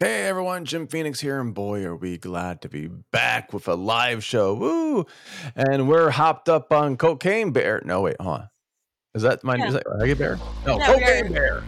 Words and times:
Hey 0.00 0.28
everyone, 0.28 0.64
Jim 0.64 0.86
Phoenix 0.86 1.18
here, 1.18 1.40
and 1.40 1.52
boy, 1.52 1.82
are 1.84 1.96
we 1.96 2.18
glad 2.18 2.62
to 2.62 2.68
be 2.68 2.86
back 2.86 3.52
with 3.52 3.66
a 3.66 3.74
live 3.74 4.22
show. 4.22 4.54
Woo! 4.54 5.06
And 5.56 5.88
we're 5.88 6.10
hopped 6.10 6.48
up 6.48 6.72
on 6.72 6.96
Cocaine 6.96 7.50
Bear. 7.50 7.82
No, 7.84 8.02
wait, 8.02 8.14
hold 8.20 8.42
on. 8.42 8.48
Is 9.16 9.22
that 9.22 9.42
my 9.42 9.56
Yeah. 9.56 9.66
is 9.66 9.74
that 9.74 9.84
Reggae 9.86 10.16
Bear? 10.16 10.38
No, 10.64 10.78
No, 10.78 10.86
Cocaine 10.86 11.32
Bear. 11.32 11.64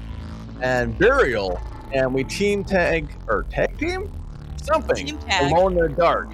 And 0.62 0.96
Burial. 0.96 1.60
And 1.92 2.14
we 2.14 2.22
team 2.22 2.62
tag 2.62 3.12
or 3.26 3.46
tag 3.50 3.76
team? 3.78 4.08
Something. 4.62 5.06
Team 5.06 5.18
tag. 5.18 5.50
Alone 5.50 5.72
in 5.72 5.82
the 5.82 5.88
dark. 5.88 6.28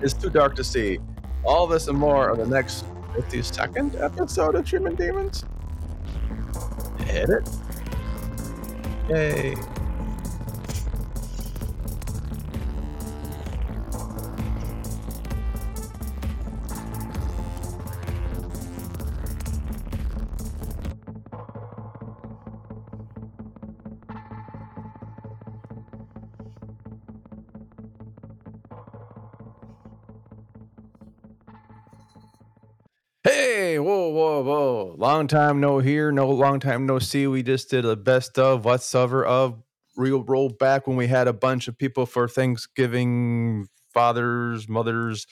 It's 0.00 0.14
too 0.14 0.30
dark 0.30 0.56
to 0.56 0.64
see. 0.64 0.98
All 1.44 1.66
this 1.66 1.88
and 1.88 1.98
more 1.98 2.30
on 2.30 2.38
the 2.38 2.46
next 2.46 2.86
52nd 3.14 4.00
episode 4.00 4.54
of 4.54 4.64
Treatment 4.64 4.96
Demons. 4.96 5.44
Hit 7.00 7.28
it. 7.28 7.48
Yay. 9.10 9.54
Long 35.16 35.28
time 35.28 35.60
no 35.60 35.78
here, 35.78 36.12
no 36.12 36.28
long 36.28 36.60
time 36.60 36.84
no 36.84 36.98
see. 36.98 37.26
We 37.26 37.42
just 37.42 37.70
did 37.70 37.86
a 37.86 37.96
best 37.96 38.38
of 38.38 38.66
whatsoever 38.66 39.24
of 39.24 39.62
real 39.96 40.22
roll 40.22 40.50
back 40.50 40.86
when 40.86 40.98
we 40.98 41.06
had 41.06 41.26
a 41.26 41.32
bunch 41.32 41.68
of 41.68 41.78
people 41.78 42.04
for 42.04 42.28
Thanksgiving, 42.28 43.66
fathers, 43.94 44.68
mothers, 44.68 45.26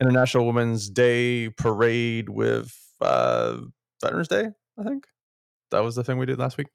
International 0.00 0.46
Women's 0.46 0.88
Day 0.88 1.48
parade 1.48 2.28
with 2.28 2.72
uh 3.00 3.56
Veterans 4.00 4.28
Day, 4.28 4.50
I 4.78 4.84
think. 4.84 5.08
That 5.72 5.80
was 5.80 5.96
the 5.96 6.04
thing 6.04 6.16
we 6.18 6.26
did 6.26 6.38
last 6.38 6.56
week. 6.56 6.68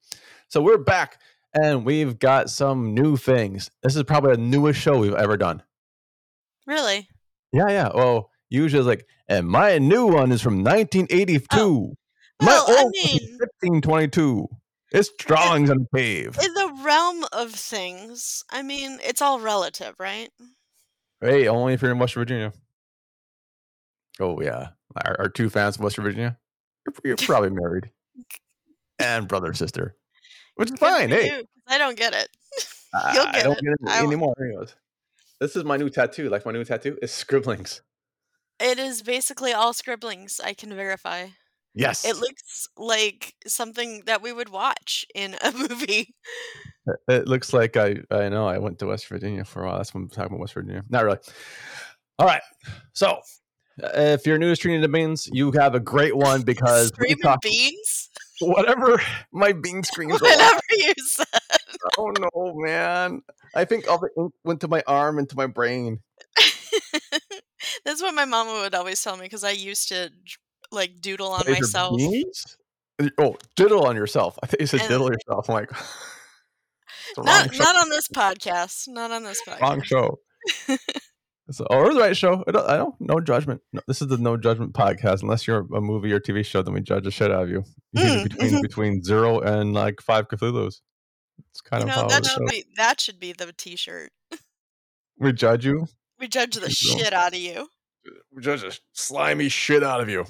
So 0.49 0.61
we're 0.61 0.77
back 0.77 1.21
and 1.53 1.85
we've 1.85 2.19
got 2.19 2.49
some 2.49 2.93
new 2.93 3.15
things. 3.15 3.71
This 3.81 3.95
is 3.95 4.03
probably 4.03 4.31
the 4.31 4.41
newest 4.41 4.81
show 4.81 4.99
we've 4.99 5.13
ever 5.13 5.37
done. 5.37 5.63
Really? 6.67 7.07
Yeah, 7.53 7.69
yeah. 7.69 7.91
Well, 7.95 8.29
usually 8.49 8.81
it's 8.81 8.87
like, 8.87 9.07
and 9.29 9.47
my 9.47 9.77
new 9.77 10.07
one 10.07 10.33
is 10.33 10.41
from 10.41 10.65
1982. 10.65 11.95
Well, 12.39 12.65
my 12.67 12.73
I 12.73 12.81
old 12.83 12.91
mean- 12.93 13.37
1522. 13.39 14.47
It's 14.91 15.09
drawings 15.17 15.69
on 15.69 15.79
the 15.79 15.87
pave. 15.93 16.37
In 16.41 16.53
the 16.53 16.79
realm 16.83 17.25
of 17.33 17.51
things, 17.51 18.43
I 18.49 18.61
mean, 18.61 18.99
it's 19.03 19.21
all 19.21 19.39
relative, 19.39 19.93
right? 19.99 20.29
Hey, 21.19 21.47
only 21.47 21.73
if 21.73 21.81
you're 21.81 21.91
in 21.91 21.99
West 21.99 22.13
Virginia. 22.13 22.53
Oh 24.19 24.39
yeah, 24.41 24.69
our, 25.05 25.15
our 25.19 25.29
two 25.29 25.49
fans 25.49 25.75
from 25.75 25.83
West 25.85 25.97
Virginia. 25.97 26.37
You're, 26.85 26.93
you're 27.03 27.17
probably 27.17 27.49
married, 27.49 27.89
and 28.99 29.27
brother 29.27 29.47
and 29.47 29.57
sister, 29.57 29.95
which 30.55 30.67
is 30.69 30.71
Good 30.71 30.79
fine. 30.79 31.09
Hey, 31.09 31.25
you, 31.25 31.31
'cause 31.31 31.45
I 31.67 31.77
don't 31.77 31.97
get 31.97 32.13
it. 32.13 32.29
I, 32.93 33.13
You'll 33.15 33.25
get 33.25 33.35
I 33.35 33.43
don't 33.43 33.57
it. 33.57 33.63
get 33.63 33.71
it 33.73 33.89
I 33.89 34.01
won't. 34.01 34.13
anymore. 34.13 34.35
Anyways, 34.41 34.75
this 35.41 35.55
is 35.57 35.65
my 35.65 35.75
new 35.75 35.89
tattoo. 35.89 36.29
Like 36.29 36.45
my 36.45 36.53
new 36.53 36.63
tattoo 36.63 36.97
is 37.01 37.11
scribblings. 37.11 37.81
It 38.61 38.79
is 38.79 39.01
basically 39.01 39.51
all 39.51 39.73
scribblings. 39.73 40.39
I 40.41 40.53
can 40.53 40.73
verify. 40.73 41.27
Yes, 41.75 42.05
It 42.05 42.15
looks 42.17 42.67
like 42.77 43.35
something 43.45 44.03
that 44.05 44.21
we 44.21 44.31
would 44.31 44.49
watch 44.49 45.05
in 45.13 45.35
a 45.43 45.51
movie. 45.69 46.15
It- 47.09 47.27
looks 47.27 47.51
like 47.53 47.75
I 47.77 47.97
I 48.09 48.29
know 48.29 48.47
I 48.47 48.57
went 48.59 48.79
to 48.79 48.87
West 48.87 49.07
Virginia 49.07 49.43
for 49.43 49.63
a 49.63 49.67
while. 49.67 49.77
That's 49.77 49.93
what 49.93 50.01
I'm 50.01 50.09
talking 50.09 50.27
about 50.27 50.39
West 50.39 50.53
Virginia. 50.53 50.83
Not 50.89 51.03
really. 51.03 51.19
All 52.17 52.27
right. 52.27 52.41
So 52.93 53.19
uh, 53.83 53.89
if 53.93 54.25
you're 54.25 54.37
new 54.37 54.49
to 54.49 54.55
Streaming 54.55 54.89
Beans, 54.89 55.27
you 55.33 55.51
have 55.51 55.75
a 55.75 55.79
great 55.81 56.15
one 56.15 56.43
because 56.43 56.91
we 56.97 57.07
Screaming 57.09 57.21
talk 57.23 57.41
beans? 57.41 58.09
whatever 58.39 59.01
my 59.33 59.51
bean 59.51 59.83
screams. 59.91 60.21
Whatever 60.21 60.61
you 60.71 60.93
said. 60.97 61.25
Oh 61.97 62.11
no, 62.17 62.53
man! 62.55 63.21
I 63.53 63.65
think 63.65 63.89
all 63.89 63.97
the 63.97 64.09
ink 64.17 64.33
went 64.43 64.61
to 64.61 64.67
my 64.67 64.81
arm 64.87 65.19
and 65.19 65.29
to 65.29 65.35
my 65.35 65.47
brain. 65.47 65.99
That's 67.83 68.01
what 68.01 68.13
my 68.13 68.25
mama 68.25 68.61
would 68.61 68.75
always 68.75 69.01
tell 69.03 69.17
me 69.17 69.23
because 69.23 69.43
I 69.43 69.51
used 69.51 69.89
to 69.89 70.09
like 70.75 71.01
doodle 71.01 71.31
on 71.31 71.43
your 71.45 71.55
myself. 71.55 71.99
Oh, 73.17 73.35
diddle 73.55 73.85
on 73.85 73.95
yourself. 73.95 74.37
I 74.43 74.47
think 74.47 74.61
you 74.61 74.67
said 74.67 74.81
And- 74.81 74.89
diddle 74.89 75.09
yourself. 75.11 75.49
I'm 75.49 75.55
like, 75.55 75.69
it's 75.71 77.15
the 77.15 77.21
wrong 77.23 77.25
Not 77.25 77.57
not 77.59 77.75
on 77.75 77.89
this 77.89 78.07
podcast. 78.07 78.87
Not 78.87 79.11
on 79.11 79.23
this 79.23 79.41
podcast. 79.47 79.61
wrong 79.61 79.81
show. 79.81 80.19
so, 81.51 81.65
or 81.69 81.93
the 81.93 81.99
right 81.99 82.15
show. 82.15 82.43
I 82.47 82.51
don't, 82.51 82.69
I 82.69 82.77
don't. 82.77 82.95
No 82.99 83.19
judgment. 83.19 83.61
No, 83.73 83.81
this 83.87 84.01
is 84.01 84.07
the 84.07 84.17
no 84.17 84.37
judgment 84.37 84.73
podcast. 84.73 85.23
Unless 85.23 85.47
you're 85.47 85.65
a 85.75 85.81
movie 85.81 86.11
or 86.13 86.19
TV 86.19 86.45
show, 86.45 86.61
then 86.61 86.73
we 86.73 86.81
judge 86.81 87.03
the 87.03 87.11
shit 87.11 87.31
out 87.31 87.43
of 87.43 87.49
you. 87.49 87.63
Mm, 87.97 88.23
between 88.23 88.51
mhm. 88.51 88.61
between 88.61 89.03
zero 89.03 89.39
and 89.39 89.73
like 89.73 90.01
five 90.01 90.27
Cthulhu's. 90.27 90.81
It's 91.51 91.61
kind 91.61 91.83
You 91.83 91.89
of 91.89 91.95
know 92.03 92.07
that 92.07 92.25
should 92.25 92.45
be 92.47 92.65
that 92.77 93.01
should 93.01 93.19
be 93.19 93.33
the 93.33 93.51
T-shirt. 93.51 94.11
we 95.19 95.33
judge 95.33 95.65
you. 95.65 95.87
We 96.19 96.29
judge 96.29 96.55
the 96.55 96.61
There 96.61 96.69
you 96.69 96.93
go. 96.97 97.03
shit 97.03 97.13
out 97.13 97.33
of 97.33 97.39
you. 97.39 97.67
We 98.33 98.41
judge 98.41 98.61
the 98.61 98.77
slimy 98.93 99.49
shit 99.49 99.83
out 99.83 99.99
of 99.99 100.09
you. 100.09 100.25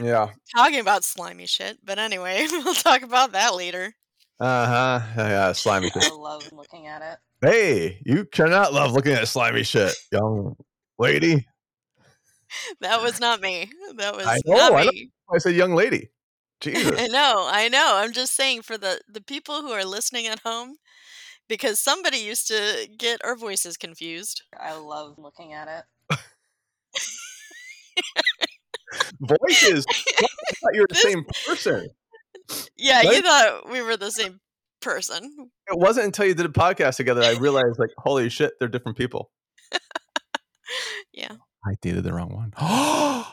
Yeah. 0.00 0.30
Talking 0.54 0.80
about 0.80 1.04
slimy 1.04 1.46
shit, 1.46 1.78
but 1.84 1.98
anyway, 1.98 2.46
we'll 2.50 2.74
talk 2.74 3.02
about 3.02 3.32
that 3.32 3.54
later. 3.54 3.94
Uh 4.40 4.66
huh. 4.66 5.00
Yeah. 5.16 5.52
Slimy 5.52 5.90
shit. 5.94 6.04
I 6.04 6.14
love 6.14 6.50
looking 6.52 6.86
at 6.86 7.02
it. 7.02 7.18
Hey, 7.40 8.00
you 8.04 8.24
cannot 8.24 8.72
love 8.72 8.92
looking 8.92 9.12
at 9.12 9.26
slimy 9.28 9.64
shit, 9.64 9.94
young 10.12 10.56
lady. 10.98 11.46
That 12.80 13.02
was 13.02 13.18
not 13.18 13.40
me. 13.40 13.70
That 13.96 14.14
was 14.14 14.26
I 14.26 14.38
know, 14.44 14.56
not 14.56 14.72
I 14.74 14.84
know. 14.84 14.90
me. 14.92 15.10
I 15.32 15.38
said 15.38 15.54
young 15.54 15.74
lady. 15.74 16.10
Jesus. 16.60 17.00
I 17.00 17.08
know, 17.08 17.48
I 17.50 17.68
know. 17.68 17.94
I'm 17.96 18.12
just 18.12 18.36
saying 18.36 18.62
for 18.62 18.78
the 18.78 19.00
the 19.08 19.20
people 19.20 19.62
who 19.62 19.72
are 19.72 19.84
listening 19.84 20.28
at 20.28 20.40
home, 20.40 20.76
because 21.48 21.80
somebody 21.80 22.18
used 22.18 22.46
to 22.48 22.88
get 22.96 23.20
our 23.24 23.34
voices 23.34 23.76
confused. 23.76 24.42
I 24.58 24.76
love 24.76 25.18
looking 25.18 25.52
at 25.52 25.68
it. 25.68 26.18
Voices. 29.20 29.84
I 29.88 29.92
thought 30.22 30.70
you 30.74 30.80
were 30.82 30.86
the 30.88 30.94
This- 30.94 31.02
same 31.02 31.24
person. 31.46 31.88
Yeah, 32.76 33.02
you 33.02 33.22
thought 33.22 33.70
we 33.70 33.80
were 33.82 33.96
the 33.96 34.10
same 34.10 34.40
person. 34.80 35.50
It 35.68 35.78
wasn't 35.78 36.06
until 36.06 36.26
you 36.26 36.34
did 36.34 36.46
a 36.46 36.50
podcast 36.50 36.96
together 36.96 37.22
I 37.22 37.36
realized, 37.38 37.78
like, 37.78 37.90
holy 37.98 38.28
shit, 38.28 38.52
they're 38.58 38.68
different 38.68 38.98
people. 38.98 39.30
Yeah. 41.12 41.32
I 41.66 41.74
dated 41.82 42.04
the 42.04 42.12
wrong 42.14 42.34
one. 42.34 42.52
uh, 42.58 43.24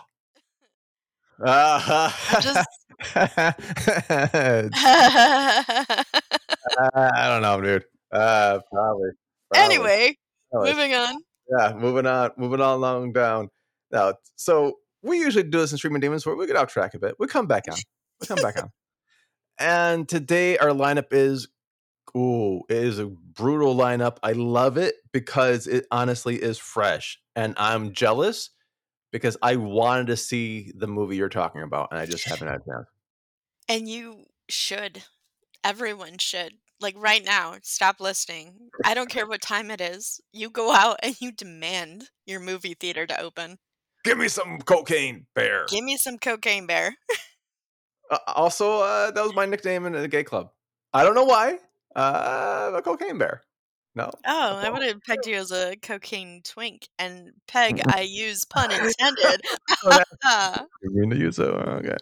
Just 2.41 2.67
I 6.93 7.27
don't 7.27 7.41
know, 7.41 7.61
dude. 7.61 7.83
Uh, 8.11 8.59
probably. 8.71 9.09
probably. 9.53 9.75
anyway, 9.75 10.17
moving 10.53 10.93
on. 10.93 11.15
yeah, 11.57 11.73
moving 11.73 12.05
on, 12.05 12.31
moving 12.37 12.61
on 12.61 12.75
along 12.77 13.13
down. 13.13 13.49
Now, 13.91 14.13
so 14.35 14.75
we 15.01 15.19
usually 15.19 15.43
do 15.43 15.59
this 15.59 15.71
in 15.71 15.77
Streaming 15.77 16.01
Demons 16.01 16.25
where 16.25 16.35
we 16.35 16.47
get 16.47 16.55
off 16.55 16.71
track 16.71 16.93
a 16.93 16.99
bit. 16.99 17.15
We 17.19 17.27
come 17.27 17.47
back 17.47 17.65
on. 17.69 17.77
We 18.21 18.27
come 18.27 18.41
back 18.41 18.61
on. 18.61 18.69
And 19.59 20.07
today 20.07 20.57
our 20.57 20.69
lineup 20.69 21.07
is 21.11 21.47
ooh, 22.15 22.61
it 22.69 22.77
is 22.77 22.99
a 22.99 23.05
brutal 23.05 23.75
lineup. 23.75 24.17
I 24.23 24.31
love 24.31 24.77
it 24.77 24.95
because 25.11 25.67
it 25.67 25.85
honestly 25.91 26.35
is 26.35 26.57
fresh. 26.57 27.19
And 27.35 27.53
I'm 27.57 27.93
jealous 27.93 28.51
because 29.11 29.37
I 29.41 29.55
wanted 29.55 30.07
to 30.07 30.17
see 30.17 30.71
the 30.75 30.87
movie 30.87 31.17
you're 31.17 31.29
talking 31.29 31.61
about 31.61 31.89
and 31.91 31.99
I 31.99 32.05
just 32.05 32.25
haven't 32.25 32.47
had 32.47 32.65
time. 32.65 32.85
And 33.67 33.87
you 33.87 34.25
should. 34.49 35.03
Everyone 35.63 36.17
should. 36.17 36.53
Like 36.81 36.95
right 36.97 37.23
now, 37.23 37.55
stop 37.61 37.99
listening. 37.99 38.69
I 38.85 38.93
don't 38.93 39.09
care 39.09 39.27
what 39.27 39.41
time 39.41 39.69
it 39.69 39.81
is. 39.81 40.21
You 40.31 40.49
go 40.49 40.73
out 40.73 40.97
and 41.03 41.19
you 41.19 41.31
demand 41.31 42.05
your 42.25 42.39
movie 42.39 42.73
theater 42.73 43.05
to 43.05 43.19
open. 43.19 43.57
Give 44.03 44.17
me 44.17 44.27
some 44.27 44.59
cocaine, 44.59 45.25
bear. 45.35 45.65
Give 45.69 45.83
me 45.83 45.97
some 45.97 46.17
cocaine 46.17 46.65
bear. 46.67 46.95
Uh, 48.11 48.17
also, 48.25 48.79
uh, 48.79 49.11
that 49.11 49.23
was 49.23 49.35
my 49.35 49.45
nickname 49.45 49.85
in 49.85 49.93
the 49.93 50.07
gay 50.07 50.23
club. 50.23 50.49
I 50.95 51.03
don't 51.03 51.13
know 51.13 51.25
why. 51.25 51.59
Uh, 51.95 52.71
a 52.73 52.81
cocaine 52.81 53.19
bear. 53.19 53.43
No. 53.93 54.09
Oh, 54.25 54.55
I 54.57 54.67
would 54.71 54.81
have 54.81 54.99
pegged 55.05 55.27
you 55.27 55.35
as 55.35 55.51
a 55.51 55.75
cocaine 55.83 56.41
twink. 56.43 56.87
And 56.97 57.29
peg, 57.47 57.79
I 57.87 58.01
use 58.01 58.45
pun 58.45 58.71
intended. 58.71 59.41
Oh, 59.85 60.01
that- 60.23 60.65
You 60.81 60.89
mean 60.89 61.11
to 61.11 61.17
use 61.17 61.37
it? 61.37 61.49
Okay. 61.49 61.97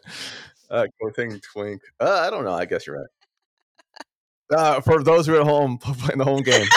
Uh, 0.70 0.86
cocaine 1.02 1.42
twink. 1.52 1.82
Uh, 2.00 2.24
I 2.26 2.30
don't 2.30 2.46
know. 2.46 2.54
I 2.54 2.64
guess 2.64 2.88
you're 2.88 3.00
right. 3.00 4.58
Uh, 4.58 4.80
for 4.80 5.04
those 5.04 5.28
who 5.28 5.36
are 5.36 5.42
at 5.42 5.46
home 5.46 5.78
playing 5.78 6.20
the 6.20 6.24
home 6.24 6.42
game, 6.42 6.68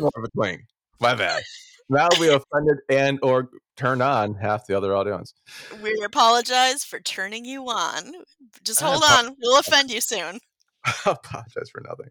more 0.00 0.10
of 0.16 0.24
a 0.24 0.28
twink? 0.30 0.62
My 1.02 1.14
bad. 1.14 1.42
Now 1.90 2.08
we 2.18 2.28
offended 2.28 2.78
and 2.88 3.18
or 3.22 3.50
turned 3.78 4.02
on 4.02 4.34
half 4.34 4.66
the 4.66 4.76
other 4.76 4.94
audience. 4.94 5.32
we 5.82 5.94
apologize 6.04 6.84
for 6.84 7.00
turning 7.00 7.44
you 7.44 7.64
on. 7.70 8.12
Just 8.64 8.80
hold 8.82 9.02
on. 9.02 9.36
We'll 9.40 9.58
offend 9.58 9.90
you 9.90 10.00
soon. 10.00 10.38
I 10.84 10.92
apologize 11.06 11.70
for 11.70 11.80
nothing. 11.80 12.10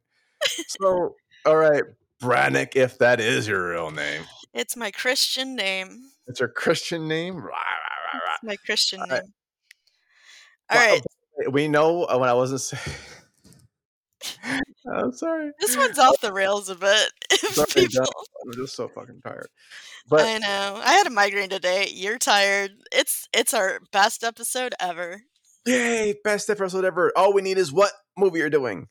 So, 0.67 1.15
all 1.45 1.57
right. 1.57 1.83
Brannick, 2.21 2.75
if 2.75 2.97
that 2.97 3.19
is 3.19 3.47
your 3.47 3.69
real 3.69 3.91
name. 3.91 4.23
It's 4.53 4.75
my 4.75 4.89
Christian 4.89 5.55
name. 5.55 6.09
It's 6.25 6.39
your 6.39 6.49
Christian 6.49 7.07
name. 7.07 7.37
It's 7.37 8.43
my 8.43 8.55
Christian 8.65 9.01
All 9.01 9.07
right. 9.07 9.21
name. 9.21 9.33
All 10.71 10.77
Well, 10.77 11.01
right. 11.39 11.53
We 11.53 11.67
know 11.67 12.05
uh, 12.05 12.17
when 12.17 12.29
I 12.29 12.33
wasn't 12.33 12.61
saying. 12.61 12.97
I'm 14.91 15.11
sorry. 15.13 15.51
This 15.59 15.77
one's 15.77 15.99
off 15.99 16.19
the 16.21 16.33
rails 16.33 16.69
a 16.69 16.75
bit. 16.75 17.11
Sorry, 17.37 17.67
people, 17.87 18.07
I'm 18.43 18.53
just 18.53 18.75
so 18.75 18.87
fucking 18.87 19.21
tired. 19.23 19.47
But 20.09 20.21
I 20.21 20.37
know. 20.37 20.81
I 20.85 20.93
had 20.93 21.05
a 21.05 21.09
migraine 21.09 21.49
today. 21.49 21.89
You're 21.91 22.17
tired. 22.17 22.71
It's 22.93 23.27
it's 23.33 23.53
our 23.53 23.81
best 23.91 24.23
episode 24.23 24.73
ever. 24.79 25.23
yay, 25.65 26.15
best 26.23 26.49
episode 26.49 26.85
ever. 26.85 27.11
All 27.17 27.33
we 27.33 27.41
need 27.41 27.57
is 27.57 27.73
what 27.73 27.91
movie 28.17 28.39
you're 28.39 28.49
doing. 28.49 28.87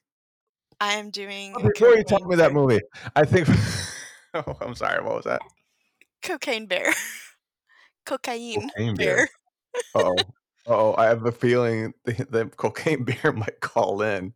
I 0.78 0.92
am 0.92 1.08
doing 1.08 1.54
Before 1.54 1.96
you 1.96 2.04
tell 2.04 2.22
me 2.26 2.36
that 2.36 2.52
movie, 2.52 2.80
I 3.14 3.24
think. 3.24 3.48
oh, 4.34 4.56
I'm 4.60 4.74
sorry. 4.74 5.02
What 5.02 5.14
was 5.14 5.24
that? 5.24 5.40
Cocaine 6.22 6.66
Bear. 6.66 6.92
Cocaine 8.04 8.68
Cocaine 8.68 8.94
Bear. 8.94 9.16
Bear. 9.16 9.28
Oh, 9.94 10.16
oh, 10.66 10.94
I 10.98 11.06
have 11.06 11.24
a 11.24 11.32
feeling 11.32 11.94
the, 12.04 12.12
the 12.28 12.46
cocaine 12.56 13.04
bear 13.04 13.32
might 13.32 13.60
call 13.60 14.02
in. 14.02 14.34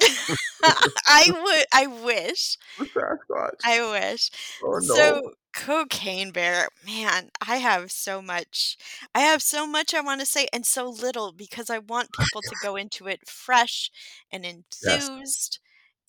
I 1.06 1.30
would. 1.32 1.66
I 1.72 1.86
wish. 1.86 2.56
Sasquatch. 2.94 3.64
I 3.64 3.80
wish. 3.90 4.30
oh 4.62 4.78
no. 4.82 5.00
So 5.00 5.32
cocaine 5.54 6.30
bear, 6.30 6.68
man, 6.84 7.30
I 7.46 7.56
have 7.56 7.90
so 7.90 8.22
much. 8.22 8.76
I 9.14 9.20
have 9.20 9.42
so 9.42 9.66
much 9.66 9.94
I 9.94 10.00
want 10.00 10.20
to 10.20 10.26
say 10.26 10.46
and 10.52 10.64
so 10.66 10.88
little 10.88 11.32
because 11.32 11.70
I 11.70 11.78
want 11.78 12.12
people 12.18 12.42
to 12.42 12.56
go 12.56 12.76
into 12.76 13.06
it 13.08 13.28
fresh 13.28 13.90
and 14.30 14.44
enthused. 14.44 15.58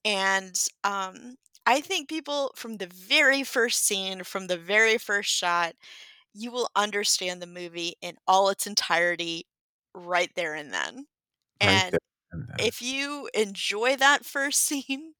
And 0.05 0.55
um 0.83 1.35
I 1.65 1.81
think 1.81 2.09
people 2.09 2.51
from 2.55 2.77
the 2.77 2.87
very 2.87 3.43
first 3.43 3.85
scene, 3.85 4.23
from 4.23 4.47
the 4.47 4.57
very 4.57 4.97
first 4.97 5.31
shot, 5.31 5.73
you 6.33 6.51
will 6.51 6.69
understand 6.75 7.41
the 7.41 7.47
movie 7.47 7.95
in 8.01 8.17
all 8.27 8.49
its 8.49 8.67
entirety 8.67 9.45
right 9.93 10.31
there 10.35 10.55
and 10.55 10.73
then. 10.73 11.05
Right 11.61 11.83
And 11.83 11.91
there. 11.91 11.99
If 12.59 12.81
you 12.81 13.29
enjoy 13.33 13.95
that 13.95 14.25
first 14.25 14.61
scene, 14.65 15.13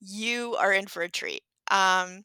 you 0.00 0.56
are 0.56 0.72
in 0.72 0.86
for 0.86 1.02
a 1.02 1.08
treat. 1.08 1.42
Um, 1.70 2.24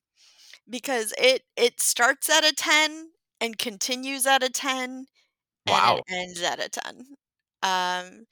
because 0.69 1.13
it 1.17 1.43
it 1.55 1.79
starts 1.79 2.29
at 2.29 2.43
a 2.43 2.53
10 2.53 3.09
and 3.39 3.57
continues 3.57 4.25
at 4.25 4.43
a 4.43 4.49
10 4.49 5.05
wow. 5.67 6.01
and 6.07 6.29
ends 6.29 6.41
at 6.41 6.63
a 6.63 6.69
10. 6.69 7.05
Um, 7.63 8.25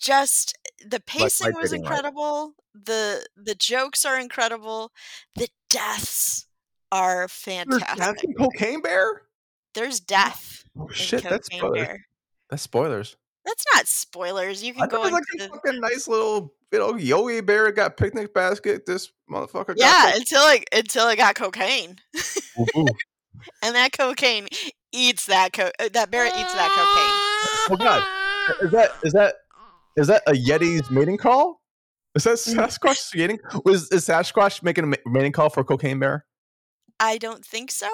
just 0.00 0.56
the 0.84 1.00
pacing 1.00 1.54
was 1.54 1.72
incredible. 1.72 2.54
The 2.74 3.26
the 3.36 3.54
jokes 3.54 4.04
are 4.04 4.18
incredible. 4.18 4.92
The 5.34 5.48
deaths 5.70 6.46
are 6.90 7.28
There's 7.28 7.32
fantastic. 7.32 7.98
death 7.98 8.24
in 8.24 8.34
cocaine 8.34 8.82
bear. 8.82 9.22
There's 9.74 10.00
death 10.00 10.64
Oh 10.78 10.86
in 10.86 10.94
shit, 10.94 11.22
that's 11.22 11.46
spoilers. 11.46 11.86
Bear. 11.86 12.06
That's 12.50 12.62
spoilers. 12.62 13.16
That's 13.48 13.64
not 13.74 13.86
spoilers. 13.86 14.62
You 14.62 14.74
can 14.74 14.82
thought 14.82 14.90
go 14.90 15.02
it 15.04 15.06
into 15.06 15.14
like 15.14 15.24
the 15.38 15.44
a 15.46 15.48
fucking 15.48 15.80
nice 15.80 16.06
little, 16.06 16.52
you 16.70 16.78
know, 16.78 16.96
Yogi 16.96 17.40
Bear 17.40 17.72
got 17.72 17.96
picnic 17.96 18.34
basket. 18.34 18.84
This 18.84 19.10
motherfucker 19.30 19.68
got 19.68 19.78
yeah 19.78 20.12
until 20.14 20.40
I 20.42 20.64
until 20.72 21.06
I 21.06 21.16
got 21.16 21.34
cocaine. 21.34 21.96
ooh. 22.76 22.86
and 23.62 23.74
that 23.74 23.92
cocaine 23.92 24.48
eats 24.92 25.26
that 25.26 25.54
co- 25.54 25.70
uh, 25.80 25.88
that 25.94 26.10
bear 26.10 26.26
eats 26.26 26.52
that 26.52 26.68
cocaine. 26.70 27.70
Oh 27.70 27.76
god, 27.78 28.02
is 28.62 28.70
that 28.72 28.90
is 29.02 29.12
that 29.14 29.34
is 29.96 30.06
that 30.08 30.22
a 30.26 30.32
Yeti's 30.32 30.90
mating 30.90 31.16
call? 31.16 31.62
Is 32.14 32.24
that 32.24 32.34
Mm. 32.34 32.56
Sasquatch 32.56 33.14
mating? 33.16 33.38
Was 33.64 33.90
is 33.90 34.06
Sasquatch 34.06 34.62
making 34.62 34.84
a 34.84 34.86
ma- 34.88 34.96
mating 35.06 35.32
call 35.32 35.48
for 35.48 35.64
cocaine 35.64 35.98
bear? 35.98 36.26
I 37.00 37.16
don't 37.16 37.44
think 37.46 37.70
so. 37.70 37.88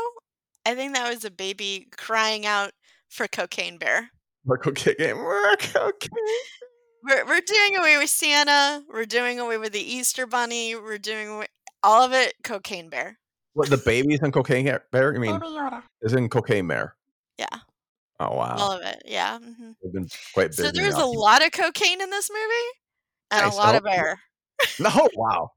I 0.67 0.75
think 0.75 0.95
that 0.95 1.09
was 1.09 1.25
a 1.25 1.31
baby 1.31 1.87
crying 1.97 2.45
out 2.45 2.73
for 3.09 3.29
cocaine 3.29 3.79
bear. 3.79 4.11
Cocaine 4.49 4.94
bear, 4.99 5.56
cocaine. 5.56 6.11
We're 7.02 7.25
we're 7.26 7.41
doing 7.41 7.76
away 7.76 7.99
with 7.99 8.11
Santa. 8.11 8.82
We're 8.93 9.05
doing 9.05 9.41
away 9.41 9.58
with 9.58 9.73
the 9.73 9.81
Easter 9.81 10.26
bunny. 10.26 10.75
We're 10.75 10.99
doing 10.99 11.29
away 11.29 11.46
all 11.82 12.02
of 12.02 12.12
it 12.12 12.35
cocaine 12.43 12.88
bear. 12.88 13.19
What 13.55 13.70
the 13.70 13.76
baby's 13.76 14.20
in 14.23 14.32
cocaine 14.32 14.64
bear? 14.91 15.14
You 15.14 15.20
mean, 15.20 15.41
is 16.02 16.12
in 16.12 16.29
cocaine 16.29 16.67
bear. 16.67 16.96
Yeah, 17.38 17.46
Oh 18.20 18.37
wow, 18.37 18.56
all 18.58 18.73
of 18.73 18.82
it. 18.82 19.02
Yeah. 19.05 19.38
hmm 19.38 19.73
they've 19.82 19.93
been 19.93 20.08
quite 20.32 20.50
busy. 20.50 20.62
So 20.62 20.70
there's 20.73 20.94
a 20.94 21.06
lot 21.06 21.44
of 21.44 21.52
cocaine 21.52 22.00
in 22.00 22.11
this 22.11 22.31
movie 22.31 22.70
and 23.31 23.46
Nice, 23.46 23.55
a 23.55 23.56
lot 23.56 23.75
of 23.75 23.85
bear. 23.85 24.20
No, 24.79 25.08
wow. 25.17 25.50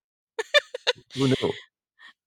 Who 1.16 1.28
knew? 1.28 1.54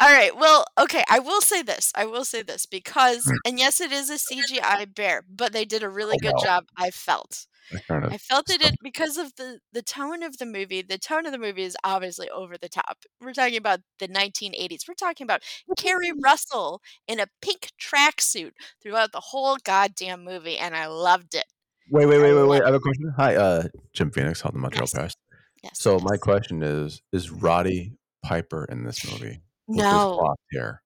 All 0.00 0.08
right. 0.08 0.34
Well, 0.34 0.64
okay. 0.80 1.04
I 1.10 1.18
will 1.18 1.42
say 1.42 1.62
this. 1.62 1.92
I 1.94 2.06
will 2.06 2.24
say 2.24 2.42
this 2.42 2.64
because, 2.64 3.30
and 3.44 3.58
yes, 3.58 3.80
it 3.80 3.92
is 3.92 4.08
a 4.08 4.14
CGI 4.14 4.94
bear, 4.94 5.24
but 5.28 5.52
they 5.52 5.66
did 5.66 5.82
a 5.82 5.90
really 5.90 6.16
good 6.18 6.36
job. 6.42 6.64
I 6.76 6.90
felt. 6.90 7.46
I 7.90 8.18
felt 8.18 8.46
did 8.46 8.74
because 8.82 9.16
of 9.16 9.36
the 9.36 9.60
the 9.72 9.82
tone 9.82 10.22
of 10.22 10.38
the 10.38 10.46
movie. 10.46 10.82
The 10.82 10.98
tone 10.98 11.26
of 11.26 11.32
the 11.32 11.38
movie 11.38 11.62
is 11.62 11.76
obviously 11.84 12.28
over 12.30 12.56
the 12.58 12.68
top. 12.68 12.98
We're 13.20 13.32
talking 13.32 13.56
about 13.56 13.80
the 13.98 14.08
1980s. 14.08 14.88
We're 14.88 14.94
talking 14.94 15.24
about 15.24 15.42
Keri 15.76 16.12
Russell 16.24 16.80
in 17.06 17.20
a 17.20 17.26
pink 17.40 17.68
tracksuit 17.80 18.52
throughout 18.82 19.12
the 19.12 19.20
whole 19.20 19.56
goddamn 19.62 20.24
movie, 20.24 20.58
and 20.58 20.74
I 20.74 20.86
loved 20.86 21.34
it. 21.34 21.44
Wait, 21.90 22.06
wait, 22.06 22.20
wait, 22.20 22.34
wait, 22.34 22.48
wait. 22.48 22.62
I 22.62 22.66
have 22.66 22.74
a 22.74 22.80
question. 22.80 23.12
Hi, 23.16 23.36
uh, 23.36 23.64
Jim 23.92 24.10
Phoenix 24.10 24.42
on 24.44 24.52
the 24.52 24.58
Montreal 24.60 24.84
Yes. 24.84 24.92
Press. 24.92 25.16
Yes. 25.62 25.78
So 25.78 25.92
yes. 25.94 26.02
my 26.02 26.16
question 26.16 26.62
is: 26.62 27.02
Is 27.12 27.30
Roddy 27.30 27.92
Piper 28.24 28.66
in 28.70 28.84
this 28.84 29.04
movie? 29.10 29.42
No, 29.72 30.34
hair, 30.52 30.82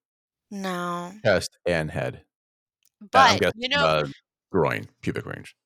no, 0.51 1.13
chest, 1.25 1.57
and 1.67 1.91
head. 1.91 2.23
But 3.11 3.41
guessing 3.41 3.63
you 3.63 3.69
know, 3.69 3.85
uh, 3.85 4.07
groin, 4.53 4.87
pubic 5.01 5.25
range. 5.27 5.57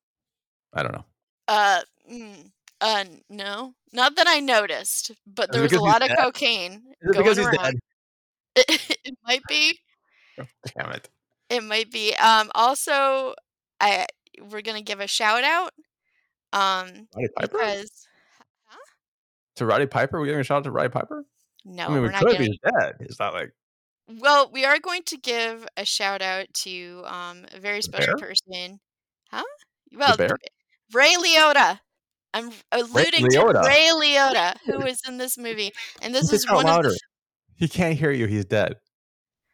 I 0.73 0.82
don't 0.82 0.93
know. 0.93 1.05
uh, 1.49 1.81
mm, 2.11 2.50
uh, 2.81 3.05
no, 3.29 3.75
not 3.93 4.17
that 4.17 4.26
I 4.29 4.41
noticed, 4.41 5.11
but 5.26 5.50
there 5.50 5.62
was 5.62 5.73
a 5.73 5.81
lot 5.81 6.03
of 6.03 6.09
dead? 6.09 6.19
cocaine 6.19 6.73
Is 7.03 7.11
it 7.11 7.12
going 7.15 7.25
because 7.25 7.37
he's 7.38 7.47
around. 7.47 7.81
dead? 8.55 8.65
it 9.05 9.19
might 9.25 9.43
be. 9.49 9.79
Damn 10.37 10.93
it! 10.93 11.09
It 11.50 11.65
might 11.65 11.91
be. 11.91 12.15
Um, 12.15 12.50
also, 12.55 13.35
I 13.81 14.06
we're 14.50 14.62
gonna 14.62 14.82
give 14.82 15.00
a 15.00 15.09
shout 15.09 15.43
out. 15.43 15.73
Um, 16.53 17.09
Roddy 17.15 17.29
Piper? 17.37 17.59
because 17.59 18.06
To 19.56 19.67
Roddy 19.67 19.87
Piper? 19.87 20.20
We're 20.20 20.26
giving 20.26 20.41
a 20.41 20.44
shout 20.44 20.59
out 20.59 20.65
to 20.65 20.70
Roddy 20.70 20.88
Piper? 20.88 21.25
No, 21.69 21.85
I 21.85 21.88
mean, 21.88 21.97
we're 22.03 22.06
we 22.09 22.12
not 22.12 22.26
giving. 22.29 22.50
be 22.53 22.61
dead. 22.81 22.94
It's 23.00 23.19
not 23.19 23.35
like 23.35 23.50
Well, 24.08 24.51
we 24.53 24.65
are 24.65 24.79
going 24.79 25.03
to 25.06 25.17
give 25.19 25.67
a 25.77 25.84
shout 25.84 26.22
out 26.22 26.46
to 26.65 27.03
um 27.06 27.46
a 27.53 27.60
very 27.60 27.82
special 27.82 28.15
bear. 28.17 28.29
person. 28.29 28.81
Huh? 29.31 29.44
Well. 29.93 30.17
Ray 30.94 31.15
Liotta. 31.15 31.81
I'm 32.34 32.51
alluding 32.72 33.29
to 33.29 33.37
Liotta. 33.39 33.63
Ray 33.65 33.89
Liotta, 33.93 34.56
who 34.67 34.81
is 34.87 35.01
in 35.06 35.19
this 35.19 35.37
movie, 35.39 35.72
and 36.03 36.15
this 36.15 36.32
is 36.32 36.46
one 36.48 36.60
of 36.60 36.65
louder. 36.65 36.89
the, 36.91 36.98
He 37.56 37.69
can't 37.69 37.98
hear 37.98 38.10
you. 38.10 38.27
He's 38.27 38.44
dead. 38.46 38.75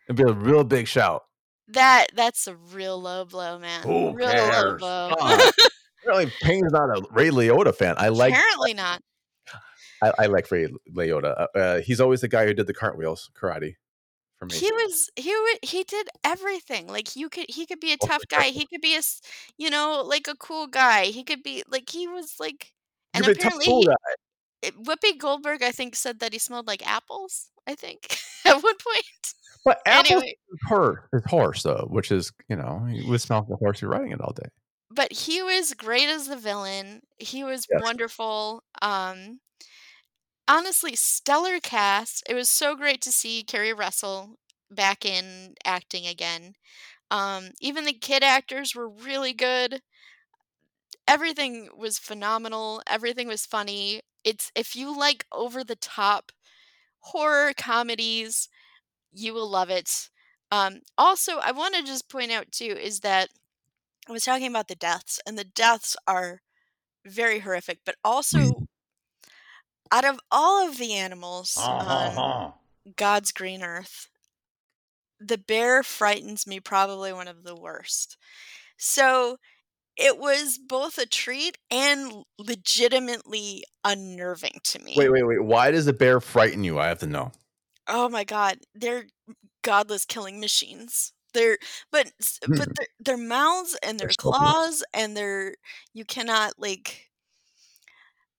It'd 0.09 0.17
be 0.17 0.31
a 0.31 0.33
real 0.35 0.65
big 0.65 0.87
shout. 0.87 1.23
that. 1.69 2.09
That's 2.15 2.47
a 2.47 2.55
real 2.57 3.01
low 3.01 3.25
blow, 3.25 3.59
man. 3.59 3.83
Who 3.83 4.13
real 4.13 4.29
low 4.29 4.77
blow. 4.79 5.13
God. 5.19 5.53
Apparently, 6.07 6.33
Payne's 6.43 6.71
not 6.73 6.91
a 6.99 7.03
Ray 7.13 7.31
Liotta 7.31 7.75
fan. 7.75 7.95
I 7.97 8.09
like 8.11 8.33
Apparently 8.33 8.75
not. 8.75 9.01
I, 10.05 10.25
I 10.25 10.27
like 10.27 10.51
Ray 10.51 10.69
Liotta. 10.93 11.47
Uh, 11.55 11.59
uh, 11.59 11.81
he's 11.81 12.01
always 12.01 12.21
the 12.21 12.29
guy 12.29 12.47
who 12.47 12.55
did 12.55 12.67
the 12.67 12.75
cartwheels 12.75 13.31
karate 13.35 13.77
for 14.39 14.47
me. 14.47 14.57
He 14.57 14.71
was 14.71 15.11
he 15.17 15.35
he 15.63 15.85
did 15.85 16.09
everything. 16.23 16.87
Like 16.87 17.17
you 17.17 17.29
could 17.29 17.47
he 17.49 17.67
could 17.67 17.81
be 17.81 17.93
a 17.93 17.97
Oh, 18.03 18.07
tough 18.07 18.23
guy. 18.29 18.47
He 18.47 18.67
could 18.67 18.81
be 18.81 18.97
a 18.97 19.01
you 19.57 19.71
know 19.71 20.03
like 20.07 20.29
a 20.29 20.37
cool 20.37 20.67
guy. 20.67 21.07
He 21.07 21.25
could 21.25 21.43
be 21.43 21.63
like 21.69 21.91
he 21.91 22.07
was 22.09 22.37
like 22.39 22.73
and 23.13 23.25
could 23.25 23.33
a 23.33 23.35
tough 23.35 23.55
apparently 23.55 23.67
cool 23.67 23.81
he, 23.83 23.87
guy. 23.87 24.71
Whoopi 24.83 25.19
Goldberg 25.19 25.63
I 25.63 25.71
think 25.73 25.95
said 25.97 26.21
that 26.21 26.33
he 26.33 26.39
smelled 26.39 26.67
like 26.67 26.87
apples. 26.87 27.51
I 27.67 27.75
think 27.75 28.17
at 28.47 28.55
one 28.55 28.63
point. 28.63 29.35
But 29.65 29.81
apples 29.87 30.11
Anyway, 30.11 30.37
is 30.53 30.61
horse, 30.69 31.01
horse 31.27 31.63
though, 31.63 31.87
which 31.91 32.11
is 32.13 32.33
you 32.49 32.57
know 32.57 32.87
you 32.91 33.09
would 33.09 33.21
smell 33.21 33.43
the 33.49 33.57
horse 33.57 33.81
you're 33.81 33.91
riding 33.91 34.13
it 34.13 34.21
all 34.21 34.33
day. 34.33 34.49
but 34.91 35.13
he 35.13 35.43
was 35.43 35.73
great 35.75 36.09
as 36.09 36.29
the 36.29 36.37
villain. 36.37 37.01
He 37.19 37.45
was 37.45 37.67
Yes. 37.71 37.83
wonderful. 37.83 38.63
Um 38.83 39.41
honestly 40.49 40.95
stellar 40.97 41.61
cast. 41.61 42.23
It 42.29 42.35
was 42.35 42.49
so 42.49 42.75
great 42.77 43.01
to 43.03 43.13
see 43.13 43.43
Keri 43.45 43.73
Russell 43.73 44.37
back 44.71 45.05
in 45.05 45.55
acting 45.65 46.07
again. 46.07 46.55
Um 47.11 47.51
even 47.61 47.85
the 47.87 47.95
kid 47.95 48.23
actors 48.25 48.75
were 48.75 48.89
really 48.89 49.33
good. 49.35 49.83
Everything 51.07 51.69
was 51.77 51.99
phenomenal. 51.99 52.83
Everything 52.87 53.29
was 53.29 53.45
funny. 53.47 54.03
It's 54.25 54.51
if 54.55 54.75
you 54.75 54.97
like 54.97 55.27
over 55.33 55.63
the 55.63 55.77
top 55.77 56.33
horror 57.01 57.53
comedies, 57.57 58.49
you 59.13 59.35
will 59.35 59.49
love 59.51 59.71
it. 59.71 60.11
Um 60.53 60.81
also, 60.99 61.39
I 61.39 61.53
want 61.53 61.75
to 61.77 61.83
just 61.85 62.09
point 62.11 62.33
out 62.33 62.53
too 62.53 62.77
is 62.81 63.01
that 63.01 63.31
I 64.09 64.13
was 64.13 64.25
talking 64.25 64.49
about 64.49 64.69
the 64.69 64.77
deaths, 64.77 65.21
and 65.27 65.39
the 65.39 65.45
deaths 65.45 65.97
are 66.09 66.43
very 67.07 67.41
horrific. 67.41 67.81
But 67.87 67.97
also, 68.05 68.64
out 69.95 70.05
of 70.05 70.19
all 70.31 70.69
of 70.69 70.77
the 70.77 70.95
animals, 70.95 71.57
um, 71.63 72.53
God's 72.97 73.31
Green 73.31 73.63
Earth. 73.63 74.09
The 75.21 75.39
bear 75.39 75.85
frightens 75.85 76.47
me 76.47 76.59
probably 76.59 77.13
one 77.13 77.29
of 77.29 77.45
the 77.45 77.55
worst. 77.55 78.17
So 78.77 79.37
it 79.97 80.19
was 80.19 80.59
both 80.59 80.99
a 80.99 81.07
treat 81.07 81.59
and 81.71 82.25
legitimately 82.39 83.63
unnerving 83.85 84.59
to 84.65 84.81
me. 84.81 84.95
Wait, 84.97 85.11
wait, 85.11 85.23
wait. 85.23 85.45
Why 85.45 85.71
does 85.71 85.87
the 85.87 85.93
bear 85.93 86.21
frighten 86.21 86.65
you? 86.65 86.81
I 86.81 86.89
have 86.89 86.99
to 86.99 87.07
know. 87.07 87.31
Oh 87.87 88.09
my 88.09 88.25
god, 88.25 88.59
they're 88.75 89.05
godless 89.63 90.05
killing 90.05 90.41
machines. 90.41 91.13
They're 91.35 91.59
but 91.93 92.11
but 92.49 92.69
their, 92.77 92.87
their 92.99 93.17
mouths 93.17 93.79
and 93.83 94.01
their 94.01 94.09
They're 94.09 94.15
claws 94.19 94.83
and 94.93 95.17
their 95.17 95.55
you 95.93 96.05
cannot 96.05 96.55
like 96.59 97.11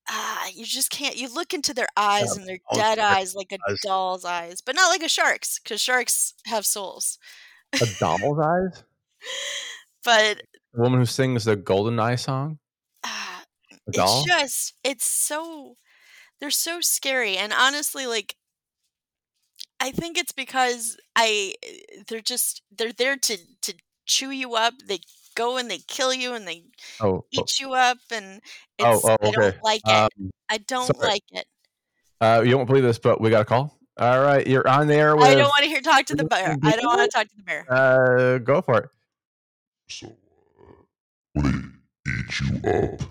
ah 0.09 0.47
you 0.53 0.65
just 0.65 0.89
can't 0.89 1.17
you 1.17 1.27
look 1.33 1.53
into 1.53 1.73
their 1.73 1.87
eyes 1.97 2.35
Yeah, 2.35 2.41
and 2.41 2.47
they're 2.49 2.59
dead 2.73 2.99
eyes 2.99 3.35
like 3.35 3.51
a 3.51 3.57
eyes. 3.69 3.79
doll's 3.83 4.25
eyes, 4.25 4.61
but 4.61 4.75
not 4.75 4.89
like 4.89 5.03
a 5.03 5.09
shark's 5.09 5.59
because 5.59 5.81
sharks 5.81 6.33
have 6.45 6.65
souls. 6.65 7.17
A 7.81 7.85
doll's 7.99 8.39
eyes? 8.39 8.83
But 10.03 10.41
The 10.73 10.81
woman 10.81 10.99
who 10.99 11.05
sings 11.05 11.45
the 11.45 11.55
Golden 11.55 11.99
Eye 11.99 12.15
song? 12.15 12.59
ah, 13.03 13.43
doll? 13.91 14.23
it's 14.23 14.27
just 14.27 14.73
it's 14.83 15.05
so 15.05 15.77
they're 16.39 16.51
so 16.51 16.81
scary 16.81 17.37
and 17.37 17.53
honestly 17.53 18.05
like 18.07 18.35
I 19.79 19.91
think 19.91 20.17
it's 20.17 20.31
because 20.31 20.97
I 21.15 21.55
they're 22.07 22.21
just 22.21 22.61
they're 22.71 22.93
there 22.93 23.17
to 23.17 23.37
to 23.63 23.73
chew 24.05 24.31
you 24.31 24.55
up. 24.55 24.73
They 24.85 24.99
go 25.35 25.57
and 25.57 25.69
they 25.69 25.77
kill 25.87 26.13
you 26.13 26.33
and 26.33 26.47
they 26.47 26.63
Oh, 27.01 27.07
oh, 27.07 27.25
eat 27.31 27.59
you 27.59 27.73
up 27.73 27.97
and 28.11 28.41
oh, 28.79 28.93
it's 28.95 29.05
oh, 29.05 29.15
I 29.21 29.31
don't 29.31 29.63
like 29.63 29.81
it. 29.85 29.91
Um, 29.91 30.31
I 30.49 30.57
don't 30.59 30.87
sorry. 30.95 31.07
like 31.07 31.23
it. 31.31 31.45
uh, 32.21 32.43
you 32.45 32.55
won't 32.57 32.67
believe 32.67 32.83
this, 32.83 32.97
but 32.99 33.19
we 33.21 33.29
got 33.29 33.41
a 33.41 33.45
call. 33.45 33.77
All 33.97 34.21
right, 34.21 34.45
you're 34.45 34.67
on 34.67 34.87
there 34.87 35.15
with. 35.15 35.25
I 35.25 35.35
don't 35.35 35.47
want 35.47 35.63
to 35.63 35.69
hear 35.69 35.79
talk 35.81 36.05
to 36.07 36.15
the 36.15 36.25
bear. 36.25 36.57
I 36.63 36.71
don't 36.75 36.85
want 36.85 37.09
to 37.09 37.17
talk 37.17 37.27
to 37.29 37.35
the 37.37 37.43
bear. 37.43 37.65
Uh, 37.69 38.37
go 38.39 38.61
for 38.61 38.77
it. 38.79 38.89
So, 39.89 40.07
uh, 41.37 41.41
they 42.05 42.11
eat 42.11 42.39
you 42.41 42.69
up, 42.69 43.01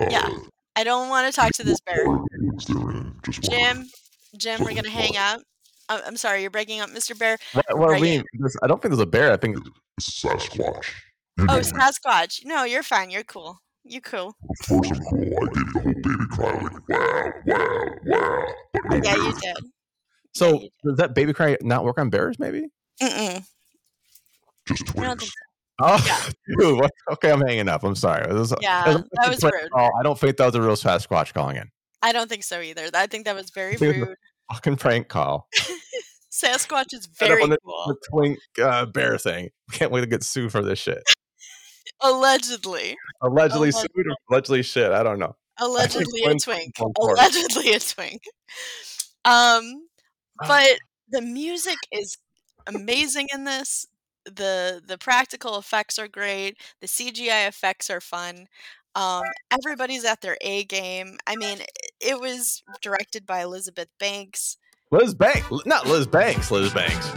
uh, 0.00 0.06
Yeah. 0.10 0.28
I 0.76 0.82
don't 0.82 1.08
want 1.08 1.32
to 1.32 1.40
talk 1.40 1.52
to 1.52 1.62
this 1.64 1.78
bear. 1.86 2.04
what 2.08 2.22
games 2.32 2.64
they're 2.66 2.76
in, 2.90 3.14
just 3.22 3.48
wondering. 3.48 3.74
Jim, 3.74 3.88
Jim, 4.36 4.64
we're 4.64 4.74
gonna 4.74 4.88
hang 4.90 5.16
up. 5.16 5.40
I'm, 5.88 6.00
I'm 6.06 6.16
sorry, 6.16 6.40
you're 6.42 6.50
breaking 6.50 6.80
up, 6.80 6.90
Mr. 6.90 7.16
Bear. 7.16 7.38
What, 7.52 7.78
what 7.78 7.88
do 7.94 8.00
we 8.00 8.00
mean? 8.00 8.24
I 8.62 8.66
don't 8.66 8.82
think 8.82 8.90
there's 8.90 8.98
a 9.00 9.06
bear. 9.06 9.32
I 9.32 9.36
think 9.36 9.58
It's 9.98 10.10
Sasquatch. 10.20 10.86
You 11.36 11.46
Oh, 11.48 11.54
know. 11.56 11.60
Sasquatch. 11.60 12.44
No, 12.44 12.64
you're 12.64 12.82
fine. 12.82 13.10
You're 13.10 13.24
cool. 13.24 13.58
You 13.84 14.00
cool. 14.00 14.34
Of 14.60 14.68
course 14.68 14.90
I'm 14.90 15.00
cool. 15.04 15.38
I 15.40 15.46
gave 15.46 15.72
the 15.74 15.80
whole 15.82 15.94
baby 15.94 16.26
cry 16.30 16.52
like, 16.62 16.88
wow, 16.88 17.32
wow, 17.46 17.88
wow. 18.06 18.46
No 18.90 18.96
Yeah, 19.02 19.16
you 19.16 19.32
did. 19.40 19.56
so. 20.34 20.52
you 20.54 20.58
did. 20.60 20.70
Does 20.84 20.96
that 20.98 21.14
baby 21.14 21.32
cry 21.32 21.56
not 21.60 21.84
work 21.84 21.98
on 21.98 22.08
bears? 22.08 22.38
Maybe. 22.38 22.68
Mm-mm. 23.02 23.44
Just 24.66 24.88
I 24.90 24.92
twins. 24.92 25.32
Oh, 25.82 26.02
Yeah. 26.06 26.30
dude. 26.58 26.78
What? 26.80 26.90
Okay, 27.12 27.30
I'm 27.32 27.40
hanging 27.42 27.68
up. 27.68 27.82
I'm 27.84 27.96
sorry. 27.96 28.32
This 28.32 28.52
is- 28.52 28.56
Yeah, 28.62 28.84
this 28.84 28.94
is 28.96 29.02
a 29.02 29.06
that 29.16 29.28
was 29.30 29.42
rude. 29.42 29.70
call. 29.72 29.90
I 29.98 30.02
don't 30.02 30.18
think 30.18 30.36
that 30.36 30.46
was 30.46 30.54
a 30.54 30.62
real 30.62 30.76
Sasquatch 30.76 31.34
calling 31.34 31.56
in. 31.56 31.68
I 32.00 32.12
don't 32.12 32.28
think 32.28 32.44
so 32.44 32.60
either. 32.60 32.88
I 32.94 33.06
think 33.06 33.24
that 33.24 33.34
was 33.34 33.50
very 33.50 33.76
think 33.76 33.96
was 33.98 34.08
rude. 34.08 34.16
Fucking 34.52 34.76
prank 34.76 35.08
call. 35.08 35.48
Sasquatch 36.32 36.92
is 36.92 37.08
Set 37.14 37.26
up 37.26 37.28
very 37.28 37.42
on 37.42 37.50
the, 37.50 37.58
cool. 37.64 37.84
the 37.88 37.96
twink 38.10 38.38
uh, 38.62 38.86
bear 38.86 39.18
thing. 39.18 39.50
Can't 39.72 39.90
wait 39.92 40.00
to 40.00 40.06
get 40.06 40.22
sued 40.22 40.52
for 40.52 40.62
this 40.62 40.78
shit. 40.78 41.02
Allegedly. 42.00 42.96
Allegedly 43.22 43.70
Alleg- 43.70 43.74
sued 43.80 44.06
or 44.06 44.14
allegedly 44.30 44.62
shit. 44.62 44.90
I 44.92 45.02
don't 45.02 45.18
know. 45.18 45.36
Allegedly 45.58 46.22
a 46.24 46.34
twink. 46.38 46.74
going 46.76 46.92
for 46.96 47.10
it. 47.10 47.18
Allegedly 47.18 47.72
a 47.74 47.80
twink. 47.80 48.22
Um 49.24 49.86
but 50.46 50.78
the 51.08 51.22
music 51.22 51.76
is 51.92 52.18
amazing 52.66 53.28
in 53.32 53.44
this. 53.44 53.86
The 54.24 54.82
the 54.84 54.98
practical 54.98 55.58
effects 55.58 55.98
are 55.98 56.08
great. 56.08 56.56
The 56.80 56.86
CGI 56.86 57.46
effects 57.48 57.88
are 57.90 58.00
fun. 58.00 58.46
Um 58.94 59.22
everybody's 59.50 60.04
at 60.04 60.20
their 60.20 60.36
A 60.40 60.64
game. 60.64 61.18
I 61.26 61.36
mean, 61.36 61.58
it 62.00 62.20
was 62.20 62.62
directed 62.82 63.26
by 63.26 63.42
Elizabeth 63.42 63.88
Banks. 63.98 64.56
Liz 64.90 65.14
Banks, 65.14 65.46
not 65.66 65.86
Liz 65.86 66.06
Banks. 66.06 66.50
Liz 66.50 66.72
Banks. 66.72 67.10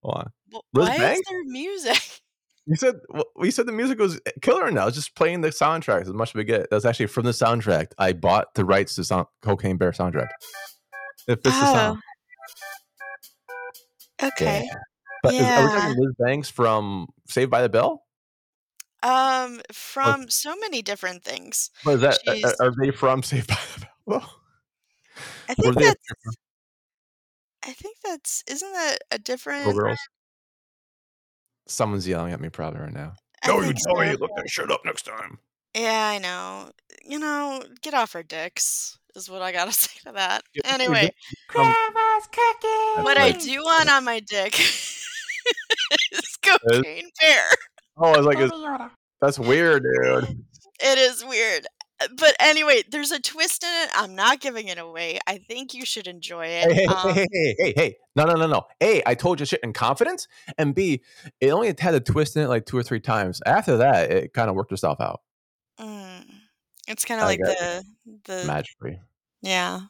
Why? 0.00 0.26
Liz 0.74 0.88
Why 0.88 0.94
is 0.94 0.98
Banks? 1.00 1.30
there 1.30 1.44
music? 1.44 2.20
You 2.66 2.76
said 2.76 3.00
you 3.38 3.50
said 3.50 3.66
the 3.66 3.72
music 3.72 3.98
was 3.98 4.20
killer. 4.40 4.70
Now 4.70 4.86
it's 4.86 4.96
just 4.96 5.14
playing 5.16 5.40
the 5.40 5.48
soundtrack 5.48 6.02
as 6.02 6.12
much 6.12 6.30
as 6.30 6.34
we 6.34 6.44
get. 6.44 6.68
That's 6.70 6.84
actually 6.84 7.06
from 7.06 7.24
the 7.24 7.32
soundtrack. 7.32 7.88
I 7.98 8.12
bought 8.12 8.54
the 8.54 8.64
rights 8.64 8.94
to 8.96 9.04
sound, 9.04 9.26
Cocaine 9.42 9.76
Bear 9.78 9.90
soundtrack. 9.90 10.28
It 11.26 11.42
fits 11.42 11.58
the 11.58 11.72
sound. 11.72 11.98
Oh, 14.22 14.28
Okay. 14.28 14.68
But 15.24 15.34
is, 15.34 15.40
are 15.42 15.62
we 15.62 15.68
talking 15.80 15.96
Liz 16.00 16.14
Banks 16.18 16.50
from 16.50 17.08
Saved 17.28 17.50
by 17.50 17.62
the 17.62 17.68
Bell? 17.68 18.04
Um, 19.02 19.60
from 19.72 20.28
so 20.30 20.54
many 20.56 20.80
different 20.82 21.24
things. 21.24 21.70
Is 21.86 22.00
that? 22.02 22.18
Are- 22.28 22.66
Are, 22.66 22.72
they 22.80 22.92
from 22.92 23.22
Saved 23.24 23.48
by 23.48 23.58
the 23.76 23.86
Bell? 24.06 24.30
I 25.48 25.54
think 25.54 25.74
that's. 25.76 26.08
I 27.64 27.72
think 27.72 27.96
that's. 28.04 28.44
Isn't 28.48 28.72
that 28.72 28.98
a 29.10 29.18
different? 29.18 29.64
girls? 29.76 29.98
Someone's 31.66 32.06
yelling 32.08 32.32
at 32.32 32.40
me 32.40 32.48
probably 32.48 32.80
right 32.80 32.92
now. 32.92 33.14
I 33.44 33.48
No, 33.48 33.56
you 33.60 33.66
think 33.68 33.78
Joey, 33.88 34.12
so. 34.14 34.18
look 34.20 34.30
that 34.36 34.48
shit 34.48 34.70
up 34.70 34.80
next 34.84 35.02
time. 35.02 35.38
Yeah, 35.74 36.08
I 36.08 36.18
know. 36.18 36.70
You 37.04 37.18
know, 37.18 37.62
get 37.80 37.94
off 37.94 38.14
our 38.14 38.22
dicks 38.22 38.98
is 39.16 39.28
what 39.30 39.42
I 39.42 39.52
gotta 39.52 39.72
say 39.72 39.90
to 40.06 40.12
that. 40.12 40.42
Yeah, 40.54 40.62
Anyway, 40.74 41.10
From- 41.50 41.62
Grandma's 41.72 42.26
cooking. 42.30 43.04
what 43.04 43.16
I 43.18 43.32
do 43.32 43.62
want 43.64 43.90
on 43.90 44.04
my 44.04 44.20
dick 44.20 44.58
is 46.12 46.38
cocaine 46.42 47.10
bear. 47.20 47.44
oh, 47.96 48.12
I 48.12 48.16
was 48.16 48.26
like, 48.26 48.38
is- 48.38 48.50
Baby 48.50 48.62
Yoda. 48.62 48.90
that's 49.20 49.38
weird, 49.38 49.82
dude. 49.82 50.44
It 50.84 50.98
is 50.98 51.24
weird. 51.24 51.66
Uh, 52.02 52.08
But 52.16 52.36
anyway, 52.40 52.82
there's 52.90 53.10
a 53.10 53.20
twist 53.20 53.62
in 53.64 53.70
it. 53.70 53.90
I'm 53.94 54.14
not 54.14 54.40
giving 54.40 54.68
it 54.68 54.78
away. 54.78 55.18
I 55.26 55.38
think 55.38 55.74
you 55.74 55.84
should 55.84 56.06
enjoy 56.06 56.46
Hey, 56.60 56.74
hey, 56.74 56.86
it. 56.86 56.88
hey, 56.88 56.94
Um, 56.94 57.14
hey, 57.14 57.26
hey, 57.32 57.54
hey, 57.58 57.72
hey. 57.76 57.96
No, 58.14 58.24
no, 58.24 58.34
no, 58.34 58.46
no. 58.46 58.62
A, 58.80 59.02
I 59.06 59.14
told 59.14 59.40
you 59.40 59.46
shit 59.46 59.60
in 59.62 59.72
confidence. 59.72 60.28
And 60.58 60.74
B, 60.74 61.02
it 61.40 61.50
only 61.50 61.74
had 61.78 61.94
a 61.94 62.00
twist 62.00 62.36
in 62.36 62.42
it 62.42 62.48
like 62.48 62.66
two 62.66 62.76
or 62.76 62.82
three 62.82 63.00
times. 63.00 63.40
After 63.46 63.76
that, 63.78 64.10
it 64.10 64.32
kind 64.32 64.48
of 64.48 64.54
worked 64.56 64.72
itself 64.72 65.00
out 65.00 65.20
mm, 65.78 66.24
it's 66.88 67.04
kind 67.04 67.20
of 67.20 67.26
like 67.26 67.38
the 67.40 67.84
the 68.24 68.46
magically. 68.46 69.00
yeah 69.42 69.80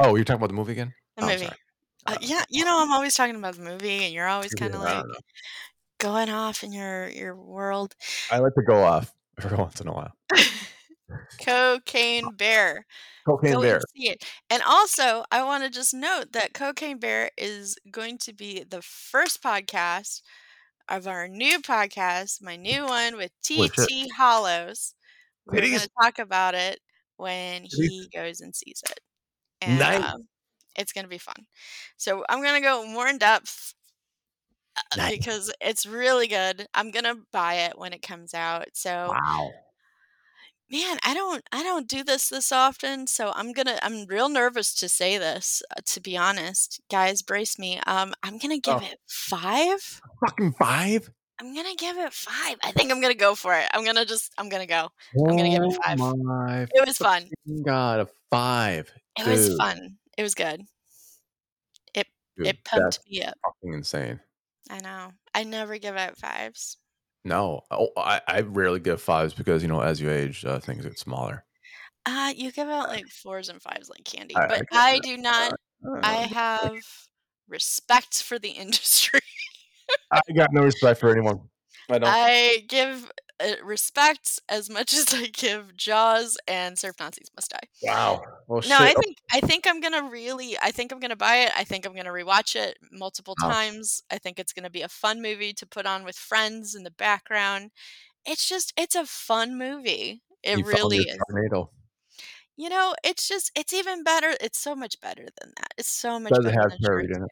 Oh, 0.00 0.16
you're 0.16 0.24
talking 0.24 0.40
about 0.40 0.48
the 0.48 0.54
movie 0.54 0.72
again? 0.72 0.92
the 1.16 1.22
Oh, 1.22 1.26
movie. 1.26 1.46
Uh, 1.46 1.50
Uh, 2.06 2.16
yeah, 2.20 2.44
you 2.50 2.64
know, 2.64 2.82
I'm 2.82 2.92
always 2.92 3.14
talking 3.14 3.36
about 3.36 3.54
the 3.56 3.62
movie, 3.62 4.04
and 4.04 4.12
you're 4.12 4.26
always 4.26 4.54
kind 4.54 4.74
of 4.74 4.80
I 4.82 4.96
like 4.96 5.04
going 5.98 6.28
off 6.30 6.62
in 6.62 6.72
your 6.72 7.08
your 7.08 7.34
world. 7.36 7.94
I 8.30 8.38
like 8.38 8.54
to 8.54 8.62
go 8.62 8.82
off 8.82 9.12
every 9.38 9.56
once 9.58 9.80
in 9.80 9.88
a 9.88 9.92
while. 9.92 10.12
Cocaine 11.40 12.34
Bear. 12.36 12.86
Cocaine 13.26 13.52
Go 13.52 13.62
Bear. 13.62 13.74
and 13.76 13.82
see 13.96 14.08
it. 14.10 14.24
And 14.50 14.62
also, 14.66 15.24
I 15.30 15.42
want 15.44 15.64
to 15.64 15.70
just 15.70 15.94
note 15.94 16.32
that 16.32 16.54
Cocaine 16.54 16.98
Bear 16.98 17.30
is 17.36 17.76
going 17.90 18.18
to 18.18 18.32
be 18.32 18.64
the 18.68 18.82
first 18.82 19.42
podcast 19.42 20.22
of 20.88 21.06
our 21.06 21.28
new 21.28 21.60
podcast, 21.60 22.42
my 22.42 22.56
new 22.56 22.84
one 22.86 23.16
with. 23.16 23.30
TT 23.42 24.08
Hollows. 24.16 24.94
We're 25.46 25.60
going 25.60 25.78
to 25.78 25.88
talk 26.02 26.18
about 26.18 26.54
it 26.54 26.80
when 27.16 27.64
he 27.64 28.08
goes 28.14 28.40
and 28.40 28.54
sees 28.54 28.82
it. 28.90 29.00
And 29.62 29.78
Nice. 29.78 30.02
um, 30.02 30.28
it's 30.76 30.92
going 30.92 31.04
to 31.04 31.08
be 31.10 31.18
fun. 31.18 31.46
So 31.96 32.24
I'm 32.28 32.42
going 32.42 32.54
to 32.54 32.60
go 32.66 32.86
more 32.86 33.08
in 33.08 33.18
depth 33.18 33.74
uh, 34.76 34.96
Nice. 34.96 35.16
because 35.16 35.52
it's 35.60 35.86
really 35.86 36.26
good. 36.28 36.66
I'm 36.74 36.90
going 36.90 37.04
to 37.04 37.18
buy 37.32 37.54
it 37.54 37.78
when 37.78 37.92
it 37.92 38.02
comes 38.02 38.34
out. 38.34 38.66
So 38.74 39.12
Wow. 39.12 39.50
Man 40.70 40.98
i 41.04 41.12
don't 41.14 41.42
i 41.52 41.62
don't 41.62 41.88
do 41.88 42.02
this 42.02 42.28
this 42.30 42.50
often 42.50 43.06
so 43.06 43.32
i'm 43.36 43.52
gonna 43.52 43.78
i'm 43.82 44.06
real 44.06 44.28
nervous 44.28 44.74
to 44.74 44.88
say 44.88 45.18
this 45.18 45.62
uh, 45.70 45.80
to 45.84 46.00
be 46.00 46.16
honest. 46.16 46.80
Guys 46.90 47.22
brace 47.22 47.58
me 47.58 47.78
um 47.86 48.14
i'm 48.22 48.38
gonna 48.38 48.58
give 48.58 48.74
Oh. 48.76 48.84
it 48.84 48.98
five. 49.06 50.00
Fucking 50.26 50.52
five? 50.58 51.10
i'm 51.40 51.54
gonna 51.54 51.74
give 51.76 51.96
it 51.98 52.12
five. 52.12 52.56
I 52.62 52.70
think 52.72 52.90
i'm 52.90 53.00
gonna 53.00 53.14
go 53.14 53.34
for 53.34 53.54
it. 53.54 53.68
I'm 53.74 53.84
gonna 53.84 54.04
just 54.06 54.32
i'm 54.38 54.48
gonna 54.48 54.66
go. 54.66 54.88
I'm 55.18 55.36
gonna 55.36 55.50
give 55.50 55.62
it 55.62 55.78
five. 55.84 56.00
Oh 56.00 56.16
my 56.16 56.62
it 56.62 56.86
was 56.86 56.96
fun. 56.96 57.28
god, 57.64 58.00
a 58.00 58.08
five. 58.30 58.90
it 59.18 59.26
was 59.26 59.56
fun. 59.56 59.96
It 60.16 60.22
was 60.22 60.34
good. 60.34 60.62
Dude, 62.36 62.48
it 62.48 62.64
pumped 62.64 62.98
me 63.08 63.22
up. 63.22 63.34
fucking 63.44 63.74
insane. 63.74 64.18
i 64.68 64.80
know. 64.80 65.12
I 65.34 65.44
never 65.44 65.78
give 65.78 65.96
out 65.96 66.16
fives 66.18 66.78
No, 67.24 67.62
oh, 67.70 67.88
I, 67.96 68.20
I 68.28 68.40
rarely 68.42 68.80
give 68.80 69.00
fives 69.00 69.32
because 69.34 69.62
you 69.62 69.68
know 69.68 69.80
as 69.80 70.00
you 70.00 70.10
age, 70.10 70.44
uh, 70.44 70.58
things 70.58 70.84
get 70.84 70.98
smaller. 70.98 71.44
uh 72.06 72.32
you 72.36 72.52
give 72.52 72.68
out 72.68 72.88
like 72.88 73.08
fours 73.08 73.48
and 73.48 73.62
fives 73.62 73.88
like 73.88 74.04
candy 74.04 74.36
I- 74.36 74.44
I 74.44 74.48
but 74.48 74.58
get 74.58 74.68
i 74.72 74.98
do 75.00 75.16
not 75.16 75.52
Uh, 75.86 76.00
i 76.02 76.14
have 76.16 76.82
respect 77.48 78.22
for 78.22 78.38
the 78.38 78.48
industry 78.64 79.20
I 80.10 80.20
got 80.36 80.52
no 80.52 80.62
respect 80.62 81.00
for 81.00 81.10
anyone. 81.10 81.40
I 81.90 81.98
don't. 81.98 82.08
I 82.10 82.64
give 82.68 83.10
Uh, 83.40 83.54
respect 83.64 84.38
as 84.48 84.70
much 84.70 84.94
as 84.94 85.12
I 85.12 85.26
give 85.26 85.76
Jaws 85.76 86.36
and 86.46 86.78
Surf 86.78 86.94
Nazis 87.00 87.30
Must 87.34 87.50
Die. 87.50 87.58
Wow. 87.82 88.22
Well, 88.46 88.62
No, 88.68 88.78
I 88.78 88.94
oh 88.96 89.00
think 89.02 89.18
I 89.32 89.40
think 89.40 89.66
I'm 89.66 89.80
gonna 89.80 90.08
really 90.08 90.56
I 90.62 90.70
think 90.70 90.92
I'm 90.92 91.00
gonna 91.00 91.16
buy 91.16 91.38
it. 91.38 91.52
I 91.56 91.64
think 91.64 91.84
I'm 91.84 91.94
gonna 91.96 92.10
rewatch 92.12 92.54
it 92.54 92.78
multiple 92.92 93.34
Wow. 93.42 93.48
times. 93.50 94.02
I 94.10 94.18
think 94.18 94.38
it's 94.38 94.52
gonna 94.52 94.70
be 94.70 94.82
a 94.82 94.88
fun 94.88 95.20
movie 95.20 95.52
to 95.54 95.66
put 95.66 95.84
on 95.84 96.04
with 96.04 96.16
friends 96.16 96.74
in 96.76 96.84
the 96.84 96.92
background. 96.92 97.72
It's 98.24 98.48
just 98.48 98.72
it's 98.76 98.94
a 98.94 99.06
fun 99.06 99.58
movie. 99.58 100.22
It 100.44 100.58
you 100.58 100.64
really 100.64 100.98
is. 100.98 101.18
tornado. 101.28 101.70
You 102.56 102.68
know, 102.68 102.94
it's 103.02 103.26
just 103.28 103.50
it's 103.56 103.72
even 103.72 104.04
better. 104.04 104.34
It's 104.40 104.58
so 104.58 104.76
much 104.76 105.00
better 105.00 105.24
than 105.40 105.52
that. 105.56 105.74
It's 105.76 105.88
so 105.90 106.20
much 106.20 106.32
Does 106.32 106.44
it 106.44 106.54
better 106.54 106.60
have 106.60 106.70
than 106.80 107.00
in 107.00 107.22
it? 107.24 107.30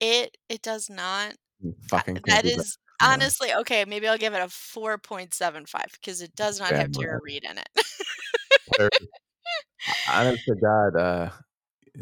It 0.00 0.38
it 0.48 0.62
does 0.62 0.88
not. 0.88 1.34
You 1.60 1.74
fucking 1.90 2.14
that 2.26 2.44
that. 2.44 2.46
is. 2.46 2.78
Honestly 3.00 3.52
okay. 3.52 3.84
Maybe 3.84 4.08
I'll 4.08 4.18
give 4.18 4.34
it 4.34 4.40
a 4.40 4.48
four 4.48 4.98
point 4.98 5.34
seven 5.34 5.66
five 5.66 5.86
because 5.92 6.22
it 6.22 6.34
does 6.34 6.60
not 6.60 6.70
have 6.70 6.92
Tara. 6.92 7.18
Reid 7.22 7.44
in 7.44 7.58
it. 7.58 7.68
Honest 10.12 10.44
to 10.44 10.54
God, 10.54 10.96
uh, 10.96 11.30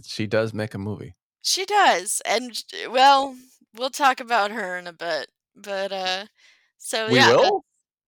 she 0.04 0.26
does 0.26 0.52
make 0.54 0.74
a 0.74 0.78
movie. 0.78 1.14
She 1.42 1.64
does, 1.64 2.20
and 2.26 2.52
well, 2.90 3.36
we'll 3.76 3.90
talk 3.90 4.20
about 4.20 4.50
her 4.50 4.76
in 4.78 4.86
a 4.86 4.92
bit. 4.92 5.28
But 5.54 5.92
uh, 5.92 6.24
so 6.78 7.08
We 7.08 7.16
yeah, 7.16 7.30
will. 7.30 7.64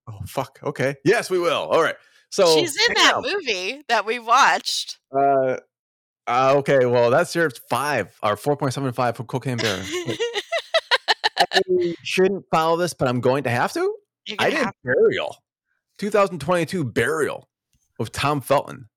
Oh 0.07 0.19
fuck. 0.25 0.59
Okay. 0.63 0.95
Yes, 1.03 1.29
we 1.29 1.39
will. 1.39 1.67
All 1.69 1.81
right. 1.81 1.95
So 2.31 2.55
she's 2.55 2.75
in 2.87 2.93
that 2.95 3.15
on. 3.15 3.23
movie 3.23 3.81
that 3.87 4.05
we 4.05 4.19
watched. 4.19 4.99
Uh, 5.15 5.57
uh, 6.27 6.53
okay. 6.57 6.85
Well, 6.85 7.09
that's 7.09 7.33
your 7.35 7.49
five 7.69 8.15
or 8.21 8.35
four 8.35 8.55
point 8.55 8.73
seven 8.73 8.91
five 8.93 9.17
for 9.17 9.23
Cocaine 9.23 9.57
Bear. 9.57 9.83
Shouldn't 12.03 12.45
follow 12.51 12.77
this, 12.77 12.93
but 12.93 13.07
I'm 13.07 13.21
going 13.21 13.43
to 13.43 13.49
have 13.49 13.73
to. 13.73 13.95
I 14.37 14.49
did 14.49 14.67
Burial, 14.83 15.35
2022 15.97 16.83
Burial 16.83 17.49
of 17.99 18.11
Tom 18.11 18.41
Felton. 18.41 18.87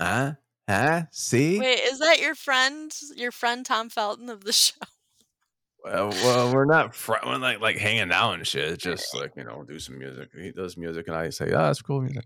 Huh? 0.00 0.32
Huh? 0.68 1.02
See? 1.10 1.58
Wait, 1.58 1.80
is 1.80 1.98
that 2.00 2.20
your 2.20 2.34
friend? 2.34 2.92
Your 3.16 3.32
friend 3.32 3.64
Tom 3.64 3.88
Felton 3.88 4.28
of 4.28 4.44
the 4.44 4.52
show? 4.52 4.74
Well, 5.82 6.10
well, 6.10 6.52
we're 6.52 6.66
not 6.66 6.94
fr- 6.94 7.14
we're 7.24 7.38
like 7.38 7.60
like 7.60 7.78
hanging 7.78 8.12
out 8.12 8.34
and 8.34 8.46
shit. 8.46 8.70
It's 8.72 8.84
just 8.84 9.14
like 9.14 9.32
you 9.36 9.44
know, 9.44 9.64
do 9.66 9.78
some 9.78 9.98
music. 9.98 10.28
He 10.38 10.52
does 10.52 10.76
music, 10.76 11.08
and 11.08 11.16
I 11.16 11.30
say, 11.30 11.46
"Oh, 11.46 11.62
that's 11.62 11.80
cool 11.80 12.02
music." 12.02 12.24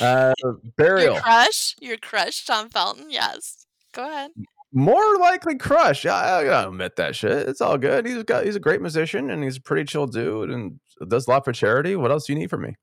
Uh, 0.00 0.32
Burial, 0.76 1.14
Your 1.14 1.22
crush? 1.22 1.74
Your 1.80 1.96
crush, 1.98 2.46
Tom 2.46 2.70
Felton? 2.70 3.10
Yes. 3.10 3.66
Go 3.92 4.08
ahead. 4.08 4.30
More 4.76 5.18
likely 5.18 5.56
crush. 5.56 6.04
I, 6.04 6.42
I 6.42 6.64
admit 6.66 6.96
that 6.96 7.16
shit. 7.16 7.48
It's 7.48 7.62
all 7.62 7.78
good. 7.78 8.06
He's 8.06 8.22
got 8.24 8.44
he's 8.44 8.56
a 8.56 8.60
great 8.60 8.82
musician, 8.82 9.30
and 9.30 9.42
he's 9.42 9.56
a 9.56 9.60
pretty 9.60 9.84
chill 9.84 10.06
dude, 10.06 10.50
and 10.50 10.78
does 11.08 11.26
a 11.26 11.30
lot 11.30 11.46
for 11.46 11.52
charity. 11.52 11.96
What 11.96 12.10
else 12.10 12.26
do 12.26 12.34
you 12.34 12.38
need 12.38 12.50
from 12.50 12.62
me? 12.62 12.74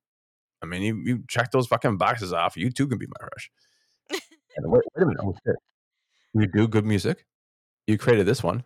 I 0.63 0.65
mean, 0.65 0.81
you 0.81 0.95
you 1.05 1.23
check 1.29 1.51
those 1.51 1.67
fucking 1.67 1.97
boxes 1.97 2.33
off. 2.33 2.57
You 2.57 2.71
too 2.71 2.87
can 2.87 2.97
be 2.97 3.05
my 3.05 3.27
crush. 3.27 3.51
Wait, 4.59 4.83
wait 4.95 5.03
a 5.03 5.05
minute. 5.05 5.21
Oh 5.23 5.35
shit! 5.45 5.55
You 6.33 6.47
do 6.47 6.67
good 6.67 6.85
music. 6.85 7.25
You 7.87 7.97
created 7.97 8.25
this 8.25 8.43
one. 8.43 8.63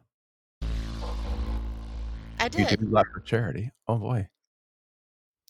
I 2.40 2.48
did. 2.50 2.72
You 2.72 2.78
do 2.78 2.88
a 2.88 2.94
lot 2.94 3.06
for 3.14 3.20
charity. 3.22 3.72
Oh 3.88 3.98
boy. 3.98 4.28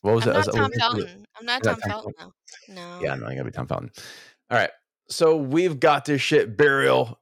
What 0.02 0.14
was 0.14 0.26
I'm 0.26 0.30
it? 0.30 0.34
not 0.34 0.46
Was 0.46 0.54
Tom? 0.54 0.70
Felton. 0.78 1.26
I'm 1.38 1.46
not 1.46 1.62
Tom 1.62 1.76
Tom 1.76 1.90
Felton 1.90 2.12
though. 2.18 2.32
No. 2.74 3.00
Yeah, 3.02 3.14
no, 3.16 3.28
you 3.28 3.36
gotta 3.36 3.44
be 3.44 3.50
Tom 3.50 3.66
Felton. 3.66 3.90
All 4.50 4.58
right. 4.58 4.70
So 5.08 5.36
we've 5.36 5.80
got 5.80 6.04
this 6.04 6.22
shit 6.22 6.56
burial 6.56 7.18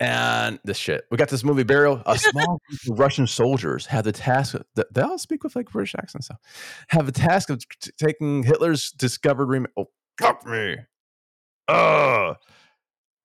and 0.00 0.58
this 0.64 0.76
shit. 0.76 1.04
We 1.10 1.16
got 1.16 1.28
this 1.28 1.44
movie 1.44 1.64
burial. 1.64 2.02
A 2.06 2.18
small 2.18 2.60
group 2.68 2.80
of 2.90 2.98
Russian 2.98 3.26
soldiers 3.26 3.86
have 3.86 4.04
the 4.04 4.12
task. 4.12 4.54
Of, 4.54 4.64
they 4.92 5.00
all 5.02 5.18
speak 5.18 5.44
with 5.44 5.56
like 5.56 5.70
British 5.70 5.94
accents. 5.96 6.28
So 6.28 6.34
have 6.88 7.06
the 7.06 7.12
task 7.12 7.50
of 7.50 7.66
t- 7.80 7.90
taking 7.98 8.42
Hitler's 8.42 8.90
discovered. 8.92 9.46
Rem- 9.46 9.66
oh, 9.76 9.88
fuck 10.20 10.46
me. 10.46 10.76
Ugh. 11.68 12.36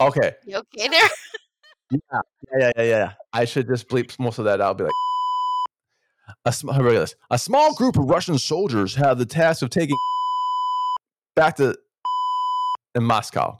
Okay. 0.02 0.34
You 0.46 0.58
okay 0.58 0.88
there? 0.88 1.10
Yeah, 1.92 2.22
yeah, 2.58 2.72
yeah, 2.76 2.84
yeah. 2.84 3.12
I 3.34 3.46
should 3.46 3.68
just 3.68 3.88
bleep 3.88 4.18
most 4.18 4.40
of 4.40 4.46
that 4.46 4.60
out. 4.60 4.80
Be 4.80 4.86
like, 4.86 4.94
a, 6.46 6.52
sm- 6.52 6.72
a 7.30 7.38
small 7.38 7.76
group 7.76 7.98
of 7.98 8.06
Russian 8.06 8.40
soldiers 8.40 8.96
have 8.96 9.20
the 9.20 9.28
task 9.28 9.62
of 9.62 9.70
taking 9.70 9.96
back 11.36 11.58
to 11.58 11.76
in 12.96 13.04
Moscow. 13.04 13.60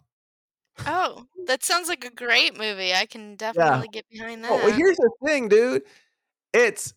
Oh, 0.88 1.28
that 1.48 1.64
sounds 1.64 1.90
like 1.90 2.06
a 2.06 2.12
great 2.12 2.58
movie. 2.58 2.94
I 2.94 3.06
can 3.06 3.36
definitely 3.36 3.88
get 3.88 4.06
behind 4.10 4.44
that. 4.44 4.52
Oh, 4.52 4.58
well, 4.58 4.72
here's 4.72 4.98
the 4.98 5.10
thing, 5.26 5.50
dude. 5.50 5.84
It's 6.54 6.94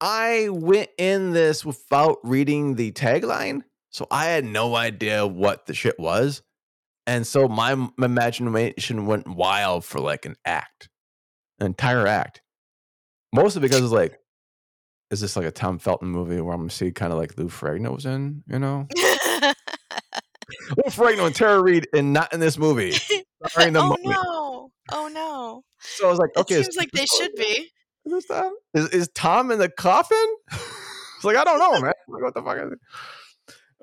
I 0.00 0.48
went 0.50 0.90
in 0.98 1.32
this 1.32 1.64
without 1.64 2.18
reading 2.24 2.74
the 2.74 2.92
tagline, 2.92 3.62
so 3.90 4.06
I 4.10 4.26
had 4.26 4.44
no 4.44 4.74
idea 4.76 5.26
what 5.26 5.66
the 5.66 5.74
shit 5.74 5.98
was, 5.98 6.42
and 7.06 7.26
so 7.26 7.48
my 7.48 7.72
m- 7.72 7.92
imagination 7.98 9.06
went 9.06 9.28
wild 9.28 9.84
for 9.84 10.00
like 10.00 10.26
an 10.26 10.36
act, 10.44 10.88
an 11.60 11.66
entire 11.66 12.06
act. 12.06 12.42
Mostly 13.32 13.60
because 13.60 13.80
it's 13.82 13.92
like, 13.92 14.18
is 15.10 15.20
this 15.20 15.36
like 15.36 15.46
a 15.46 15.50
Tom 15.50 15.78
Felton 15.78 16.08
movie 16.08 16.40
where 16.40 16.54
I'm 16.54 16.60
gonna 16.60 16.70
see 16.70 16.92
kind 16.92 17.12
of 17.12 17.18
like 17.18 17.36
Lou 17.36 17.48
Ferrigno 17.48 17.94
was 17.94 18.06
in, 18.06 18.42
you 18.48 18.58
know? 18.58 18.88
Lou 20.70 20.90
Ferrigno 20.90 21.26
and 21.26 21.34
Tara 21.34 21.62
Reid, 21.62 21.88
and 21.92 22.12
not 22.12 22.32
in 22.32 22.40
this 22.40 22.58
movie. 22.58 22.92
Starring 23.46 23.74
the 23.74 23.80
oh 23.80 23.88
movie. 23.90 24.08
no! 24.08 24.70
Oh 24.92 25.08
no! 25.12 25.64
So 25.78 26.06
I 26.06 26.10
was 26.10 26.18
like, 26.18 26.30
It 26.36 26.40
okay, 26.40 26.62
seems 26.62 26.76
like 26.76 26.90
they 26.92 27.06
should 27.06 27.34
be. 27.34 27.70
Is 28.06 28.24
Tom? 28.26 28.54
Is, 28.74 28.88
is 28.90 29.08
Tom 29.14 29.50
in 29.50 29.58
the 29.58 29.68
coffin? 29.68 30.36
it's 30.52 31.24
like 31.24 31.36
I 31.36 31.44
don't 31.44 31.58
know, 31.58 31.80
man. 31.80 31.92
Like, 32.08 32.22
what 32.22 32.34
the 32.34 32.42
fuck 32.42 32.58
is 32.58 32.72
it? 32.72 32.78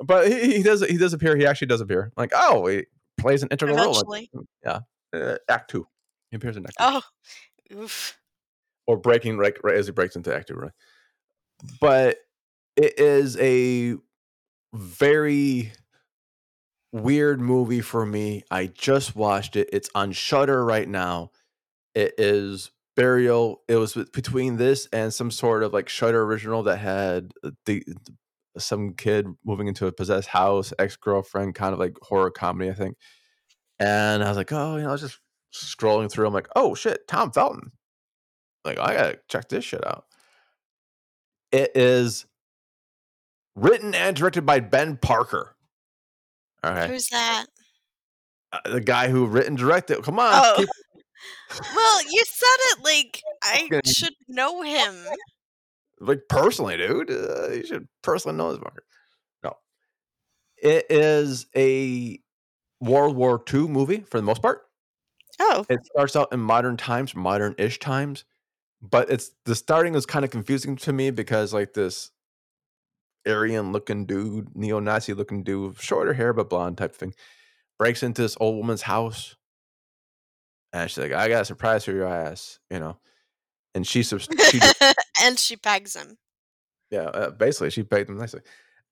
But 0.03 0.31
he, 0.31 0.57
he 0.57 0.63
does 0.63 0.85
he 0.85 0.97
does 0.97 1.13
appear. 1.13 1.35
He 1.35 1.45
actually 1.45 1.67
does 1.67 1.81
appear. 1.81 2.11
Like 2.17 2.31
oh, 2.35 2.67
he 2.67 2.85
plays 3.17 3.43
an 3.43 3.49
integral 3.49 3.77
role. 3.77 3.91
Eventually. 3.91 4.29
Like, 4.63 4.81
uh, 5.13 5.37
act 5.49 5.71
two. 5.71 5.87
He 6.29 6.37
appears 6.37 6.57
in 6.57 6.65
act 6.65 6.77
two. 6.77 7.01
Oh, 7.77 7.81
oof. 7.83 8.17
or 8.87 8.97
breaking 8.97 9.37
right 9.37 9.53
right 9.63 9.75
as 9.75 9.87
he 9.87 9.91
breaks 9.91 10.15
into 10.15 10.33
act 10.33 10.47
two. 10.47 10.55
Right, 10.55 10.71
but 11.79 12.17
it 12.75 12.99
is 12.99 13.37
a 13.37 13.95
very 14.73 15.71
weird 16.91 17.39
movie 17.39 17.81
for 17.81 18.05
me. 18.05 18.43
I 18.51 18.67
just 18.67 19.15
watched 19.15 19.55
it. 19.55 19.69
It's 19.71 19.89
on 19.95 20.11
Shudder 20.11 20.63
right 20.63 20.87
now. 20.87 21.31
It 21.95 22.13
is 22.17 22.71
Burial. 22.95 23.61
It 23.67 23.75
was 23.75 23.93
between 24.13 24.57
this 24.57 24.87
and 24.91 25.13
some 25.13 25.31
sort 25.31 25.63
of 25.63 25.73
like 25.73 25.89
Shudder 25.89 26.23
original 26.23 26.63
that 26.63 26.77
had 26.77 27.31
the 27.65 27.83
some 28.57 28.93
kid 28.93 29.27
moving 29.45 29.67
into 29.67 29.87
a 29.87 29.91
possessed 29.91 30.27
house, 30.27 30.73
ex 30.77 30.97
girlfriend, 30.97 31.55
kind 31.55 31.73
of 31.73 31.79
like 31.79 31.95
horror 32.01 32.31
comedy, 32.31 32.69
I 32.69 32.73
think. 32.73 32.97
And 33.79 34.23
I 34.23 34.27
was 34.27 34.37
like, 34.37 34.51
oh, 34.51 34.75
you 34.75 34.83
know, 34.83 34.89
I 34.89 34.91
was 34.91 35.01
just 35.01 35.19
scrolling 35.53 36.11
through. 36.11 36.27
I'm 36.27 36.33
like, 36.33 36.49
oh 36.55 36.75
shit, 36.75 37.07
Tom 37.07 37.31
Felton. 37.31 37.71
Like, 38.63 38.77
I 38.77 38.93
gotta 38.93 39.19
check 39.27 39.49
this 39.49 39.65
shit 39.65 39.85
out. 39.85 40.05
It 41.51 41.71
is 41.75 42.25
written 43.55 43.95
and 43.95 44.15
directed 44.15 44.45
by 44.45 44.59
Ben 44.59 44.97
Parker. 44.97 45.55
All 46.63 46.71
right, 46.73 46.89
Who's 46.89 47.07
that? 47.09 47.45
Uh, 48.53 48.59
the 48.69 48.81
guy 48.81 49.07
who 49.09 49.25
written 49.27 49.55
directed. 49.55 50.03
Come 50.03 50.19
on, 50.19 50.31
Oh. 50.33 50.55
keep- 50.57 50.69
Well, 51.75 52.01
you 52.09 52.23
said 52.25 52.57
it 52.71 52.83
like 52.83 53.21
I 53.43 53.81
should 53.85 54.13
know 54.27 54.61
him. 54.61 54.95
like 55.99 56.21
personally, 56.29 56.77
dude. 56.77 57.11
Uh, 57.11 57.49
you 57.51 57.65
should 57.65 57.87
personally 58.01 58.37
know 58.37 58.51
this 58.53 58.59
fucker. 58.61 58.79
No, 59.43 59.53
it 60.61 60.85
is 60.89 61.45
a 61.55 62.19
World 62.79 63.15
War 63.15 63.43
II 63.53 63.67
movie 63.67 63.99
for 64.01 64.17
the 64.17 64.23
most 64.25 64.41
part. 64.41 64.63
Oh, 65.39 65.65
It 65.69 65.79
starts 65.85 66.15
out 66.15 66.31
in 66.33 66.39
modern 66.39 66.77
times, 66.77 67.15
modern-ish 67.15 67.79
times, 67.79 68.25
but 68.81 69.09
it's 69.11 69.31
the 69.45 69.55
starting 69.55 69.95
is 69.95 70.05
kind 70.05 70.25
of 70.25 70.31
confusing 70.31 70.75
to 70.77 70.93
me 70.93 71.11
because 71.11 71.53
like 71.53 71.73
this 71.73 72.11
Aryan-looking 73.27 74.05
dude, 74.05 74.55
neo-Nazi 74.55 75.13
looking 75.13 75.43
dude, 75.43 75.79
shorter 75.79 76.13
hair 76.13 76.33
but 76.33 76.49
blonde 76.49 76.77
type 76.77 76.95
thing, 76.95 77.13
breaks 77.77 78.03
into 78.03 78.21
this 78.21 78.37
old 78.39 78.57
woman's 78.57 78.81
house, 78.81 79.35
and 80.73 80.89
she's 80.89 80.97
like, 80.97 81.11
"I 81.13 81.27
got 81.27 81.41
a 81.41 81.45
surprise 81.45 81.85
for 81.85 81.91
your 81.91 82.07
ass," 82.07 82.59
you 82.69 82.79
know, 82.79 82.97
and 83.75 83.85
she, 83.85 84.03
she 84.03 84.17
and 85.21 85.37
she 85.37 85.55
pegs 85.57 85.95
him. 85.95 86.17
Yeah, 86.89 87.03
uh, 87.03 87.31
basically, 87.31 87.69
she 87.69 87.83
paid 87.83 88.09
him 88.09 88.17
nicely, 88.17 88.41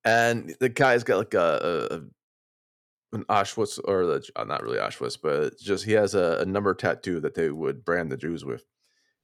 and 0.06 0.56
the 0.60 0.70
guy's 0.70 1.04
got 1.04 1.18
like 1.18 1.34
a, 1.34 1.90
a 1.92 3.16
an 3.16 3.24
Auschwitz 3.26 3.80
or 3.84 4.06
the 4.06 4.30
uh, 4.36 4.44
not 4.44 4.62
really 4.64 4.78
Auschwitz, 4.78 5.18
but 5.22 5.58
just 5.60 5.86
he 5.86 5.94
has 5.94 6.14
a, 6.16 6.40
a 6.42 6.46
number 6.46 6.74
tattoo 6.74 7.20
that 7.22 7.34
they 7.34 7.50
would 7.50 7.84
brand 7.84 8.12
the 8.12 8.18
Jews 8.18 8.46
with. 8.46 8.66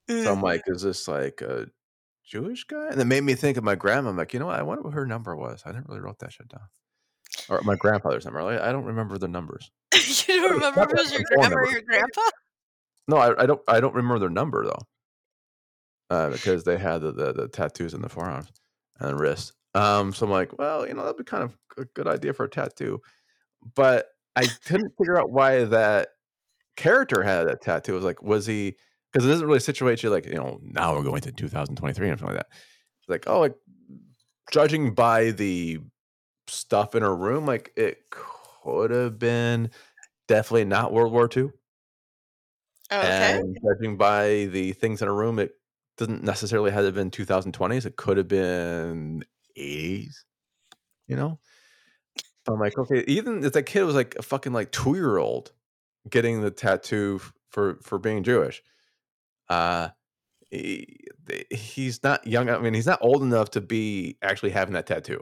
So 0.08 0.16
Mm. 0.16 0.32
I'm 0.32 0.42
like, 0.42 0.62
is 0.68 0.84
this 0.84 1.08
like 1.08 1.42
a 1.42 1.68
Jewish 2.26 2.64
guy? 2.64 2.88
And 2.90 3.00
it 3.00 3.06
made 3.06 3.24
me 3.24 3.36
think 3.36 3.58
of 3.58 3.64
my 3.64 3.76
grandma. 3.76 4.10
I'm 4.10 4.18
like, 4.18 4.34
you 4.34 4.40
know 4.40 4.48
what? 4.48 4.60
I 4.60 4.64
wonder 4.64 4.84
what 4.84 4.94
her 4.94 5.06
number 5.06 5.36
was. 5.36 5.64
I 5.66 5.72
didn't 5.72 5.88
really 5.88 6.02
wrote 6.02 6.20
that 6.20 6.34
shit 6.34 6.50
down. 6.50 6.62
Or 7.50 7.62
my 7.62 7.76
grandfather's 7.76 8.26
number. 8.26 8.42
I 8.42 8.72
don't 8.72 8.86
remember 8.86 9.18
the 9.18 9.28
numbers. 9.28 9.72
you 10.28 10.42
don't 10.42 10.54
remember 10.54 10.82
if 10.84 10.90
it 10.90 10.98
was 10.98 11.14
your 11.14 11.24
grandma 11.24 11.56
or 11.56 11.68
your 11.68 11.82
grandpa? 11.82 12.22
No, 13.08 13.18
I, 13.18 13.44
I 13.44 13.46
don't. 13.46 13.62
I 13.68 13.80
don't 13.80 13.94
remember 13.94 14.20
their 14.20 14.30
number 14.30 14.66
though, 14.66 14.82
uh, 16.10 16.30
because 16.32 16.64
they 16.64 16.78
had 16.78 17.02
the, 17.02 17.12
the 17.12 17.34
the 17.34 17.48
tattoos 17.48 17.94
in 17.94 18.02
the 18.02 18.10
forearms 18.10 18.52
and 19.00 19.10
the 19.10 19.16
wrist. 19.16 19.54
Um, 19.76 20.14
so 20.14 20.26
I'm 20.26 20.32
like, 20.32 20.58
well, 20.58 20.88
you 20.88 20.94
know, 20.94 21.04
that'd 21.04 21.18
be 21.18 21.24
kind 21.24 21.44
of 21.44 21.56
a 21.78 21.86
good 21.86 22.08
idea 22.08 22.34
for 22.34 22.46
a 22.46 22.50
tattoo. 22.50 23.02
But 23.76 24.08
I 24.36 24.48
couldn't 24.66 24.94
figure 24.98 25.20
out 25.20 25.32
why 25.32 25.66
that 25.66 26.10
character 26.78 27.22
had 27.22 27.48
a 27.48 27.56
tattoo. 27.56 27.94
It 27.94 27.96
was 27.96 28.06
like, 28.06 28.24
was 28.24 28.46
he? 28.46 28.76
Because 29.16 29.28
it 29.28 29.32
doesn't 29.32 29.48
really 29.48 29.62
situate 29.62 30.04
you 30.04 30.10
like, 30.10 30.26
you 30.26 30.34
know, 30.34 30.60
now 30.62 30.94
we're 30.94 31.02
going 31.02 31.22
to 31.22 31.32
2023 31.32 32.10
and 32.10 32.20
something 32.20 32.36
like 32.36 32.46
that. 32.46 32.54
It's 33.00 33.08
like, 33.08 33.24
oh, 33.28 33.40
like 33.40 33.56
judging 34.52 34.94
by 34.94 35.32
the 35.32 35.80
stuff 36.48 36.96
in 36.96 37.02
her 37.02 37.16
room, 37.16 37.46
like 37.46 37.72
it 37.78 38.00
could 38.10 38.92
have 38.92 39.18
been 39.18 39.72
definitely 40.28 40.66
not 40.66 40.92
World 40.92 41.14
War 41.14 41.30
II. 41.34 41.50
Oh, 42.92 43.00
okay. 43.00 43.40
And 43.40 43.58
judging 43.64 43.96
by 43.96 44.50
the 44.52 44.74
things 44.74 45.02
in 45.02 45.08
her 45.08 45.16
room, 45.16 45.40
it 45.40 45.54
doesn't 45.98 46.22
necessarily 46.22 46.72
have 46.72 46.82
to 46.82 46.88
have 46.88 46.96
been 46.96 47.10
2020s. 47.10 47.86
It 47.86 47.96
could 47.96 48.18
have 48.18 48.28
been 48.28 49.24
80s, 49.58 50.14
you 51.08 51.16
know? 51.16 51.40
I'm 52.50 52.60
like, 52.60 52.78
okay, 52.78 53.06
even 53.08 53.46
if 53.46 53.54
that 53.54 53.64
kid 53.64 53.84
was 53.84 53.96
like 53.96 54.14
a 54.20 54.22
fucking 54.22 54.52
like 54.52 54.74
two 54.74 54.96
year 54.96 55.20
old 55.20 55.54
getting 56.10 56.42
the 56.42 56.52
tattoo 56.52 57.22
for 57.50 57.80
for 57.82 57.98
being 57.98 58.22
Jewish, 58.22 58.62
uh, 59.50 59.90
he, 60.52 60.98
he's 61.52 62.04
not 62.04 62.26
young. 62.26 62.50
I 62.50 62.58
mean, 62.60 62.74
he's 62.74 62.86
not 62.86 63.00
old 63.02 63.22
enough 63.24 63.52
to 63.52 63.62
be 63.62 64.18
actually 64.22 64.52
having 64.52 64.74
that 64.74 64.88
tattoo, 64.88 65.22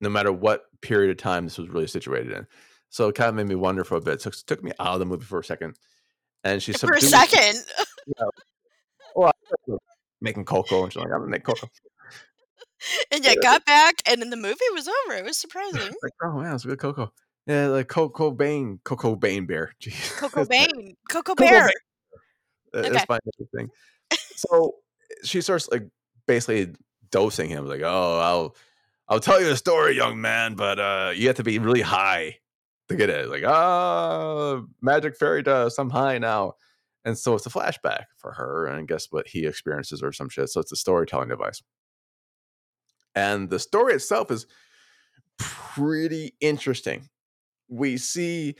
no 0.00 0.08
matter 0.08 0.32
what 0.32 0.66
period 0.82 1.10
of 1.10 1.16
time 1.16 1.44
this 1.44 1.58
was 1.58 1.68
really 1.68 1.86
situated 1.86 2.32
in. 2.32 2.46
So 2.90 3.08
it 3.08 3.14
kind 3.14 3.28
of 3.28 3.34
made 3.34 3.48
me 3.48 3.54
wonder 3.54 3.84
for 3.84 3.96
a 3.96 4.00
bit. 4.00 4.20
So 4.20 4.28
it 4.28 4.36
took 4.46 4.62
me 4.62 4.72
out 4.78 4.94
of 4.94 4.98
the 5.00 5.06
movie 5.06 5.24
for 5.24 5.40
a 5.40 5.44
second, 5.44 5.76
and 6.44 6.62
she 6.62 6.72
For 6.74 6.94
a 6.94 7.00
second. 7.00 7.64
Well, 9.14 9.28
I 9.30 9.56
was 9.66 9.78
making 10.20 10.44
cocoa, 10.44 10.84
and 10.84 10.92
she's 10.92 11.00
like, 11.00 11.06
"I'm 11.10 11.20
gonna 11.20 11.30
make 11.30 11.42
cocoa." 11.42 11.68
and 13.10 13.24
you 13.24 13.34
got 13.40 13.64
back, 13.64 14.02
and 14.06 14.20
then 14.20 14.28
the 14.28 14.36
movie 14.36 14.58
was 14.74 14.86
over. 14.86 15.16
It 15.16 15.24
was 15.24 15.38
surprising. 15.38 15.80
Like, 15.80 16.12
oh 16.22 16.32
man, 16.32 16.54
it's 16.54 16.66
good 16.66 16.78
cocoa. 16.78 17.10
Yeah, 17.46 17.68
like 17.68 17.88
Coco 17.88 18.32
Bane, 18.32 18.80
Coco 18.84 19.14
Bane 19.14 19.46
Bear. 19.46 19.72
Jeez. 19.80 20.16
Coco 20.16 20.44
Bane. 20.44 20.96
Coco 21.08 21.34
Bear. 21.34 21.70
Okay. 22.76 22.90
That's 22.90 23.08
my 23.08 23.18
thing. 23.54 23.70
So 24.36 24.76
she 25.24 25.40
starts 25.40 25.68
like 25.70 25.88
basically 26.26 26.74
dosing 27.10 27.48
him, 27.48 27.66
like, 27.66 27.82
"Oh, 27.82 28.18
I'll, 28.18 28.56
I'll 29.08 29.20
tell 29.20 29.40
you 29.40 29.50
a 29.50 29.56
story, 29.56 29.96
young 29.96 30.20
man, 30.20 30.54
but 30.54 30.78
uh, 30.78 31.12
you 31.14 31.28
have 31.28 31.36
to 31.36 31.44
be 31.44 31.58
really 31.58 31.80
high 31.80 32.38
to 32.88 32.96
get 32.96 33.10
it." 33.10 33.28
Like, 33.28 33.44
ah, 33.44 34.62
magic 34.82 35.16
fairy 35.16 35.42
dust. 35.42 35.78
I'm 35.78 35.90
high 35.90 36.18
now, 36.18 36.54
and 37.04 37.16
so 37.16 37.34
it's 37.34 37.46
a 37.46 37.50
flashback 37.50 38.04
for 38.18 38.32
her, 38.32 38.66
and 38.66 38.86
guess 38.86 39.08
what 39.10 39.28
he 39.28 39.46
experiences 39.46 40.02
or 40.02 40.12
some 40.12 40.28
shit. 40.28 40.50
So 40.50 40.60
it's 40.60 40.72
a 40.72 40.76
storytelling 40.76 41.28
device, 41.28 41.62
and 43.14 43.48
the 43.48 43.58
story 43.58 43.94
itself 43.94 44.30
is 44.30 44.46
pretty 45.38 46.34
interesting. 46.40 47.08
We 47.68 47.96
see 47.96 48.56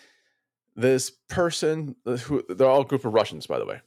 this 0.74 1.10
person 1.28 1.96
uh, 2.06 2.16
who 2.16 2.42
they're 2.48 2.68
all 2.68 2.82
a 2.82 2.86
group 2.86 3.04
of 3.04 3.14
Russians, 3.14 3.46
by 3.46 3.58
the 3.58 3.66
way. 3.66 3.80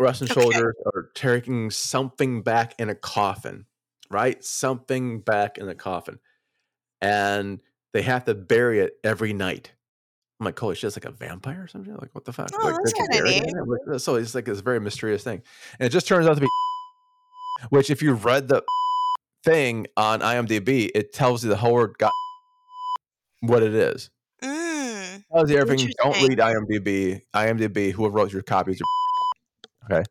Russian 0.00 0.24
Okay. 0.30 0.40
soldiers 0.40 0.74
are 0.86 1.10
taking 1.14 1.70
something 1.70 2.42
back 2.42 2.74
in 2.78 2.88
a 2.88 2.94
coffin, 2.94 3.66
right? 4.10 4.42
Something 4.42 5.20
back 5.20 5.58
in 5.58 5.68
a 5.68 5.74
coffin. 5.74 6.18
And 7.02 7.60
they 7.92 8.02
have 8.02 8.24
to 8.24 8.34
bury 8.34 8.80
it 8.80 8.94
every 9.04 9.32
night. 9.34 9.72
I'm 10.40 10.46
like, 10.46 10.58
holy 10.58 10.74
shit, 10.74 10.88
it's 10.88 10.96
like 10.96 11.04
a 11.04 11.10
vampire 11.10 11.64
or 11.64 11.66
something? 11.68 11.94
Like, 11.96 12.14
what 12.14 12.24
the 12.24 12.32
fuck? 12.32 12.50
Oh, 12.58 12.66
like, 12.66 12.76
that's 12.82 12.94
kinda 12.94 13.30
neat. 13.30 13.52
it? 13.94 13.98
So 14.00 14.14
it's 14.14 14.34
like 14.34 14.46
this 14.46 14.60
very 14.60 14.80
mysterious 14.80 15.22
thing. 15.22 15.42
And 15.78 15.86
it 15.86 15.90
just 15.90 16.08
turns 16.08 16.26
out 16.26 16.34
to 16.36 16.40
be 16.40 16.48
which 17.68 17.90
if 17.90 18.00
you 18.00 18.14
read 18.14 18.48
the 18.48 18.64
thing 19.44 19.86
on 19.98 20.20
IMDb, 20.20 20.90
it 20.94 21.12
tells 21.12 21.44
you 21.44 21.50
the 21.50 21.56
whole 21.56 21.74
word 21.74 21.96
got 21.98 22.12
what 23.40 23.62
it 23.62 23.74
is 23.74 24.10
Mm. 24.42 25.22
tells 25.30 25.50
you 25.50 25.58
everything. 25.58 25.92
Don't 26.02 26.26
read 26.26 26.38
IMDb. 26.38 27.20
IMDb, 27.34 27.92
whoever 27.92 28.14
wrote 28.14 28.32
your 28.32 28.40
copies. 28.40 28.80
Are, 29.92 30.04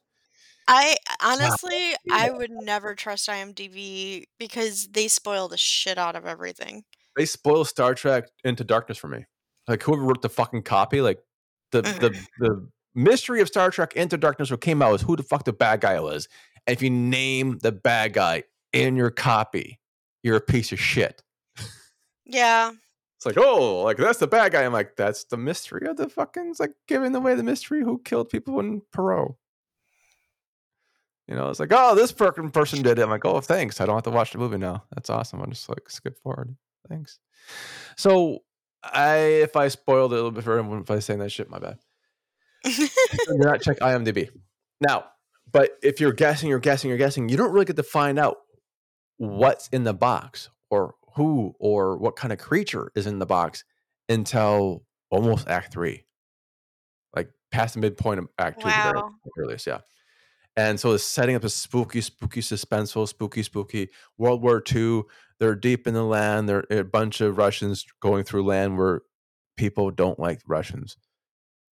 I 0.68 0.96
honestly, 1.24 1.96
I 2.12 2.30
would 2.30 2.52
never 2.52 2.96
trust 2.96 3.28
IMDb 3.28 4.26
because 4.38 4.88
they 4.90 5.08
spoil 5.08 5.48
the 5.48 5.58
shit 5.58 5.98
out 5.98 6.16
of 6.16 6.26
everything. 6.26 6.84
they 7.18 7.26
spoil 7.26 7.66
Star 7.66 7.96
Trek 7.96 8.26
Into 8.44 8.64
Darkness 8.64 8.98
for 8.98 9.08
me. 9.08 9.26
Like 9.68 9.84
whoever 9.84 10.04
wrote 10.04 10.22
the 10.22 10.30
fucking 10.30 10.64
copy, 10.64 11.02
like 11.02 11.20
the 11.72 11.82
mm-hmm. 11.82 12.00
the 12.00 12.28
the 12.40 12.70
mystery 12.96 13.42
of 13.42 13.48
Star 13.48 13.72
Trek 13.72 13.94
Into 13.96 14.18
Darkness 14.18 14.52
what 14.52 14.62
came 14.62 14.82
out 14.82 14.92
was 14.92 15.02
who 15.02 15.16
the 15.16 15.24
fuck 15.24 15.44
the 15.44 15.54
bad 15.54 15.82
guy 15.82 16.00
was. 16.00 16.28
And 16.68 16.76
if 16.76 16.84
you 16.84 16.90
name 16.90 17.60
the 17.62 17.72
bad 17.72 18.14
guy 18.14 18.44
in 18.74 18.96
your 18.96 19.12
copy, 19.12 19.80
you're 20.24 20.38
a 20.38 20.42
piece 20.42 20.72
of 20.72 20.80
shit. 20.80 21.24
Yeah. 22.26 22.72
It's 23.18 23.26
like, 23.26 23.38
oh, 23.38 23.82
like 23.82 23.98
that's 23.98 24.20
the 24.20 24.28
bad 24.28 24.52
guy. 24.52 24.64
I'm 24.64 24.72
like, 24.72 24.96
that's 24.96 25.26
the 25.26 25.36
mystery 25.36 25.88
of 25.88 25.98
the 25.98 26.08
fucking. 26.08 26.52
It's 26.52 26.60
like 26.60 26.74
giving 26.88 27.14
away 27.16 27.36
the 27.36 27.44
mystery 27.44 27.82
who 27.82 28.00
killed 28.06 28.30
people 28.30 28.60
in 28.60 28.82
Poirot. 28.94 29.34
You 31.30 31.36
know, 31.36 31.50
it's 31.50 31.60
like, 31.60 31.72
oh, 31.72 31.94
this 31.94 32.12
person 32.12 32.82
did 32.82 32.98
it. 32.98 33.04
I'm 33.04 33.10
like, 33.10 33.24
oh, 33.24 33.40
thanks. 33.40 33.80
I 33.80 33.86
don't 33.86 33.96
have 33.96 34.04
to 34.06 34.10
watch 34.10 34.32
the 34.32 34.40
movie 34.40 34.58
now. 34.58 34.84
That's 34.96 35.12
awesome. 35.12 35.40
I'll 35.40 35.48
just 35.48 35.70
like 35.70 35.88
skip 35.88 36.18
forward. 36.18 36.56
Thanks. 36.90 37.20
So, 37.98 38.40
I 38.84 39.18
if 39.18 39.56
I 39.56 39.68
spoiled 39.68 40.12
it 40.12 40.16
a 40.16 40.18
little 40.18 40.32
bit 40.32 40.44
for 40.44 40.58
everyone 40.58 40.82
by 40.82 41.00
saying 41.00 41.20
that 41.20 41.32
shit, 41.32 41.50
my 41.50 41.60
bad. 41.60 41.78
do 42.64 42.90
not 43.30 43.62
check 43.62 43.78
IMDb. 43.80 44.30
Now, 44.82 45.06
but 45.52 45.78
if 45.84 46.00
you're 46.00 46.14
guessing, 46.14 46.50
you're 46.50 46.60
guessing, 46.60 46.90
you're 46.90 46.98
guessing, 46.98 47.30
you 47.30 47.38
don't 47.38 47.52
really 47.52 47.66
get 47.66 47.76
to 47.76 47.84
find 47.84 48.18
out 48.18 48.38
what's 49.18 49.68
in 49.68 49.84
the 49.84 49.94
box 49.94 50.50
or 50.72 50.96
who 51.16 51.54
or 51.60 51.98
what 51.98 52.16
kind 52.16 52.34
of 52.34 52.40
creature 52.40 52.92
is 52.96 53.06
in 53.06 53.20
the 53.20 53.26
box 53.26 53.64
until 54.08 54.84
almost 55.12 55.48
act 55.48 55.74
three. 55.74 56.06
Like 57.16 57.30
past 57.52 57.76
the 57.76 57.82
midpoint 57.82 58.20
of 58.20 58.30
act 58.40 58.62
two, 58.62 58.68
at 58.68 58.94
the 58.94 59.32
earliest, 59.38 59.68
yeah. 59.68 59.80
And 60.56 60.80
so 60.80 60.94
it's 60.94 61.04
setting 61.04 61.36
up 61.36 61.44
a 61.44 61.50
spooky, 61.50 62.02
spooky, 62.02 62.42
suspenseful, 62.42 63.08
spooky, 63.08 63.44
spooky 63.44 63.90
World 64.18 64.42
War 64.42 64.62
II. 64.74 65.04
They're 65.40 65.56
deep 65.56 65.88
in 65.88 65.94
the 65.94 66.04
land. 66.04 66.50
They're 66.50 66.66
a 66.70 66.84
bunch 66.84 67.22
of 67.22 67.38
Russians 67.38 67.86
going 68.02 68.24
through 68.24 68.44
land 68.44 68.78
where 68.78 69.02
people 69.56 69.92
don't 69.92 70.20
like 70.20 70.42
Russians. 70.48 70.98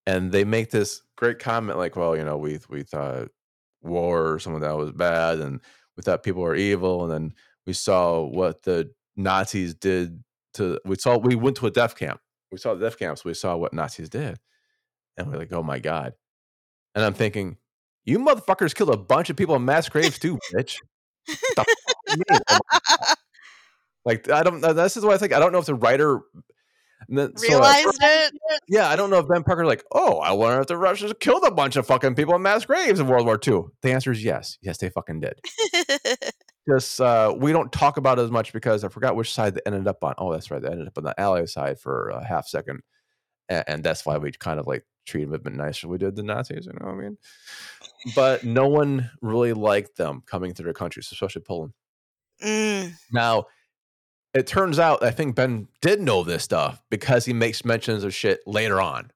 And 0.06 0.32
they 0.32 0.44
make 0.44 0.72
this 0.72 1.02
great 1.18 1.40
comment 1.40 1.78
like 1.78 1.96
well 1.96 2.16
you 2.16 2.24
know 2.24 2.38
we 2.38 2.60
we 2.70 2.84
thought 2.84 3.30
war 3.82 4.34
or 4.34 4.40
some 4.40 4.54
of 4.54 4.62
that 4.62 4.78
was 4.78 4.92
bad 4.92 5.40
and 5.40 5.60
we 5.96 6.04
thought 6.04 6.24
people 6.24 6.42
were 6.42 6.56
evil. 6.56 7.04
And 7.04 7.12
then 7.12 7.34
we 7.66 7.74
saw 7.74 8.22
what 8.22 8.63
the 8.63 8.92
nazis 9.16 9.74
did 9.74 10.24
to 10.54 10.80
we 10.86 10.96
saw 10.96 11.18
we 11.18 11.36
went 11.36 11.58
to 11.58 11.68
a 11.68 11.72
death 11.72 11.96
camp. 11.98 12.20
We 12.52 12.58
saw 12.58 12.74
the 12.74 12.86
death 12.86 13.00
camps. 13.00 13.26
We 13.26 13.34
saw 13.34 13.58
what 13.58 13.74
nazis 13.74 14.10
did. 14.10 14.38
And 15.18 15.32
we're 15.32 15.40
like 15.40 15.52
oh 15.52 15.63
my 15.63 15.80
god. 15.80 16.13
And 16.96 17.04
i'm 17.04 17.13
thinking 17.13 17.58
you 18.08 18.17
motherfuckers 18.20 18.74
killed 18.74 18.89
a 18.89 18.98
bunch 18.98 19.30
of 19.30 19.36
people 19.36 19.56
in 19.56 19.63
mass 19.63 19.88
graves 19.89 20.17
too 20.17 20.39
bitch 20.56 20.78
the 21.28 21.36
fuck 21.56 21.67
you 22.10 22.15
mean? 22.15 22.24
My 22.30 22.39
God. 22.50 23.15
like 24.06 24.30
i 24.32 24.41
don't 24.43 24.62
this 24.62 24.98
is 24.98 25.04
what 25.04 25.13
i 25.13 25.17
think 25.17 25.34
i 25.34 25.39
don't 25.39 25.52
know 25.52 25.60
if 25.60 25.65
the 25.65 25.76
writer 25.76 26.22
and 27.10 27.17
then- 27.17 27.38
so 27.38 27.48
Realized 27.48 27.98
it. 28.02 28.34
yeah, 28.67 28.89
I 28.89 28.96
don't 28.96 29.10
know 29.12 29.20
if 29.20 29.28
Ben 29.28 29.43
Parker 29.43 29.65
like, 29.65 29.84
oh, 29.93 30.17
I 30.17 30.32
wonder 30.32 30.60
if 30.62 30.67
the 30.67 30.76
Russians 30.78 31.13
killed 31.22 31.43
a 31.46 31.52
bunch 31.52 31.76
of 31.78 31.86
fucking 31.86 32.15
people 32.15 32.36
in 32.36 32.41
mass 32.41 32.65
graves 32.65 33.00
in 33.00 33.08
World 33.08 33.26
War 33.26 33.39
II. 33.48 33.62
The 33.84 33.91
answer 33.93 34.12
is 34.12 34.24
yes. 34.24 34.58
Yes, 34.62 34.80
they 34.80 34.89
fucking 34.89 35.22
did. 35.22 35.39
Just 36.70 37.00
uh, 37.00 37.34
we 37.38 37.54
don't 37.54 37.72
talk 37.72 37.96
about 37.98 38.17
it 38.20 38.24
as 38.24 38.32
much 38.32 38.52
because 38.52 38.84
I 38.84 38.89
forgot 38.89 39.15
which 39.15 39.32
side 39.32 39.54
they 39.56 39.62
ended 39.65 39.88
up 39.88 40.04
on. 40.04 40.15
Oh, 40.17 40.34
that's 40.34 40.50
right, 40.52 40.62
they 40.62 40.70
ended 40.70 40.88
up 40.88 40.98
on 40.98 41.04
the 41.06 41.17
Allied 41.20 41.48
side 41.50 41.80
for 41.80 42.10
a 42.10 42.26
half 42.26 42.48
second, 42.48 42.82
and, 43.48 43.63
and 43.67 43.84
that's 43.84 44.06
why 44.06 44.17
we 44.17 44.32
kind 44.32 44.60
of 44.60 44.65
like 44.67 44.84
treat 45.06 45.24
them 45.26 45.34
a 45.34 45.39
bit 45.39 45.54
nicer. 45.54 45.86
than 45.88 45.91
We 45.91 45.98
did 46.00 46.15
the 46.15 46.24
Nazis, 46.24 46.65
you 46.65 46.74
know 46.74 46.88
what 46.88 46.96
I 46.96 46.96
mean? 46.96 47.17
But 48.16 48.44
no 48.44 48.68
one 48.68 49.10
really 49.22 49.54
liked 49.54 49.98
them 49.98 50.22
coming 50.26 50.54
to 50.54 50.64
their 50.64 50.74
countries, 50.74 51.10
especially 51.12 51.42
Poland. 51.42 51.74
Mm. 52.44 52.94
Now, 53.12 53.46
it 54.34 54.46
turns 54.46 54.78
out 54.78 55.04
I 55.04 55.12
think 55.12 55.36
Ben 55.36 55.68
did 55.82 56.00
know 56.02 56.24
this 56.24 56.44
stuff 56.44 56.82
because 56.90 57.26
he 57.26 57.34
makes 57.34 57.66
mentions 57.66 58.04
of 58.04 58.14
shit 58.14 58.42
later 58.46 58.80
on. 58.80 59.12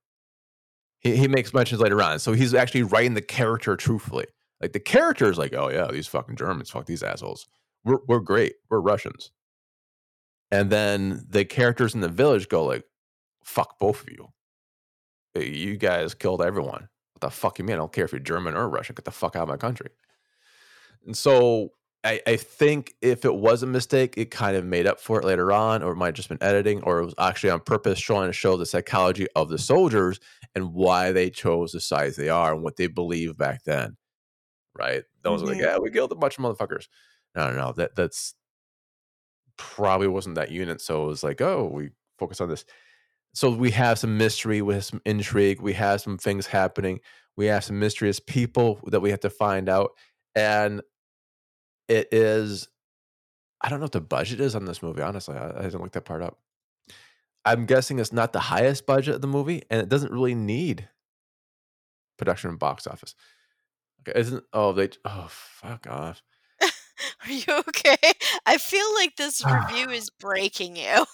He, 1.00 1.16
he 1.16 1.28
makes 1.28 1.54
mentions 1.54 1.82
later 1.82 2.02
on. 2.02 2.20
So 2.20 2.34
he's 2.34 2.54
actually 2.54 2.84
writing 2.84 3.14
the 3.14 3.22
character 3.22 3.76
truthfully. 3.76 4.26
Like 4.60 4.74
the 4.74 4.80
character 4.80 5.30
is 5.30 5.38
like, 5.38 5.54
oh 5.54 5.70
yeah, 5.70 5.88
these 5.92 6.08
fucking 6.08 6.36
Germans, 6.36 6.70
fuck 6.70 6.86
these 6.86 7.04
assholes. 7.04 7.48
We're 7.84 8.00
we're 8.08 8.20
great. 8.20 8.54
We're 8.70 8.80
Russians. 8.80 9.32
And 10.52 10.70
then 10.70 11.26
the 11.30 11.46
characters 11.46 11.96
in 11.96 12.02
the 12.02 12.10
village 12.10 12.50
go 12.50 12.66
like, 12.66 12.84
fuck 13.44 13.80
both 13.80 14.02
of 14.02 14.10
you. 14.10 14.30
You 15.36 15.78
guys 15.78 16.14
killed 16.14 16.42
everyone. 16.42 16.90
The 17.22 17.30
fuck 17.30 17.60
you 17.60 17.66
mean? 17.66 17.76
I 17.76 17.78
don't 17.78 17.94
care 17.94 18.06
if 18.06 18.12
you're 18.12 18.20
German 18.20 18.56
or 18.56 18.68
Russian. 18.68 18.96
Get 18.96 19.06
the 19.06 19.12
fuck 19.12 19.36
out 19.36 19.44
of 19.44 19.50
my 19.50 19.58
country. 19.58 19.90
And 21.06 21.16
so 21.16 21.70
I, 22.04 22.20
I 22.26 22.36
think 22.36 22.96
if 23.02 23.26
it 23.26 23.36
was 23.36 23.62
a 23.62 23.68
mistake, 23.68 24.16
it 24.18 24.32
kind 24.32 24.58
of 24.58 24.66
made 24.66 24.88
up 24.88 25.00
for 25.00 25.20
it 25.20 25.26
later 25.26 25.52
on, 25.52 25.84
or 25.84 25.92
it 25.92 25.98
might 25.98 26.08
have 26.08 26.16
just 26.16 26.30
been 26.30 26.42
editing, 26.42 26.82
or 26.84 27.00
it 27.00 27.06
was 27.06 27.16
actually 27.20 27.52
on 27.52 27.60
purpose 27.60 28.00
trying 28.00 28.28
to 28.28 28.34
show 28.34 28.58
the 28.58 28.66
psychology 28.66 29.28
of 29.36 29.50
the 29.50 29.58
soldiers 29.58 30.20
and 30.56 30.74
why 30.74 31.12
they 31.12 31.30
chose 31.30 31.72
the 31.72 31.80
size 31.80 32.16
they 32.16 32.30
are 32.30 32.54
and 32.54 32.64
what 32.64 32.76
they 32.76 32.88
believed 32.88 33.38
back 33.38 33.64
then. 33.64 33.98
Right? 34.78 35.04
Those 35.22 35.44
are 35.44 35.46
like, 35.46 35.58
mm-hmm. 35.58 35.66
yeah, 35.66 35.78
we 35.78 35.92
killed 35.92 36.12
a 36.12 36.16
bunch 36.16 36.40
of 36.40 36.44
motherfuckers. 36.44 36.88
No, 37.36 37.52
no, 37.52 37.56
no. 37.56 37.72
That 37.74 37.96
that's 37.96 38.34
probably 39.58 40.08
wasn't 40.08 40.36
that 40.36 40.52
unit. 40.52 40.82
So 40.82 41.04
it 41.04 41.08
was 41.08 41.24
like, 41.24 41.40
oh, 41.42 41.70
we 41.72 41.92
focus 42.18 42.42
on 42.42 42.50
this. 42.50 42.66
So 43.34 43.50
we 43.50 43.72
have 43.72 43.98
some 43.98 44.18
mystery, 44.18 44.62
with 44.62 44.84
some 44.84 45.02
intrigue, 45.06 45.62
we 45.62 45.74
have 45.74 46.02
some 46.02 46.18
things 46.18 46.48
happening, 46.48 47.00
we 47.38 47.46
have 47.46 47.64
some 47.64 47.80
mysterious 47.80 48.20
people 48.20 48.80
that 48.88 49.00
we 49.00 49.10
have 49.12 49.22
to 49.22 49.30
find 49.30 49.70
out, 49.70 49.92
and 50.36 50.82
it 51.88 52.10
is. 52.12 52.68
I 53.62 53.70
don't 53.70 53.80
know 53.80 53.86
what 53.86 53.92
the 53.92 54.02
budget 54.02 54.40
is 54.40 54.56
on 54.56 54.66
this 54.66 54.82
movie. 54.82 55.02
Honestly, 55.04 55.36
I, 55.36 55.50
I 55.50 55.62
didn't 55.62 55.82
look 55.82 55.92
that 55.92 56.06
part 56.06 56.24
up. 56.24 56.40
I'm 57.46 57.66
guessing 57.66 58.00
it's 58.00 58.14
not 58.14 58.34
the 58.34 58.40
highest 58.40 58.86
budget 58.86 59.16
of 59.16 59.22
the 59.22 59.28
movie, 59.28 59.64
and 59.70 59.82
it 59.82 59.90
doesn't 59.90 60.12
really 60.12 60.36
need 60.36 60.90
production 62.18 62.50
and 62.50 62.60
box 62.60 62.86
office. 62.86 63.16
Okay, 64.02 64.20
isn't 64.20 64.44
oh 64.54 64.74
they 64.74 64.90
oh 65.06 65.28
fuck 65.30 65.88
off. 65.88 66.22
Are 66.62 67.32
you 67.32 67.44
okay? 67.50 67.98
I 68.46 68.58
feel 68.58 68.94
like 68.96 69.16
this 69.16 69.44
review 69.46 69.90
is 69.90 70.10
breaking 70.10 70.76
you. 70.76 71.06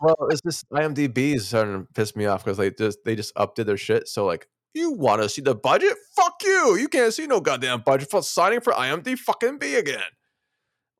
Well, 0.00 0.16
it's 0.30 0.40
just 0.42 0.68
IMDb 0.70 1.34
is 1.34 1.48
starting 1.48 1.86
to 1.86 1.92
piss 1.94 2.14
me 2.14 2.26
off 2.26 2.44
because 2.44 2.58
they 2.58 2.70
just 2.70 2.98
they 3.04 3.16
just 3.16 3.34
updid 3.34 3.66
their 3.66 3.76
shit. 3.76 4.08
So 4.08 4.26
like, 4.26 4.48
you 4.74 4.92
want 4.92 5.22
to 5.22 5.28
see 5.28 5.42
the 5.42 5.54
budget? 5.54 5.96
Fuck 6.14 6.42
you! 6.44 6.76
You 6.76 6.88
can't 6.88 7.12
see 7.12 7.26
no 7.26 7.40
goddamn 7.40 7.82
budget 7.82 8.10
for 8.10 8.22
signing 8.22 8.60
for 8.60 8.72
IMDb 8.72 9.18
fucking 9.18 9.58
B 9.58 9.74
again. 9.76 10.00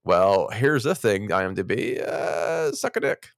Well, 0.04 0.48
here's 0.48 0.84
the 0.84 0.94
thing, 0.94 1.28
IMDb, 1.28 2.00
uh, 2.00 2.72
suck 2.72 2.96
a 2.96 3.00
dick. 3.00 3.28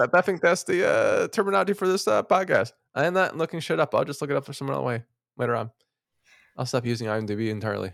I, 0.00 0.06
I 0.12 0.20
think 0.22 0.40
that's 0.40 0.64
the 0.64 0.88
uh, 0.88 1.28
terminology 1.28 1.72
for 1.74 1.86
this 1.86 2.08
uh, 2.08 2.22
podcast. 2.22 2.72
I 2.94 3.06
am 3.06 3.14
not 3.14 3.36
looking 3.36 3.60
shit 3.60 3.78
up. 3.78 3.94
I'll 3.94 4.04
just 4.04 4.20
look 4.20 4.30
it 4.30 4.36
up 4.36 4.44
for 4.44 4.52
some 4.52 4.70
other 4.70 4.82
way 4.82 5.04
later 5.36 5.54
on. 5.54 5.70
I'll 6.56 6.66
stop 6.66 6.84
using 6.84 7.06
IMDb 7.06 7.48
entirely. 7.48 7.92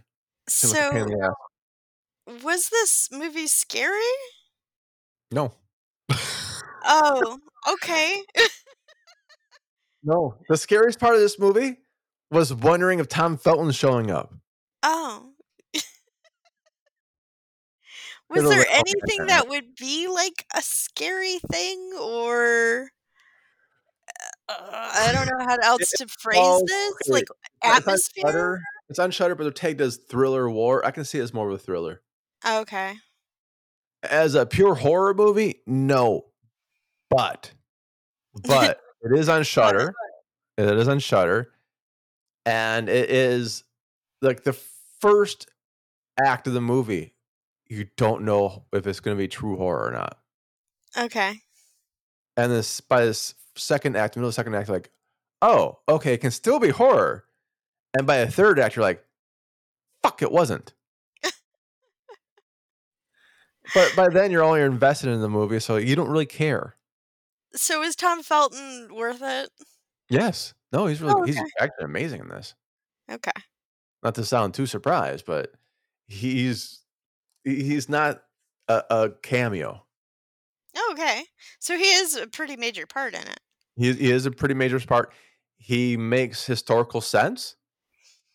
Seems 0.49 0.75
like 0.75 0.87
a 0.87 0.91
pain 0.93 1.03
in 1.03 1.09
So, 1.21 2.45
was 2.45 2.69
this 2.71 3.09
movie 3.13 3.47
scary? 3.47 4.01
No. 5.31 5.53
Oh, 6.91 7.39
okay. 7.73 8.23
no. 10.03 10.37
The 10.49 10.57
scariest 10.57 10.99
part 10.99 11.15
of 11.15 11.21
this 11.21 11.39
movie 11.39 11.77
was 12.31 12.55
wondering 12.55 12.99
if 12.99 13.09
Tom 13.09 13.37
Felton's 13.37 13.77
showing 13.77 14.11
up. 14.11 14.33
Oh. 14.83 15.33
Was 18.31 18.49
there 18.49 18.59
like, 18.59 18.69
anything 18.71 19.27
that 19.27 19.49
would 19.49 19.75
be 19.75 20.07
like 20.07 20.45
a 20.55 20.61
scary 20.61 21.39
thing 21.51 21.93
or 21.99 22.91
uh, 24.49 24.55
I 24.71 25.13
don't 25.13 25.27
know 25.27 25.47
how 25.47 25.57
else 25.63 25.91
to 25.97 26.07
phrase 26.21 26.39
well, 26.39 26.61
this. 26.67 26.95
okay, 27.03 27.13
Like 27.13 27.29
atmosphere? 27.63 28.61
It's 28.91 28.99
on 28.99 29.11
Shudder, 29.11 29.35
but 29.35 29.45
they're 29.45 29.53
tagged 29.53 29.81
as 29.81 29.97
thriller 29.97 30.49
war. 30.51 30.85
I 30.85 30.91
can 30.91 31.05
see 31.05 31.19
it 31.19 31.23
as 31.23 31.35
more 31.35 31.49
of 31.49 31.55
a 31.55 31.59
thriller. 31.59 32.03
Okay. 32.47 32.95
As 34.03 34.35
a 34.35 34.47
pure 34.47 34.77
horror 34.77 35.15
movie, 35.15 35.63
no. 35.67 36.27
But 37.11 37.53
but 38.45 38.81
it 39.03 39.19
is 39.19 39.29
on 39.29 39.43
Shudder. 39.45 39.95
It 40.57 40.67
is 40.79 40.89
on 40.89 40.99
Shudder. 40.99 41.53
And 42.47 42.89
it 42.89 43.11
is 43.11 43.65
like 44.23 44.45
the 44.45 44.57
first 45.01 45.49
act 46.19 46.47
of 46.47 46.55
the 46.55 46.61
movie. 46.61 47.15
You 47.69 47.87
don't 47.97 48.23
know 48.23 48.65
if 48.73 48.87
it's 48.87 49.01
going 49.01 49.17
to 49.17 49.19
be 49.19 49.29
true 49.29 49.57
horror 49.57 49.89
or 49.89 49.93
not. 49.93 50.19
Okay. 50.97 51.41
And 52.37 52.51
this 52.51 52.81
by 52.81 53.05
this 53.05 53.35
second 53.57 53.97
act, 53.97 54.17
middle 54.17 54.29
of 54.29 54.35
the 54.35 54.37
second 54.37 54.55
act, 54.55 54.69
like, 54.69 54.91
oh, 55.43 55.79
okay, 55.89 56.15
it 56.15 56.19
can 56.19 56.31
still 56.31 56.59
be 56.59 56.71
horror. 56.71 57.25
And 57.97 58.07
by 58.07 58.17
a 58.17 58.31
third 58.31 58.59
act, 58.59 58.77
you're 58.77 58.85
like, 58.85 59.05
fuck, 60.03 60.23
it 60.23 60.33
wasn't. 60.33 60.73
But 63.75 63.95
by 63.97 64.09
then, 64.09 64.31
you're 64.31 64.43
only 64.43 64.61
invested 64.63 65.11
in 65.11 65.21
the 65.21 65.29
movie, 65.29 65.61
so 65.61 65.77
you 65.77 65.97
don't 65.97 66.11
really 66.11 66.27
care. 66.27 66.77
So 67.55 67.83
is 67.83 67.97
Tom 67.97 68.23
Felton 68.23 68.95
worth 68.95 69.23
it? 69.23 69.51
Yes, 70.11 70.55
no, 70.73 70.87
he's 70.87 71.01
really 71.01 71.15
Oh, 71.17 71.23
he's 71.25 71.39
okay. 71.39 71.47
actually 71.61 71.85
amazing 71.85 72.21
in 72.21 72.29
this. 72.29 72.55
Okay. 73.11 73.31
Not 74.03 74.15
to 74.17 74.25
sound 74.25 74.55
too 74.55 74.67
surprised, 74.67 75.25
but 75.27 75.53
he's 76.07 76.83
he's 77.45 77.89
not 77.89 78.23
a, 78.69 78.83
a 78.91 79.11
cameo. 79.23 79.85
Oh, 80.77 80.91
okay. 80.93 81.25
So 81.59 81.77
he 81.77 81.85
is 81.85 82.17
a 82.17 82.27
pretty 82.27 82.57
major 82.57 82.87
part 82.87 83.15
in 83.15 83.23
it. 83.23 83.41
He, 83.77 83.93
he 83.93 84.11
is 84.11 84.27
a 84.27 84.31
pretty 84.31 84.55
major 84.55 84.79
part. 84.81 85.13
He 85.57 85.97
makes 85.97 86.45
historical 86.47 87.01
sense, 87.01 87.57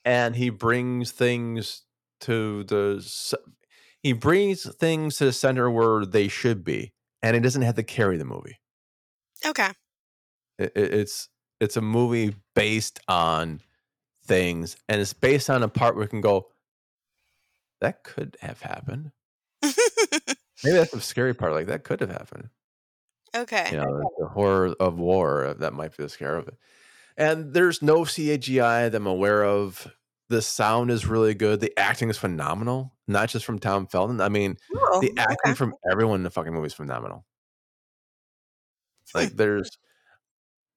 and 0.03 0.35
he 0.35 0.49
brings 0.49 1.11
things 1.11 1.83
to 2.21 2.63
the 2.65 3.01
he 4.03 4.13
brings 4.13 4.63
things 4.75 5.17
to 5.17 5.25
the 5.25 5.33
center 5.33 5.71
where 5.71 6.05
they 6.05 6.27
should 6.27 6.63
be, 6.63 6.93
and 7.21 7.35
he 7.35 7.41
doesn't 7.41 7.61
have 7.63 7.75
to 7.75 7.83
carry 7.83 8.17
the 8.17 8.25
movie. 8.25 8.59
Okay. 9.45 9.69
It, 10.59 10.71
it- 10.75 10.93
it's 10.93 11.29
it's 11.59 11.77
a 11.77 11.81
movie 11.81 12.35
based 12.55 12.99
on 13.07 13.61
things, 14.25 14.75
and 14.89 14.99
it's 15.01 15.13
based 15.13 15.49
on 15.49 15.63
a 15.63 15.69
part 15.69 15.95
where 15.95 16.03
we 16.05 16.09
can 16.09 16.21
go. 16.21 16.49
That 17.81 18.03
could 18.03 18.37
have 18.41 18.61
happened. 18.61 19.11
Maybe 19.61 20.77
that's 20.77 20.91
the 20.91 21.01
scary 21.01 21.33
part. 21.33 21.53
Like 21.53 21.67
that 21.67 21.83
could 21.83 21.99
have 22.01 22.11
happened. 22.11 22.49
okay. 23.35 23.69
you 23.71 23.77
know, 23.77 24.01
the 24.19 24.27
horror 24.27 24.73
of 24.79 24.99
war. 24.99 25.45
uh, 25.47 25.53
That 25.55 25.73
might 25.73 25.95
be 25.97 26.03
the 26.03 26.09
scare 26.09 26.35
of 26.37 26.47
it. 26.47 26.55
And 27.17 27.53
there's 27.53 27.81
no 27.81 28.01
CGI 28.01 28.89
that 28.89 28.95
I'm 28.95 29.07
aware 29.07 29.43
of. 29.43 29.87
The 30.29 30.41
sound 30.41 30.89
is 30.89 31.05
really 31.05 31.33
good. 31.33 31.59
The 31.59 31.77
acting 31.77 32.09
is 32.09 32.17
phenomenal, 32.17 32.93
not 33.07 33.29
just 33.29 33.45
from 33.45 33.59
Tom 33.59 33.87
Felton. 33.87 34.21
I 34.21 34.29
mean, 34.29 34.57
Oh, 34.75 34.99
the 35.01 35.11
acting 35.17 35.37
okay. 35.51 35.53
from 35.53 35.75
everyone 35.91 36.17
in 36.21 36.23
the 36.23 36.29
fucking 36.29 36.53
movie 36.53 36.67
is 36.67 36.73
phenomenal. 36.73 37.25
Like, 39.13 39.33
there's 39.35 39.69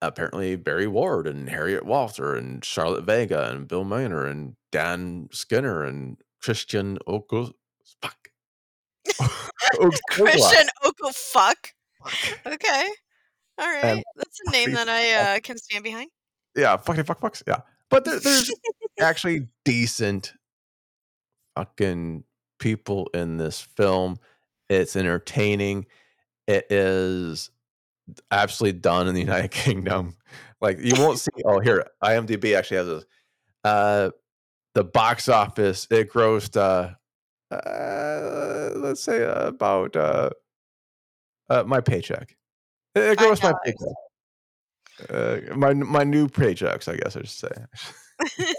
apparently 0.02 0.56
Barry 0.56 0.86
Ward 0.86 1.26
and 1.26 1.48
Harriet 1.48 1.86
Walter 1.86 2.34
and 2.34 2.62
Charlotte 2.64 3.04
Vega 3.04 3.50
and 3.50 3.66
Bill 3.66 3.84
Miner 3.84 4.26
and 4.26 4.56
Dan 4.72 5.28
Skinner 5.32 5.84
and 5.84 6.18
Christian 6.42 6.98
Okos. 7.08 7.52
Fuck. 8.02 8.28
Christian 10.10 10.66
Oko 10.84 11.10
fuck. 11.12 11.70
Okay. 12.44 12.88
All 13.58 13.66
right. 13.66 13.84
And 13.84 14.04
That's 14.16 14.40
a 14.46 14.50
name 14.50 14.72
that 14.72 14.88
I 14.88 15.36
uh, 15.36 15.40
can 15.40 15.56
stand 15.56 15.82
behind. 15.82 16.10
yeah, 16.54 16.76
fucking 16.76 17.04
fuck 17.04 17.20
fucks. 17.20 17.42
Yeah. 17.46 17.60
But 17.90 18.04
there, 18.04 18.18
there's 18.18 18.50
actually 19.00 19.48
decent 19.64 20.32
fucking 21.56 22.24
people 22.58 23.08
in 23.14 23.36
this 23.36 23.60
film. 23.60 24.18
It's 24.68 24.96
entertaining. 24.96 25.86
It 26.46 26.66
is 26.70 27.50
absolutely 28.30 28.80
done 28.80 29.08
in 29.08 29.14
the 29.14 29.20
United 29.22 29.50
Kingdom. 29.50 30.16
Like 30.60 30.78
you 30.80 30.94
won't 30.96 31.18
see. 31.18 31.30
Oh, 31.44 31.60
here 31.60 31.86
IMDb 32.02 32.56
actually 32.56 32.78
has 32.78 32.86
this. 32.86 33.04
Uh, 33.64 34.10
the 34.74 34.84
box 34.84 35.28
office 35.28 35.86
it 35.90 36.10
grossed. 36.10 36.56
Uh, 36.56 36.94
uh 37.54 38.70
let's 38.76 39.02
say 39.02 39.22
about 39.22 39.96
uh, 39.96 40.30
uh, 41.48 41.64
my 41.66 41.80
paycheck. 41.80 42.36
It 42.94 43.18
grossed 43.18 43.42
my 43.42 43.52
paycheck. 43.64 43.94
Uh, 45.10 45.38
my 45.54 45.74
my 45.74 46.04
new 46.04 46.28
paychecks, 46.28 46.88
I 46.92 46.96
guess 46.96 47.16
I 47.16 47.20
should 47.20 47.28
say. 47.28 48.44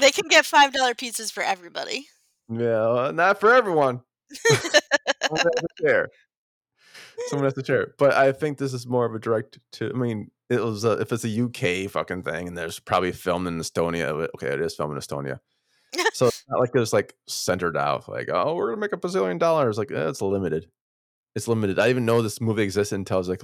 they 0.00 0.10
can 0.10 0.28
get 0.28 0.46
five 0.46 0.72
dollar 0.72 0.94
pizzas 0.94 1.32
for 1.32 1.42
everybody. 1.42 2.06
Yeah, 2.48 3.10
not 3.14 3.38
for 3.40 3.52
everyone. 3.52 4.00
Someone 4.34 4.72
has 5.30 5.42
to 5.42 5.66
share. 5.80 6.08
Someone 7.28 7.44
has 7.44 7.54
to 7.54 7.64
share. 7.64 7.94
But 7.98 8.14
I 8.14 8.32
think 8.32 8.58
this 8.58 8.72
is 8.72 8.86
more 8.86 9.04
of 9.04 9.14
a 9.14 9.18
direct 9.18 9.58
to. 9.72 9.90
I 9.90 9.92
mean, 9.98 10.30
it 10.48 10.60
was 10.62 10.84
a, 10.84 10.92
if 10.92 11.12
it's 11.12 11.24
a 11.24 11.42
UK 11.44 11.90
fucking 11.90 12.22
thing, 12.22 12.48
and 12.48 12.56
there's 12.56 12.78
probably 12.80 13.12
filmed 13.12 13.46
in 13.46 13.58
Estonia. 13.58 14.16
but- 14.18 14.30
Okay, 14.36 14.48
it 14.54 14.60
is 14.60 14.74
filmed 14.74 14.94
in 14.94 14.98
Estonia. 15.00 15.38
so 16.12 16.26
it's 16.28 16.44
not 16.48 16.60
like 16.60 16.70
it's 16.74 16.92
like 16.92 17.14
centered 17.28 17.76
out. 17.76 18.08
Like, 18.08 18.28
oh, 18.32 18.54
we're 18.54 18.68
gonna 18.70 18.80
make 18.80 18.92
a 18.92 18.96
bazillion 18.96 19.38
dollars. 19.38 19.76
Like, 19.76 19.90
eh, 19.90 20.08
it's 20.08 20.22
limited. 20.22 20.66
It's 21.34 21.46
limited. 21.46 21.78
I 21.78 21.82
didn't 21.82 21.90
even 21.90 22.06
know 22.06 22.22
this 22.22 22.40
movie 22.40 22.62
existed 22.62 22.94
until 22.96 23.16
I 23.16 23.18
was 23.18 23.28
like 23.28 23.42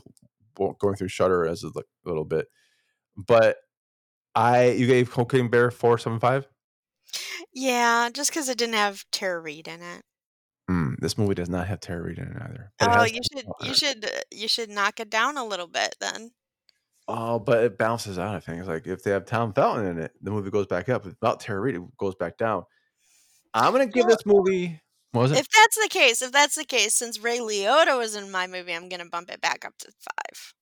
going 0.57 0.97
through 0.97 1.09
Shudder 1.09 1.47
as 1.47 1.63
a 1.63 1.71
little 2.05 2.25
bit. 2.25 2.47
But 3.17 3.57
I, 4.35 4.71
you 4.71 4.87
gave 4.87 5.11
Cocaine 5.11 5.49
Bear 5.49 5.71
four 5.71 5.99
seven 5.99 6.21
five. 6.21 6.47
Yeah, 7.53 8.11
just 8.13 8.31
because 8.31 8.49
it 8.49 8.59
didn't 8.59 8.75
have 8.75 9.05
Tara 9.11 9.41
Reid 9.41 9.69
in 9.69 9.81
it. 9.81 10.03
Mm, 10.71 10.97
this 10.99 11.17
movie 11.17 11.35
does 11.35 11.49
not 11.49 11.69
have 11.69 11.81
Tara 11.81 12.03
Reid 12.03 12.19
in 12.19 12.25
it 12.25 12.43
either. 12.43 12.73
it 12.81 12.89
Oh, 12.89 13.05
you 13.05 13.21
should 13.33 13.47
you 13.63 13.75
should 13.75 14.05
uh, 14.05 14.21
you 14.33 14.49
should 14.49 14.69
knock 14.69 15.01
it 15.01 15.11
down 15.11 15.37
a 15.37 15.45
little 15.45 15.69
bit 15.69 15.95
then. 16.01 16.33
Oh, 17.09 17.39
but 17.39 17.63
it 17.63 17.79
bounces 17.79 18.19
out. 18.19 18.35
I 18.35 18.41
think 18.41 18.59
it's 18.59 18.69
like 18.69 18.87
if 18.87 19.05
they 19.05 19.13
have 19.13 19.27
Tom 19.27 19.53
Felton 19.53 19.87
in 19.87 19.99
it, 19.99 20.13
the 20.21 20.33
movie 20.33 20.51
goes 20.51 20.67
back 20.67 20.89
up. 20.89 21.05
Without 21.05 21.41
Tara 21.41 21.61
Reid, 21.61 21.77
it 21.77 21.97
goes 21.99 22.17
back 22.17 22.37
down. 22.37 22.65
I'm 23.55 23.73
gonna 23.73 23.87
give 23.87 24.07
this 24.07 24.27
movie. 24.27 24.81
What 25.13 25.23
was 25.23 25.33
it? 25.33 25.39
If 25.39 25.49
that's 25.51 25.77
the 25.83 25.89
case, 25.89 26.23
if 26.23 26.33
that's 26.33 26.55
the 26.57 26.65
case, 26.65 26.95
since 26.95 27.19
Ray 27.21 27.39
Liotta 27.39 27.97
was 27.97 28.15
in 28.15 28.31
my 28.31 28.47
movie, 28.47 28.75
I'm 28.75 28.89
gonna 28.89 29.07
bump 29.07 29.31
it 29.31 29.41
back 29.41 29.65
up 29.65 29.73
to 29.79 29.87
five. 29.87 30.55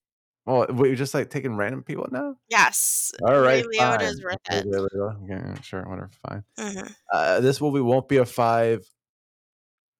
Well, 0.46 0.66
wait, 0.68 0.88
you're 0.88 0.96
just 0.96 1.14
like 1.14 1.30
taking 1.30 1.56
random 1.56 1.82
people 1.82 2.06
now. 2.10 2.36
Yes, 2.50 3.12
All 3.26 3.40
right. 3.40 3.64
Ray 3.66 3.78
fine. 3.78 4.00
is 4.02 4.22
worth 4.22 4.36
Okay, 4.46 4.58
it. 4.58 4.70
there 4.70 4.82
we 4.82 4.88
go. 4.94 5.16
Yeah, 5.26 5.60
sure, 5.62 5.82
whatever, 5.82 6.10
fine. 6.28 6.44
hmm 6.58 6.86
Uh, 7.12 7.40
this 7.40 7.60
movie 7.60 7.80
won't 7.80 8.08
be 8.08 8.18
a 8.18 8.26
five. 8.26 8.86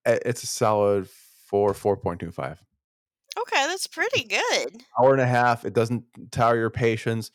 it's 0.06 0.42
a 0.42 0.46
solid 0.46 1.08
four, 1.46 1.72
four 1.74 1.96
point 1.96 2.20
two 2.20 2.30
five. 2.30 2.62
Okay, 3.38 3.66
that's 3.66 3.86
pretty 3.86 4.24
good. 4.24 4.82
Hour 5.00 5.12
and 5.12 5.20
a 5.20 5.26
half. 5.26 5.64
It 5.64 5.72
doesn't 5.72 6.04
tire 6.30 6.56
your 6.56 6.70
patience. 6.70 7.30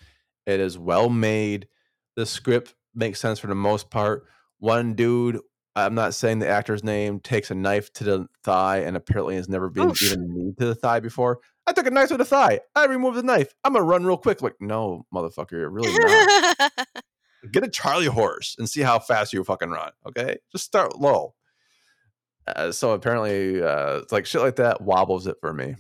It 0.46 0.60
is 0.60 0.78
well 0.78 1.10
made. 1.10 1.68
The 2.16 2.26
script 2.26 2.76
makes 2.96 3.20
sense 3.20 3.40
for 3.40 3.48
the 3.48 3.56
most 3.56 3.90
part. 3.90 4.26
One 4.60 4.94
dude, 4.94 5.40
I'm 5.76 5.96
not 5.96 6.14
saying 6.14 6.40
the 6.40 6.48
actor's 6.48 6.84
name, 6.84 7.20
takes 7.20 7.52
a 7.52 7.56
knife 7.56 7.92
to 7.94 8.04
the 8.04 8.28
thigh 8.44 8.80
and 8.80 8.98
apparently 8.98 9.36
has 9.36 9.48
never 9.48 9.70
been 9.70 9.90
Oof. 9.90 10.02
even 10.02 10.34
kneed 10.34 10.58
to 10.58 10.66
the 10.66 10.76
thigh 10.76 11.00
before. 11.00 11.40
I 11.68 11.74
took 11.74 11.86
a 11.86 11.92
knife 11.92 12.10
to 12.10 12.18
the 12.18 12.26
thigh. 12.26 12.62
I 12.76 12.86
removed 12.86 13.18
the 13.18 13.24
knife. 13.24 13.54
I'm 13.64 13.74
gonna 13.74 13.86
run 13.86 14.06
real 14.06 14.18
quick. 14.18 14.42
Like, 14.42 14.56
no, 14.60 15.06
motherfucker, 15.14 15.52
you're 15.52 15.70
really 15.70 15.96
not. 15.98 16.72
Get 17.52 17.64
a 17.64 17.70
Charlie 17.70 18.08
horse 18.08 18.56
and 18.58 18.68
see 18.68 18.82
how 18.82 19.00
fast 19.00 19.32
you 19.32 19.44
fucking 19.44 19.70
run. 19.70 19.92
Okay, 20.08 20.38
just 20.52 20.66
start 20.66 20.98
low. 21.00 21.36
Uh, 22.48 22.72
so 22.72 22.92
apparently, 22.92 23.62
uh, 23.62 24.02
like 24.12 24.26
shit 24.26 24.42
like 24.42 24.58
that 24.58 24.82
wobbles 24.82 25.28
it 25.28 25.38
for 25.40 25.54
me. 25.54 25.76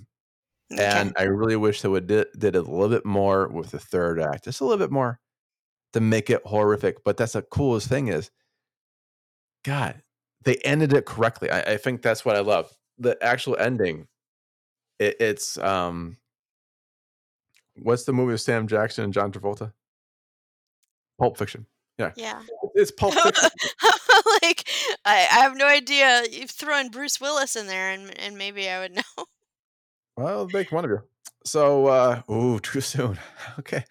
Okay. 0.71 0.83
And 0.83 1.13
I 1.17 1.23
really 1.23 1.55
wish 1.55 1.81
they 1.81 1.89
would 1.89 2.07
did, 2.07 2.27
did 2.37 2.55
a 2.55 2.61
little 2.61 2.89
bit 2.89 3.05
more 3.05 3.47
with 3.47 3.71
the 3.71 3.79
third 3.79 4.21
act, 4.21 4.45
just 4.45 4.61
a 4.61 4.65
little 4.65 4.77
bit 4.77 4.91
more 4.91 5.19
to 5.93 5.99
make 5.99 6.29
it 6.29 6.41
horrific. 6.45 7.03
But 7.03 7.17
that's 7.17 7.33
the 7.33 7.41
coolest 7.41 7.87
thing 7.87 8.07
is, 8.07 8.29
God, 9.63 10.01
they 10.43 10.55
ended 10.57 10.93
it 10.93 11.05
correctly. 11.05 11.49
I, 11.49 11.73
I 11.73 11.77
think 11.77 12.01
that's 12.01 12.23
what 12.23 12.35
I 12.35 12.39
love. 12.39 12.71
The 12.97 13.17
actual 13.23 13.57
ending, 13.57 14.07
it, 14.99 15.17
it's 15.19 15.57
um, 15.57 16.17
what's 17.81 18.03
the 18.03 18.13
movie 18.13 18.31
with 18.33 18.41
Sam 18.41 18.67
Jackson 18.67 19.05
and 19.05 19.13
John 19.13 19.31
Travolta? 19.31 19.73
Pulp 21.17 21.37
Fiction. 21.37 21.65
Yeah, 21.97 22.11
yeah. 22.15 22.41
it's 22.75 22.91
Pulp 22.91 23.13
Fiction. 23.13 23.49
like 24.41 24.69
I, 25.05 25.27
I 25.31 25.39
have 25.41 25.55
no 25.57 25.67
idea. 25.67 26.23
You 26.31 26.47
throw 26.47 26.79
in 26.79 26.89
Bruce 26.89 27.19
Willis 27.19 27.55
in 27.55 27.67
there, 27.67 27.91
and 27.91 28.17
and 28.19 28.37
maybe 28.37 28.69
I 28.69 28.79
would 28.79 28.95
know. 29.17 29.25
Well, 30.17 30.49
make 30.51 30.71
one 30.71 30.85
of 30.85 30.91
you. 30.91 30.99
So, 31.45 31.87
uh, 31.87 32.21
ooh, 32.29 32.59
too 32.63 32.81
soon. 32.81 33.17
Okay. 33.59 33.83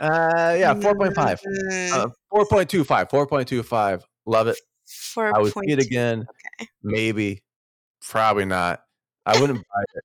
Uh, 0.00 0.56
yeah, 0.58 0.74
4.5. 0.74 1.14
Mm, 1.14 1.92
Uh, 1.92 2.08
4.25. 2.32 3.10
4.25. 3.10 4.02
Love 4.26 4.48
it. 4.48 4.58
Four 4.86 5.34
I 5.36 5.40
would 5.40 5.52
see 5.52 5.72
it 5.72 5.78
again. 5.80 6.26
Okay. 6.60 6.68
Maybe. 6.82 7.42
Probably 8.02 8.44
not. 8.44 8.82
I 9.24 9.38
wouldn't 9.40 9.58
buy 9.58 9.82
it. 9.94 10.04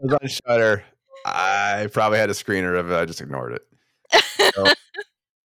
It 0.00 0.04
was 0.06 0.12
on 0.14 0.28
Shudder. 0.28 0.84
I 1.24 1.88
probably 1.92 2.18
had 2.18 2.30
a 2.30 2.34
screener 2.34 2.78
of 2.78 2.90
it. 2.90 2.94
I 2.96 3.04
just 3.04 3.20
ignored 3.20 3.52
it. 4.12 4.22
So- 4.54 4.64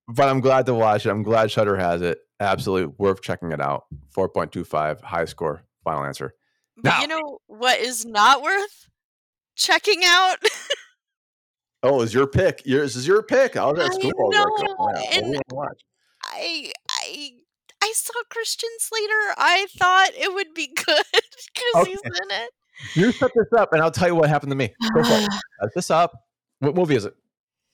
But 0.09 0.29
I'm 0.29 0.39
glad 0.39 0.65
to 0.67 0.73
watch 0.73 1.05
it. 1.05 1.09
I'm 1.09 1.21
glad 1.21 1.51
Shudder 1.51 1.75
has 1.75 2.01
it. 2.01 2.19
Absolutely 2.39 2.95
worth 2.97 3.21
checking 3.21 3.51
it 3.51 3.59
out. 3.59 3.87
4.25. 4.15 5.01
High 5.01 5.25
score. 5.25 5.63
Final 5.83 6.05
answer. 6.05 6.33
But 6.77 6.83
Now- 6.85 7.01
you 7.01 7.07
know 7.07 7.39
what 7.47 7.77
is 7.79 8.05
not 8.05 8.41
worth 8.41 8.87
checking 9.55 10.03
out? 10.05 10.37
Oh, 11.83 12.01
is 12.01 12.11
your 12.11 12.25
pick? 12.25 12.63
Yours 12.65 12.95
is 12.95 13.07
your 13.07 13.21
pick. 13.21 13.55
I 13.55 13.63
was 13.69 13.79
I 13.79 13.85
at 13.85 13.93
school. 13.93 14.11
I 14.17 14.23
was 14.23 14.35
like, 14.35 14.45
oh, 14.47 14.63
know, 14.63 14.75
what 14.77 15.13
and- 15.13 15.39
I 16.23 16.71
I 16.89 17.31
I 17.87 17.93
saw 17.93 18.13
Christian 18.29 18.69
Slater. 18.79 19.33
I 19.37 19.67
thought 19.77 20.09
it 20.17 20.33
would 20.33 20.53
be 20.53 20.67
good 20.85 21.03
because 21.13 21.87
he's 21.87 22.01
in 22.03 22.31
it. 22.31 22.49
You 22.95 23.11
set 23.11 23.31
this 23.33 23.47
up, 23.57 23.71
and 23.71 23.81
I'll 23.81 23.91
tell 23.91 24.09
you 24.09 24.15
what 24.15 24.29
happened 24.29 24.51
to 24.51 24.55
me. 24.55 24.73
Go. 24.93 25.03
Set 25.03 25.73
this 25.73 25.89
up. 25.89 26.11
What 26.59 26.75
movie 26.75 26.95
is 26.95 27.05
it? 27.05 27.15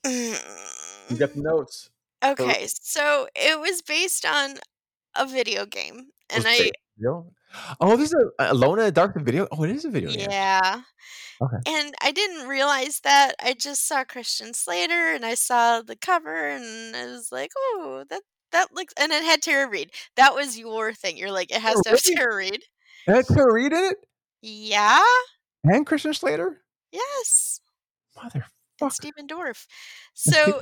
You 0.05 1.17
got 1.17 1.33
the 1.33 1.39
mm. 1.39 1.43
notes. 1.43 1.89
okay, 2.23 2.67
so 2.67 3.27
it 3.35 3.59
was 3.59 3.81
based 3.81 4.25
on 4.25 4.55
a 5.15 5.25
video 5.25 5.65
game, 5.65 6.07
and 6.29 6.45
I 6.47 6.71
video? 6.97 7.31
Oh, 7.81 7.97
this 7.97 8.13
is 8.13 8.25
a 8.39 8.51
Alone 8.51 8.79
in 8.79 8.85
the 8.85 8.91
Dark 8.91 9.19
video. 9.19 9.47
Oh, 9.51 9.63
it 9.63 9.71
is 9.71 9.85
a 9.85 9.89
video 9.89 10.09
game. 10.09 10.27
yeah. 10.29 10.81
Okay. 11.41 11.57
And 11.67 11.93
I 12.01 12.11
didn't 12.11 12.47
realize 12.47 13.01
that. 13.03 13.33
I 13.41 13.53
just 13.53 13.87
saw 13.87 14.03
Christian 14.03 14.53
Slater 14.53 15.13
and 15.13 15.25
I 15.25 15.33
saw 15.33 15.81
the 15.81 15.95
cover 15.95 16.47
and 16.47 16.95
I 16.95 17.05
was 17.07 17.31
like, 17.31 17.51
"Oh, 17.57 18.05
that 18.09 18.21
that 18.53 18.73
looks." 18.73 18.93
And 18.97 19.11
it 19.11 19.23
had 19.23 19.41
Tara 19.41 19.67
Reid. 19.69 19.91
That 20.15 20.33
was 20.33 20.57
your 20.57 20.93
thing. 20.93 21.17
You're 21.17 21.31
like, 21.31 21.51
it 21.51 21.61
has 21.61 21.75
Oh, 21.77 21.81
to 21.83 21.89
have? 21.91 22.01
Tara 22.01 22.35
Reid. 22.35 22.63
It 23.07 23.13
had 23.13 23.27
Tara 23.27 23.53
Reid 23.53 23.73
in 23.73 23.83
it 23.83 23.97
Yeah. 24.41 25.03
and 25.65 25.85
Christian 25.85 26.13
Slater. 26.13 26.61
Yes. 26.91 27.59
Mother. 28.15 28.45
And. 28.81 28.91
Stephen 28.93 29.27
Dorff. 29.27 29.67
So 30.13 30.61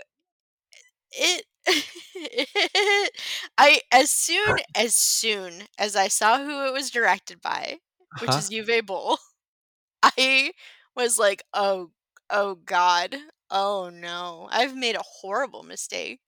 it. 1.12 1.46
I 3.58 3.82
as 3.92 4.10
soon 4.10 4.58
as 4.76 4.96
soon 4.96 5.64
as 5.78 5.96
I 5.96 6.08
saw 6.08 6.38
who 6.44 6.66
it 6.66 6.74
was 6.74 6.90
directed 6.90 7.42
by, 7.42 7.78
which 8.20 8.30
Uh-huh. 8.30 8.40
is 8.40 8.50
Uwe 8.50 8.86
Boll, 8.86 9.18
I 10.04 10.54
was 10.96 11.20
like, 11.20 11.44
oh, 11.54 11.92
oh 12.30 12.56
God, 12.56 13.16
oh 13.52 13.90
no, 13.94 14.48
I've 14.52 14.76
made 14.76 14.96
a 14.96 15.04
horrible 15.04 15.64
mistake. 15.64 16.22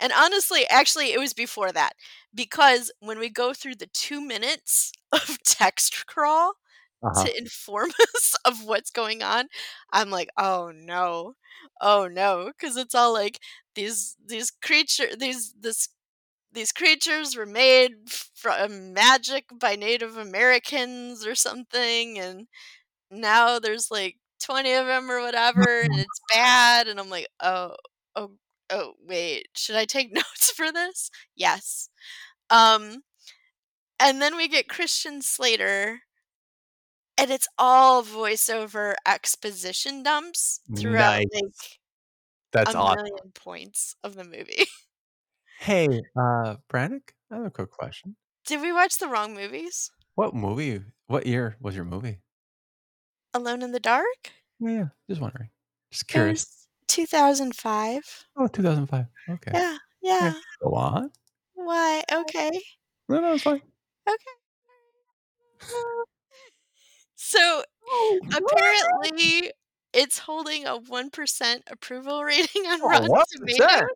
And 0.00 0.12
honestly, 0.12 0.66
actually, 0.70 1.12
it 1.12 1.20
was 1.20 1.34
before 1.34 1.72
that 1.72 1.94
because 2.34 2.92
when 3.00 3.18
we 3.18 3.30
go 3.30 3.52
through 3.54 3.76
the 3.76 3.88
two 3.92 4.20
minutes 4.20 4.92
of 5.12 5.38
text 5.44 6.06
crawl 6.06 6.54
Uh-huh. 7.02 7.26
to 7.26 7.38
inform 7.38 7.90
us 8.16 8.34
of 8.44 8.64
what's 8.64 8.90
going 8.90 9.22
on, 9.22 9.46
I'm 9.92 10.10
like, 10.10 10.30
oh 10.38 10.72
no, 10.74 11.34
oh 11.80 12.08
no, 12.08 12.46
because 12.56 12.76
it's 12.76 12.94
all 12.94 13.12
like 13.12 13.38
these 13.74 14.16
these 14.24 14.50
creature 14.50 15.14
these 15.16 15.54
this 15.60 15.88
these 16.52 16.72
creatures 16.72 17.36
were 17.36 17.46
made 17.46 17.92
from 18.34 18.92
magic 18.94 19.46
by 19.58 19.76
Native 19.76 20.16
Americans 20.16 21.26
or 21.26 21.34
something, 21.34 22.18
and 22.18 22.46
now 23.10 23.58
there's 23.58 23.90
like 23.90 24.16
20 24.42 24.72
of 24.74 24.86
them 24.86 25.10
or 25.10 25.20
whatever, 25.20 25.82
and 25.82 25.92
it's 26.00 26.20
bad. 26.32 26.88
And 26.88 27.00
I'm 27.00 27.10
like, 27.10 27.28
oh, 27.40 27.76
oh, 28.16 28.32
oh, 28.70 28.92
wait, 29.06 29.48
should 29.54 29.76
I 29.76 29.84
take 29.84 30.12
notes 30.14 30.50
for 30.50 30.72
this? 30.72 31.10
Yes. 31.36 31.88
Um, 32.50 33.02
and 33.98 34.20
then 34.20 34.36
we 34.36 34.48
get 34.48 34.68
Christian 34.68 35.22
Slater, 35.22 36.00
and 37.18 37.30
it's 37.30 37.48
all 37.58 38.02
voiceover 38.02 38.94
exposition 39.06 40.02
dumps 40.02 40.60
throughout 40.76 41.18
Nice. 41.18 41.26
like 41.34 41.52
That's 42.52 42.74
a 42.74 42.78
awesome. 42.78 43.04
million 43.04 43.32
points 43.34 43.94
of 44.02 44.14
the 44.14 44.24
movie. 44.24 44.64
Hey, 45.60 45.88
uh, 46.16 46.56
Brannick, 46.72 47.10
I 47.30 47.36
have 47.36 47.44
a 47.44 47.50
quick 47.50 47.70
question. 47.70 48.16
Did 48.46 48.62
we 48.62 48.72
watch 48.72 48.96
the 48.96 49.08
wrong 49.08 49.34
movies? 49.34 49.90
What 50.14 50.34
movie? 50.34 50.80
What 51.06 51.26
year 51.26 51.56
was 51.60 51.76
your 51.76 51.84
movie? 51.84 52.20
Alone 53.34 53.60
in 53.60 53.70
the 53.72 53.78
Dark? 53.78 54.32
Yeah, 54.58 54.86
just 55.06 55.20
wondering. 55.20 55.50
Just 55.92 56.08
curious. 56.08 56.59
Was 56.98 57.08
2005. 57.08 58.26
Oh, 58.36 58.46
2005. 58.48 59.06
Okay. 59.30 59.52
Yeah, 59.54 59.76
yeah. 60.02 60.32
Go 60.62 60.74
on. 60.74 61.10
Why? 61.54 62.02
Okay. 62.12 62.50
No, 63.08 63.20
no, 63.20 63.34
it's 63.34 63.42
fine. 63.42 63.62
Okay. 64.08 64.30
so 67.16 67.62
Oh, 67.92 68.20
apparently, 68.32 69.52
it's 69.92 70.18
holding 70.18 70.66
a 70.66 70.78
1% 70.78 71.62
approval 71.70 72.22
rating 72.24 72.66
on 72.66 72.80
Oh, 72.82 72.88
Rotten 72.88 73.24
Tomatoes. 73.46 73.88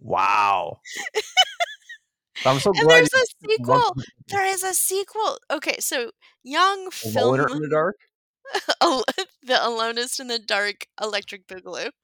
Wow. 0.00 0.80
I'm 2.46 2.58
so 2.58 2.72
And 2.76 2.90
there's 2.90 3.12
a 3.12 3.26
sequel. 3.48 3.96
There 4.28 4.46
is 4.46 4.62
a 4.62 4.74
sequel. 4.74 5.38
Okay, 5.50 5.76
so 5.80 6.10
young 6.42 6.90
Alone 7.16 7.40
in 7.52 7.62
the 7.62 7.68
dark. 7.68 7.96
The 9.46 9.54
Alonest 9.62 10.20
in 10.20 10.28
the 10.28 10.38
Dark 10.38 10.86
Electric 11.00 11.46
Boogaloo. 11.46 11.90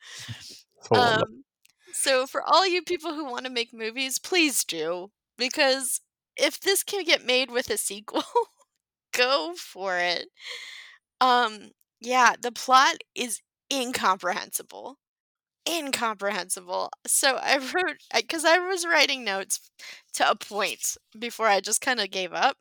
Um, 0.92 1.44
so 1.92 2.26
for 2.26 2.42
all 2.42 2.66
you 2.66 2.82
people 2.82 3.14
who 3.14 3.24
want 3.24 3.44
to 3.44 3.50
make 3.52 3.72
movies, 3.72 4.18
please 4.18 4.64
do 4.64 5.10
because 5.36 6.00
if 6.36 6.58
this 6.60 6.82
can 6.82 7.04
get 7.04 7.24
made 7.24 7.50
with 7.50 7.70
a 7.70 7.76
sequel, 7.76 8.24
go 9.12 9.54
for 9.56 9.98
it. 9.98 10.28
Um, 11.20 11.70
yeah, 12.00 12.34
the 12.40 12.52
plot 12.52 12.96
is 13.14 13.40
incomprehensible. 13.72 14.98
Incomprehensible. 15.68 16.90
So 17.06 17.36
I 17.36 17.58
wrote 17.58 17.98
because 18.14 18.44
I 18.44 18.58
was 18.58 18.86
writing 18.86 19.24
notes 19.24 19.60
to 20.14 20.30
a 20.30 20.36
point 20.36 20.96
before 21.18 21.46
I 21.48 21.60
just 21.60 21.80
kind 21.80 22.00
of 22.00 22.10
gave 22.10 22.32
up. 22.32 22.56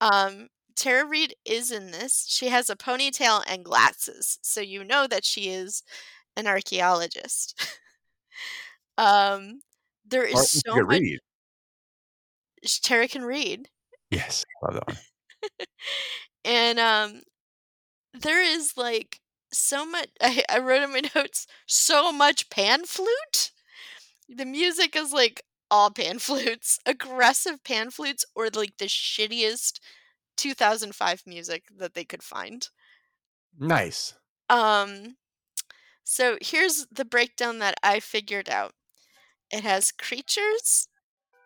Um, 0.00 0.48
Tara 0.76 1.06
Reid 1.06 1.34
is 1.44 1.70
in 1.70 1.90
this. 1.90 2.26
She 2.28 2.48
has 2.48 2.68
a 2.68 2.76
ponytail 2.76 3.42
and 3.46 3.64
glasses, 3.64 4.38
so 4.42 4.60
you 4.60 4.84
know 4.84 5.06
that 5.06 5.24
she 5.24 5.50
is 5.50 5.82
an 6.36 6.46
archaeologist. 6.46 7.54
um, 8.98 9.60
there 10.04 10.24
is 10.24 10.34
Martin 10.34 10.60
so 10.66 10.82
much. 10.82 11.00
read. 11.00 11.18
Tara 12.82 13.08
can 13.08 13.24
read, 13.24 13.68
Yes, 14.14 14.44
love 14.62 14.74
that 14.74 14.86
one. 14.86 14.96
and 16.44 16.78
um, 16.78 17.22
there 18.12 18.42
is 18.42 18.74
like 18.76 19.20
so 19.52 19.84
much. 19.84 20.08
I, 20.20 20.42
I 20.48 20.58
wrote 20.60 20.82
in 20.82 20.92
my 20.92 21.02
notes 21.14 21.46
so 21.66 22.12
much 22.12 22.48
pan 22.50 22.84
flute. 22.84 23.50
The 24.28 24.44
music 24.44 24.96
is 24.96 25.12
like 25.12 25.42
all 25.70 25.90
pan 25.90 26.18
flutes, 26.18 26.78
aggressive 26.86 27.64
pan 27.64 27.90
flutes, 27.90 28.24
or 28.34 28.48
like 28.54 28.74
the 28.78 28.86
shittiest 28.86 29.80
2005 30.36 31.22
music 31.26 31.64
that 31.76 31.94
they 31.94 32.04
could 32.04 32.22
find. 32.22 32.68
Nice. 33.58 34.14
Um, 34.50 35.16
so 36.02 36.36
here's 36.40 36.86
the 36.92 37.04
breakdown 37.04 37.58
that 37.60 37.74
I 37.82 38.00
figured 38.00 38.48
out. 38.48 38.72
It 39.50 39.62
has 39.62 39.92
creatures, 39.92 40.88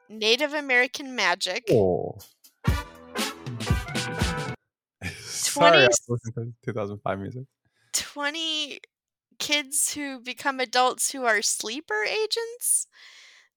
Native 0.08 0.54
American 0.54 1.14
magic, 1.14 1.64
Oh. 1.70 2.18
Sorry, 5.20 5.84
I 5.84 5.88
to 5.88 6.52
2005 6.64 7.18
music. 7.18 7.42
20 7.92 8.80
kids 9.38 9.94
who 9.94 10.20
become 10.20 10.60
adults 10.60 11.12
who 11.12 11.24
are 11.24 11.42
sleeper 11.42 12.04
agents. 12.04 12.86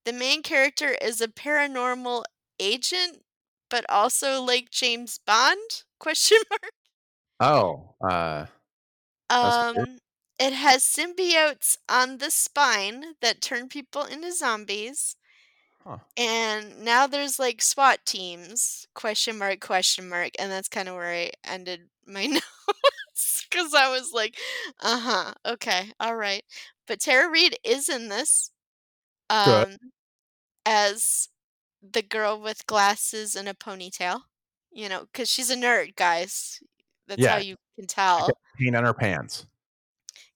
The 0.05 0.13
main 0.13 0.41
character 0.41 0.95
is 1.01 1.21
a 1.21 1.27
paranormal 1.27 2.23
agent, 2.59 3.23
but 3.72 3.86
also 3.89 4.43
like 4.43 4.72
James 4.72 5.19
Bond? 5.26 5.86
Question 5.99 6.39
mark. 6.51 6.74
Oh, 7.39 7.95
uh. 8.01 8.47
Um, 9.30 9.99
it 10.39 10.53
has 10.53 10.84
symbiotes 10.84 11.78
on 11.89 12.17
the 12.19 12.32
spine 12.32 13.15
that 13.22 13.41
turn 13.41 13.69
people 13.69 14.03
into 14.03 14.32
zombies. 14.34 15.15
Huh. 15.86 15.99
And 16.17 16.84
now 16.84 17.07
there's 17.07 17.39
like 17.39 17.61
SWAT 17.61 18.05
teams, 18.05 18.88
question 18.93 19.38
mark, 19.38 19.61
question 19.61 20.09
mark. 20.09 20.32
And 20.39 20.51
that's 20.51 20.69
kind 20.69 20.89
of 20.89 20.95
where 20.95 21.11
I 21.11 21.32
ended 21.45 21.89
my 22.05 22.26
notes 22.28 23.47
because 23.49 23.74
I 23.74 23.89
was 23.89 24.11
like, 24.13 24.38
uh 24.82 24.99
huh, 24.99 25.34
okay, 25.45 25.91
all 25.99 26.15
right. 26.15 26.43
But 26.88 27.01
Tara 27.01 27.30
Reid 27.32 27.57
is 27.63 27.89
in 27.89 28.09
this 28.09 28.51
Good. 29.43 29.65
um, 29.65 29.78
as 30.65 31.30
the 31.82 32.01
girl 32.01 32.39
with 32.39 32.65
glasses 32.67 33.36
and 33.36 33.47
a 33.47 33.53
ponytail, 33.53 34.21
you 34.71 34.88
know, 34.89 35.05
because 35.11 35.29
she's 35.29 35.49
a 35.49 35.55
nerd, 35.55 35.95
guys. 35.95 36.59
That's 37.07 37.25
how 37.25 37.38
you 37.38 37.55
can 37.77 37.88
tell. 37.88 38.29
paint 38.57 38.75
on 38.75 38.84
her 38.84 38.93
pants. 38.93 39.45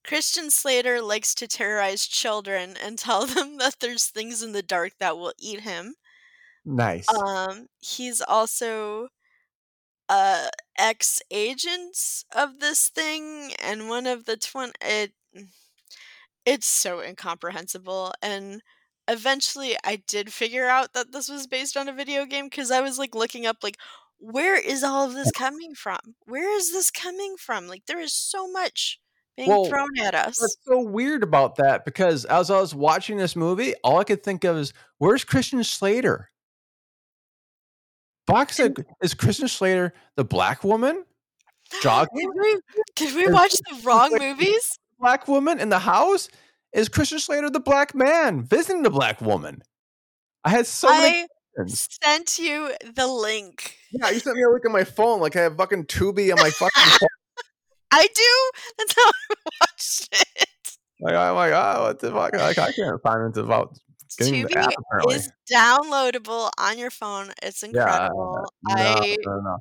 Christian 0.03 0.51
Slater 0.51 1.01
likes 1.01 1.33
to 1.35 1.47
terrorize 1.47 2.05
children 2.05 2.75
and 2.81 2.97
tell 2.99 3.25
them 3.25 3.57
that 3.57 3.79
there's 3.79 4.05
things 4.05 4.41
in 4.41 4.51
the 4.51 4.63
dark 4.63 4.93
that 4.99 5.17
will 5.17 5.33
eat 5.39 5.61
him. 5.61 5.95
Nice. 6.65 7.07
Um, 7.13 7.67
he's 7.79 8.21
also 8.21 9.07
uh 10.07 10.47
ex 10.77 11.21
agents 11.31 12.25
of 12.35 12.59
this 12.59 12.89
thing, 12.89 13.53
and 13.61 13.89
one 13.89 14.05
of 14.07 14.25
the 14.25 14.37
twin. 14.37 14.71
It 14.81 15.13
it's 16.45 16.67
so 16.67 17.01
incomprehensible, 17.01 18.13
and 18.21 18.61
eventually 19.07 19.75
I 19.83 19.97
did 20.07 20.33
figure 20.33 20.67
out 20.67 20.93
that 20.93 21.11
this 21.11 21.29
was 21.29 21.47
based 21.47 21.77
on 21.77 21.87
a 21.87 21.93
video 21.93 22.25
game 22.25 22.45
because 22.45 22.71
I 22.71 22.81
was 22.81 22.97
like 22.97 23.15
looking 23.15 23.45
up 23.45 23.57
like 23.63 23.77
where 24.19 24.59
is 24.59 24.83
all 24.83 25.05
of 25.05 25.13
this 25.13 25.31
coming 25.31 25.75
from? 25.75 25.99
Where 26.25 26.55
is 26.55 26.71
this 26.71 26.89
coming 26.89 27.35
from? 27.37 27.67
Like 27.67 27.85
there 27.85 27.99
is 27.99 28.13
so 28.13 28.49
much 28.51 28.99
being 29.37 29.49
Well, 29.49 29.65
thrown 29.65 29.97
at 30.01 30.15
us. 30.15 30.39
What's 30.39 30.57
so 30.65 30.81
weird 30.81 31.23
about 31.23 31.55
that? 31.57 31.85
Because 31.85 32.25
as 32.25 32.49
I 32.49 32.59
was 32.59 32.73
watching 32.73 33.17
this 33.17 33.35
movie, 33.35 33.73
all 33.83 33.99
I 33.99 34.03
could 34.03 34.23
think 34.23 34.43
of 34.43 34.57
is, 34.57 34.73
where's 34.97 35.23
Christian 35.23 35.63
Slater? 35.63 36.29
Box 38.25 38.55
said, 38.55 38.85
is 39.03 39.13
Christian 39.13 39.47
Slater 39.47 39.93
the 40.15 40.23
black 40.23 40.63
woman? 40.63 41.05
Jogging? 41.81 42.09
Did 42.15 42.29
we, 42.39 42.59
did 42.95 43.15
we 43.15 43.31
watch 43.31 43.51
the 43.51 43.81
wrong 43.83 44.17
movies? 44.17 44.79
black 44.99 45.27
woman 45.27 45.59
in 45.59 45.69
the 45.69 45.79
house? 45.79 46.29
Is 46.75 46.89
Christian 46.89 47.19
Slater 47.19 47.49
the 47.49 47.59
black 47.61 47.95
man 47.95 48.43
visiting 48.43 48.83
the 48.83 48.89
black 48.89 49.21
woman? 49.21 49.61
I 50.43 50.49
had 50.49 50.67
so 50.67 50.89
many 50.89 51.21
I 51.23 51.27
questions. 51.55 51.87
sent 52.03 52.37
you 52.37 52.71
the 52.93 53.07
link. 53.07 53.77
Yeah, 53.91 54.09
you 54.09 54.19
sent 54.19 54.35
me 54.35 54.43
a 54.43 54.49
link 54.49 54.65
on 54.65 54.73
my 54.73 54.83
phone, 54.83 55.21
like 55.21 55.35
I 55.37 55.41
have 55.43 55.55
fucking 55.55 55.85
Tubi 55.85 56.31
on 56.31 56.39
my 56.39 56.49
fucking 56.49 56.83
phone. 56.99 57.09
I 57.91 58.07
do. 58.13 58.51
That's 58.77 58.93
how 58.95 59.09
I 59.09 59.35
watched 59.61 60.09
it. 60.11 60.77
Like 60.99 61.15
I'm 61.15 61.35
like, 61.35 61.53
oh, 61.53 61.83
what 61.83 61.99
the 61.99 62.11
fuck? 62.11 62.33
Like 62.33 62.57
I 62.57 62.71
can't 62.73 63.01
find 63.01 63.35
it 63.35 63.39
about 63.39 63.77
getting 64.17 64.43
the 64.43 64.49
Tubi 64.49 64.55
app 64.57 64.73
is 65.11 65.31
downloadable 65.51 66.51
on 66.57 66.77
your 66.77 66.89
phone. 66.91 67.31
It's 67.41 67.63
Yeah, 67.63 67.67
incredible. 67.67 68.47
no, 68.67 68.75
I 68.75 69.15
no, 69.25 69.39
no. 69.39 69.57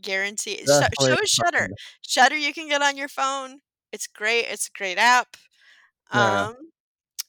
guarantee. 0.00 0.56
Sh- 0.58 0.66
Definitely 0.66 1.06
so 1.06 1.22
is 1.22 1.30
Shudder. 1.30 1.68
Shudder 2.02 2.36
you 2.36 2.52
can 2.52 2.68
get 2.68 2.82
on 2.82 2.96
your 2.96 3.08
phone. 3.08 3.60
It's 3.92 4.08
great. 4.08 4.46
It's 4.46 4.66
a 4.68 4.76
great 4.76 4.98
app. 4.98 5.36
Yeah. 6.14 6.46
Um, 6.46 6.56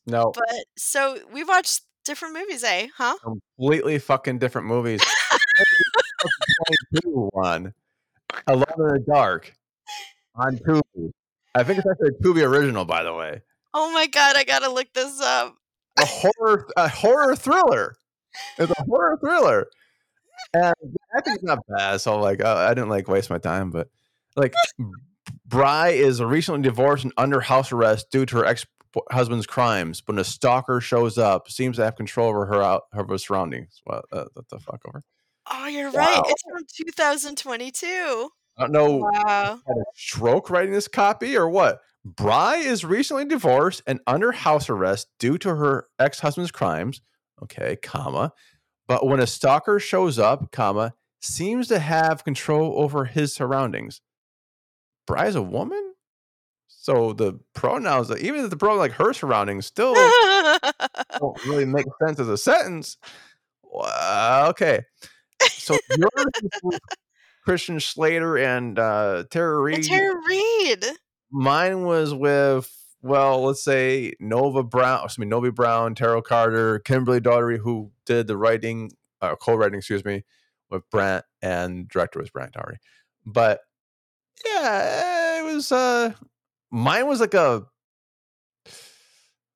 No, 0.06 0.32
but 0.34 0.66
so 0.78 1.20
we 1.34 1.44
watched 1.44 1.82
different 2.06 2.36
movies, 2.36 2.64
eh? 2.64 2.88
Huh? 2.96 3.18
completely 3.24 4.00
fucking 4.00 4.40
different 4.40 4.68
movies. 4.68 5.02
22 6.92 7.30
one, 7.34 7.74
Alone 8.48 8.66
in 8.80 8.88
the 8.88 9.00
Dark 9.08 9.54
on 10.36 10.58
Tubi. 10.58 11.12
I 11.56 11.64
think 11.64 11.80
it's 11.80 11.88
actually 11.90 12.10
a 12.10 12.24
Tubi 12.24 12.46
original, 12.48 12.86
by 12.86 13.04
the 13.04 13.14
way. 13.14 13.42
Oh 13.74 13.92
my 13.92 14.08
god, 14.08 14.36
I 14.36 14.44
gotta 14.44 14.70
look 14.70 14.94
this 14.94 15.20
up. 15.22 15.56
A 16.00 16.06
horror, 16.06 16.68
a 16.78 16.88
horror 16.88 17.36
thriller. 17.36 17.96
It's 18.58 18.72
a 18.72 18.84
horror 18.84 19.18
thriller, 19.20 19.68
and 20.54 20.74
I 21.16 21.22
think 21.22 21.36
it's 21.36 21.44
not 21.44 21.60
bad. 21.68 22.02
So 22.02 22.20
like, 22.20 22.44
I 22.44 22.70
didn't 22.70 22.90
like 22.90 23.08
waste 23.08 23.30
my 23.30 23.40
time, 23.40 23.72
but 23.72 23.90
like, 24.36 24.54
Bry 25.48 25.90
is 25.90 26.22
recently 26.22 26.62
divorced 26.62 27.06
and 27.06 27.14
under 27.18 27.40
house 27.40 27.72
arrest 27.72 28.08
due 28.12 28.26
to 28.26 28.38
her 28.38 28.46
ex 28.46 28.66
husband's 29.12 29.48
crimes. 29.48 30.02
When 30.06 30.20
a 30.20 30.24
stalker 30.24 30.82
shows 30.82 31.18
up, 31.18 31.50
seems 31.50 31.78
to 31.78 31.84
have 31.84 31.96
control 31.96 32.30
over 32.30 32.46
her 32.48 32.62
out 32.62 32.84
her 32.92 33.18
surroundings. 33.18 33.82
What, 33.86 34.06
uh, 34.12 34.26
what 34.34 34.50
the 34.50 34.60
fuck 34.60 34.82
over? 34.88 35.04
Oh, 35.50 35.68
you're 35.68 35.92
right. 35.92 36.22
It's 36.26 36.44
from 36.44 36.64
2022. 36.86 38.30
I 38.58 38.62
don't 38.62 38.72
know. 38.72 38.98
Wow. 38.98 39.60
had 39.66 39.78
a 39.78 39.84
stroke 39.96 40.50
writing 40.50 40.74
this 40.74 40.88
copy 40.88 41.38
or 41.38 41.48
what? 41.48 41.80
Bry 42.04 42.58
is 42.58 42.84
recently 42.84 43.26
divorced 43.26 43.82
and 43.86 44.00
under 44.08 44.32
house 44.32 44.70
arrest 44.70 45.08
due 45.20 45.38
to 45.40 45.56
her 45.56 45.86
ex-husband's 46.00 46.52
crimes. 46.52 47.02
Okay, 47.44 47.76
comma. 47.78 48.34
But 48.88 49.06
when 49.06 49.20
a 49.20 49.28
stalker 49.28 49.80
shows 49.80 50.18
up, 50.18 50.52
comma, 50.52 50.94
seems 51.22 51.68
to 51.68 51.80
have 51.80 52.24
control 52.24 52.74
over 52.78 53.06
his 53.06 53.34
surroundings. 53.34 54.02
Bry's 55.08 55.36
a 55.36 55.42
woman? 55.42 55.94
So 56.68 57.14
the 57.14 57.40
pronouns, 57.54 58.12
even 58.12 58.44
if 58.44 58.50
the 58.50 58.58
pronoun 58.58 58.78
like 58.78 58.92
her 58.94 59.14
surroundings, 59.14 59.66
still 59.66 59.94
don't 61.20 61.46
really 61.46 61.66
make 61.66 61.86
sense 62.06 62.20
as 62.20 62.30
a 62.30 62.38
sentence. 62.38 62.98
Well, 63.64 64.50
okay. 64.50 64.82
So 65.50 65.78
with 66.64 66.80
Christian 67.44 67.80
Slater 67.80 68.38
and 68.38 68.78
uh 68.78 69.24
Tara. 69.30 69.74
And 69.74 69.84
Tara 69.84 70.16
Reid. 70.30 70.86
Mine 71.32 71.84
was 71.84 72.14
with 72.14 72.72
well, 73.02 73.44
let's 73.44 73.64
say 73.64 74.14
Nova 74.20 74.64
Brown, 74.64 75.04
excuse 75.04 75.20
me, 75.20 75.28
Novi 75.28 75.52
Brown, 75.52 75.96
Terrell 75.96 76.22
Carter, 76.22 76.80
Kimberly 76.80 77.22
Daughtery, 77.22 77.58
who 77.58 77.92
did 78.06 78.28
the 78.28 78.38
writing, 78.38 78.92
uh, 79.22 79.36
co-writing, 79.36 79.78
excuse 79.78 80.04
me, 80.04 80.24
with 80.70 80.90
Brant, 80.90 81.24
and 81.42 81.88
director 81.88 82.20
was 82.20 82.30
Brant 82.30 82.54
Daughtery. 82.54 82.78
But 83.26 83.62
yeah, 84.46 85.40
it 85.40 85.54
was. 85.54 85.72
uh 85.72 86.14
Mine 86.72 87.08
was 87.08 87.20
like 87.22 87.34
a 87.34 87.66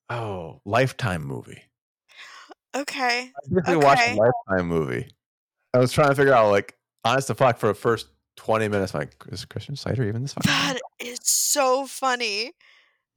oh 0.10 0.62
lifetime 0.66 1.24
movie. 1.26 1.62
Okay. 2.76 3.32
I 3.36 3.40
basically 3.54 3.76
watched 3.78 4.02
Okay. 4.02 4.14
a 4.14 4.16
lifetime 4.16 4.68
movie. 4.68 5.08
I 5.74 5.80
was 5.80 5.92
trying 5.92 6.10
to 6.10 6.16
figure 6.16 6.34
out 6.34 6.52
like 6.52 6.78
honest 7.04 7.28
to 7.28 7.36
fuck 7.36 7.58
for 7.58 7.68
the 7.68 7.74
first 7.74 8.08
twenty 8.38 8.68
minutes. 8.68 8.94
Like, 8.94 9.14
is 9.30 9.44
Christian 9.46 9.76
Slater 9.76 10.04
even 10.08 10.22
this? 10.22 10.34
That 10.46 10.78
is 11.00 11.20
so 11.24 11.86
funny. 11.86 12.54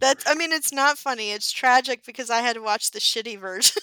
That's 0.00 0.24
I 0.26 0.34
mean 0.34 0.52
it's 0.52 0.72
not 0.72 0.98
funny, 0.98 1.30
it's 1.30 1.52
tragic 1.52 2.04
because 2.04 2.30
I 2.30 2.40
had 2.40 2.54
to 2.54 2.62
watch 2.62 2.90
the 2.90 2.98
shitty 2.98 3.38
version. 3.38 3.80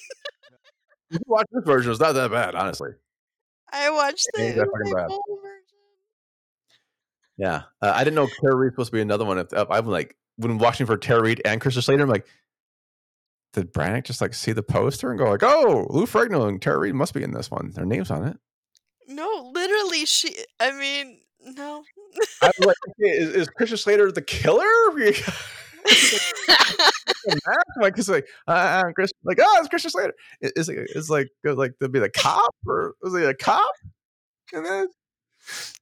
You 1.10 1.18
can 1.20 1.26
watch 1.28 1.48
this 1.52 1.64
version. 1.66 1.92
It's 1.92 2.00
not 2.02 2.14
that 2.14 2.32
bad, 2.32 2.56
honestly. 2.56 2.92
I 3.74 3.90
watched 3.90 4.28
the 4.34 4.42
It 4.42 4.46
ain't 4.48 4.56
that 4.58 4.68
fucking 4.72 4.94
bad. 4.94 5.08
full 5.08 5.24
version. 5.42 5.62
Yeah, 7.42 7.64
uh, 7.82 7.92
I 7.96 8.04
didn't 8.04 8.16
know 8.16 8.28
Tara 8.40 8.56
Reid's 8.56 8.74
supposed 8.76 8.92
to 8.92 8.96
be 8.98 9.02
another 9.02 9.26
one. 9.26 9.40
If, 9.40 9.52
if 9.52 9.68
I'm 9.72 9.88
like 9.88 10.16
when 10.36 10.60
watching 10.60 10.86
for 10.86 10.96
Tara 10.96 11.24
Reid 11.24 11.42
and 11.44 11.60
Christian 11.60 11.82
Slater, 11.82 12.04
I'm 12.04 12.10
like, 12.10 12.28
did 13.54 13.74
Brannick 13.74 14.04
just 14.04 14.22
like 14.22 14.36
see 14.36 14.52
the 14.52 14.62
poster 14.62 15.10
and 15.10 15.18
go 15.18 15.26
like, 15.30 15.42
oh, 15.42 15.88
Lou 15.90 16.06
Ferrigno 16.06 16.48
and 16.48 16.62
Tara 16.62 16.78
Reid 16.78 16.94
must 16.94 17.16
be 17.16 17.24
in 17.24 17.32
this 17.32 17.50
one. 17.50 17.72
Their 17.72 17.86
names 17.86 18.12
on 18.12 18.28
it. 18.28 18.38
No, 19.08 19.52
literally 19.56 20.06
she 20.06 20.36
I 20.60 20.72
mean, 20.72 21.22
no. 21.44 21.84
I 22.44 22.52
was 22.60 22.68
like, 22.68 22.76
is, 23.00 23.30
is 23.30 23.50
Christian 23.50 23.78
Slater 23.80 24.12
the 24.12 24.22
killer? 24.22 24.68
like 27.82 27.98
it's 27.98 28.08
like 28.08 28.28
uh, 28.48 28.52
uh, 28.52 28.92
Chris, 28.94 29.12
like 29.24 29.40
oh, 29.42 29.58
it's 29.60 29.68
Christian 29.70 29.90
Slater. 29.90 30.14
It- 30.42 30.54
It's 30.56 30.68
like 30.68 30.78
it's 30.78 31.10
like 31.10 31.30
uh, 31.48 31.56
like 31.56 31.74
to 31.82 31.90
be 31.90 31.98
the 32.00 32.10
cop 32.12 32.54
or 32.68 32.94
was 33.02 33.16
he 33.18 33.24
a 33.24 33.34
cop? 33.34 33.72
And 34.54 34.64
then 34.66 34.88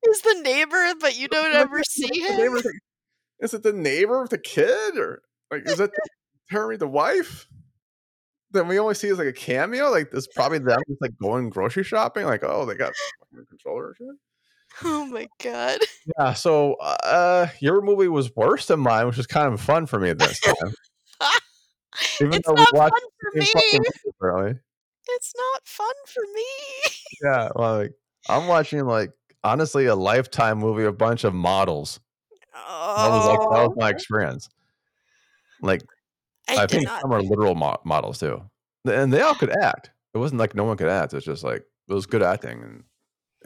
He's 0.03 0.21
the 0.21 0.39
neighbor, 0.43 0.93
but 0.99 1.17
you 1.17 1.27
don't 1.27 1.51
like, 1.53 1.61
ever 1.61 1.83
see 1.83 2.07
him. 2.19 2.53
the- 2.53 2.79
Is 3.39 3.53
it 3.53 3.63
the 3.63 3.73
neighbor 3.73 4.21
of 4.21 4.29
the 4.29 4.37
kid 4.37 4.97
or 4.97 5.21
like 5.51 5.67
is 5.67 5.79
it 5.79 5.91
Terry 6.49 6.77
the 6.77 6.87
wife? 6.87 7.47
Then 8.51 8.67
we 8.67 8.79
only 8.79 8.95
see 8.95 9.09
as 9.09 9.17
like 9.19 9.27
a 9.27 9.33
cameo. 9.33 9.89
Like 9.91 10.11
this 10.11 10.27
probably 10.27 10.59
them 10.59 10.79
just 10.87 11.01
like 11.01 11.11
going 11.21 11.49
grocery 11.49 11.83
shopping. 11.83 12.25
Like 12.25 12.43
oh 12.43 12.65
they 12.65 12.75
got 12.75 12.93
fucking 13.31 13.45
controller 13.47 13.93
shit. 13.97 14.07
Oh 14.83 15.05
my 15.07 15.27
god. 15.43 15.79
Yeah, 16.17 16.33
so 16.33 16.75
uh, 16.75 17.47
your 17.59 17.81
movie 17.81 18.07
was 18.07 18.35
worse 18.35 18.67
than 18.67 18.79
mine, 18.79 19.07
which 19.07 19.17
is 19.17 19.27
kind 19.27 19.51
of 19.53 19.59
fun 19.59 19.85
for 19.87 19.99
me 19.99 20.13
this 20.13 20.39
time. 20.41 20.73
Even 22.21 22.33
it's 22.35 22.47
though 22.47 22.53
we 22.53 22.61
not 22.61 22.91
fun 22.91 22.91
for 22.91 23.39
me. 23.39 23.47
movie, 23.73 23.89
apparently. 24.09 24.59
It's 25.09 25.33
not 25.35 25.61
fun 25.67 25.93
for 26.07 26.21
me. 26.35 26.91
Yeah, 27.23 27.49
like 27.55 27.93
I'm 28.29 28.47
watching 28.47 28.85
like 28.85 29.09
honestly 29.43 29.85
a 29.85 29.95
lifetime 29.95 30.59
movie, 30.59 30.83
a 30.83 30.91
bunch 30.91 31.23
of 31.23 31.33
models. 31.33 31.99
That 32.53 33.09
was 33.09 33.27
like 33.27 33.39
that 33.39 33.49
was 33.49 33.71
Oh, 33.71 33.79
my 33.79 33.89
experience. 33.89 34.49
Like 35.61 35.81
I, 36.47 36.63
I, 36.63 36.67
think 36.67 36.85
not. 36.85 37.01
some 37.01 37.11
are 37.13 37.21
literal 37.21 37.55
mo- 37.55 37.79
models 37.85 38.19
too, 38.19 38.41
and 38.85 39.11
they 39.13 39.21
all 39.21 39.35
could 39.35 39.55
act. 39.61 39.91
It 40.13 40.17
wasn't 40.17 40.39
like 40.39 40.55
no 40.55 40.63
one 40.63 40.77
could 40.77 40.89
act. 40.89 41.13
It's 41.13 41.25
just 41.25 41.43
like 41.43 41.63
it 41.87 41.93
was 41.93 42.05
good 42.05 42.23
acting, 42.23 42.61
and 42.61 42.83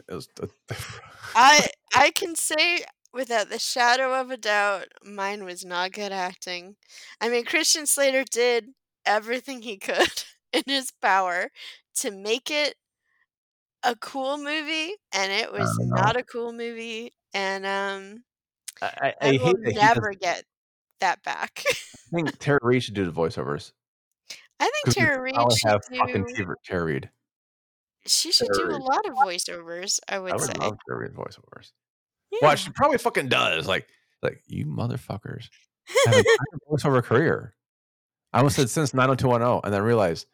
it 0.08 0.14
was. 0.14 0.28
I 1.34 1.66
I 1.94 2.10
can 2.10 2.34
say 2.34 2.84
without 3.12 3.48
the 3.48 3.58
shadow 3.58 4.20
of 4.20 4.30
a 4.30 4.36
doubt, 4.36 4.88
mine 5.04 5.44
was 5.44 5.64
not 5.64 5.92
good 5.92 6.12
acting. 6.12 6.76
I 7.20 7.28
mean, 7.28 7.44
Christian 7.44 7.86
Slater 7.86 8.24
did 8.30 8.70
everything 9.06 9.62
he 9.62 9.76
could 9.76 10.24
in 10.52 10.62
his 10.66 10.92
power 11.00 11.50
to 11.96 12.10
make 12.10 12.50
it 12.50 12.74
a 13.84 13.96
cool 13.96 14.38
movie, 14.38 14.94
and 15.12 15.32
it 15.32 15.52
was 15.52 15.76
don't 15.94 16.16
a 16.16 16.22
cool 16.22 16.52
movie. 16.52 17.12
And 17.32 17.66
um, 17.66 18.24
I, 18.80 19.14
I, 19.20 19.28
I 19.28 19.32
will 19.32 19.38
hate 19.38 19.56
that 19.62 19.72
he 19.72 19.74
does- 19.74 19.82
never 19.82 20.12
get 20.14 20.44
that 21.00 21.22
back. 21.22 21.62
I 21.68 21.74
think 22.16 22.38
Tara 22.38 22.60
Reid 22.62 22.82
should 22.82 22.94
do 22.94 23.04
the 23.04 23.12
voiceovers. 23.12 23.72
I 24.60 24.70
think 24.84 24.96
Tara 24.96 25.20
Reid 25.20 25.34
should 25.34 25.68
have 25.70 25.84
fucking 25.84 26.24
do. 26.34 26.54
Tara- 26.64 26.84
Reid. 26.84 27.10
She 28.06 28.32
should 28.32 28.48
Tara 28.54 28.68
do 28.70 28.76
a 28.76 28.78
lot 28.78 29.06
of 29.06 29.14
voiceovers. 29.14 29.98
I 30.08 30.18
would, 30.18 30.32
I 30.32 30.36
would 30.36 30.44
say. 30.44 30.52
love 30.60 30.76
Tara 30.88 31.00
Reid 31.00 31.12
voiceovers. 31.14 31.72
Yeah. 32.30 32.38
Well, 32.42 32.56
she 32.56 32.70
probably 32.70 32.98
fucking 32.98 33.28
does. 33.28 33.66
Like, 33.66 33.88
like 34.22 34.42
you 34.46 34.66
motherfuckers 34.66 35.48
have 36.06 36.14
entire 36.14 36.24
voiceover 36.70 37.02
career. 37.02 37.54
I 38.32 38.38
almost 38.38 38.56
said 38.56 38.70
since 38.70 38.92
90210, 38.94 39.60
and 39.64 39.72
then 39.72 39.82
realized 39.82 40.26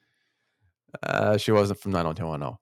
uh, 1.02 1.36
she 1.36 1.52
wasn't 1.52 1.80
from 1.80 1.92
90210. 1.92 2.58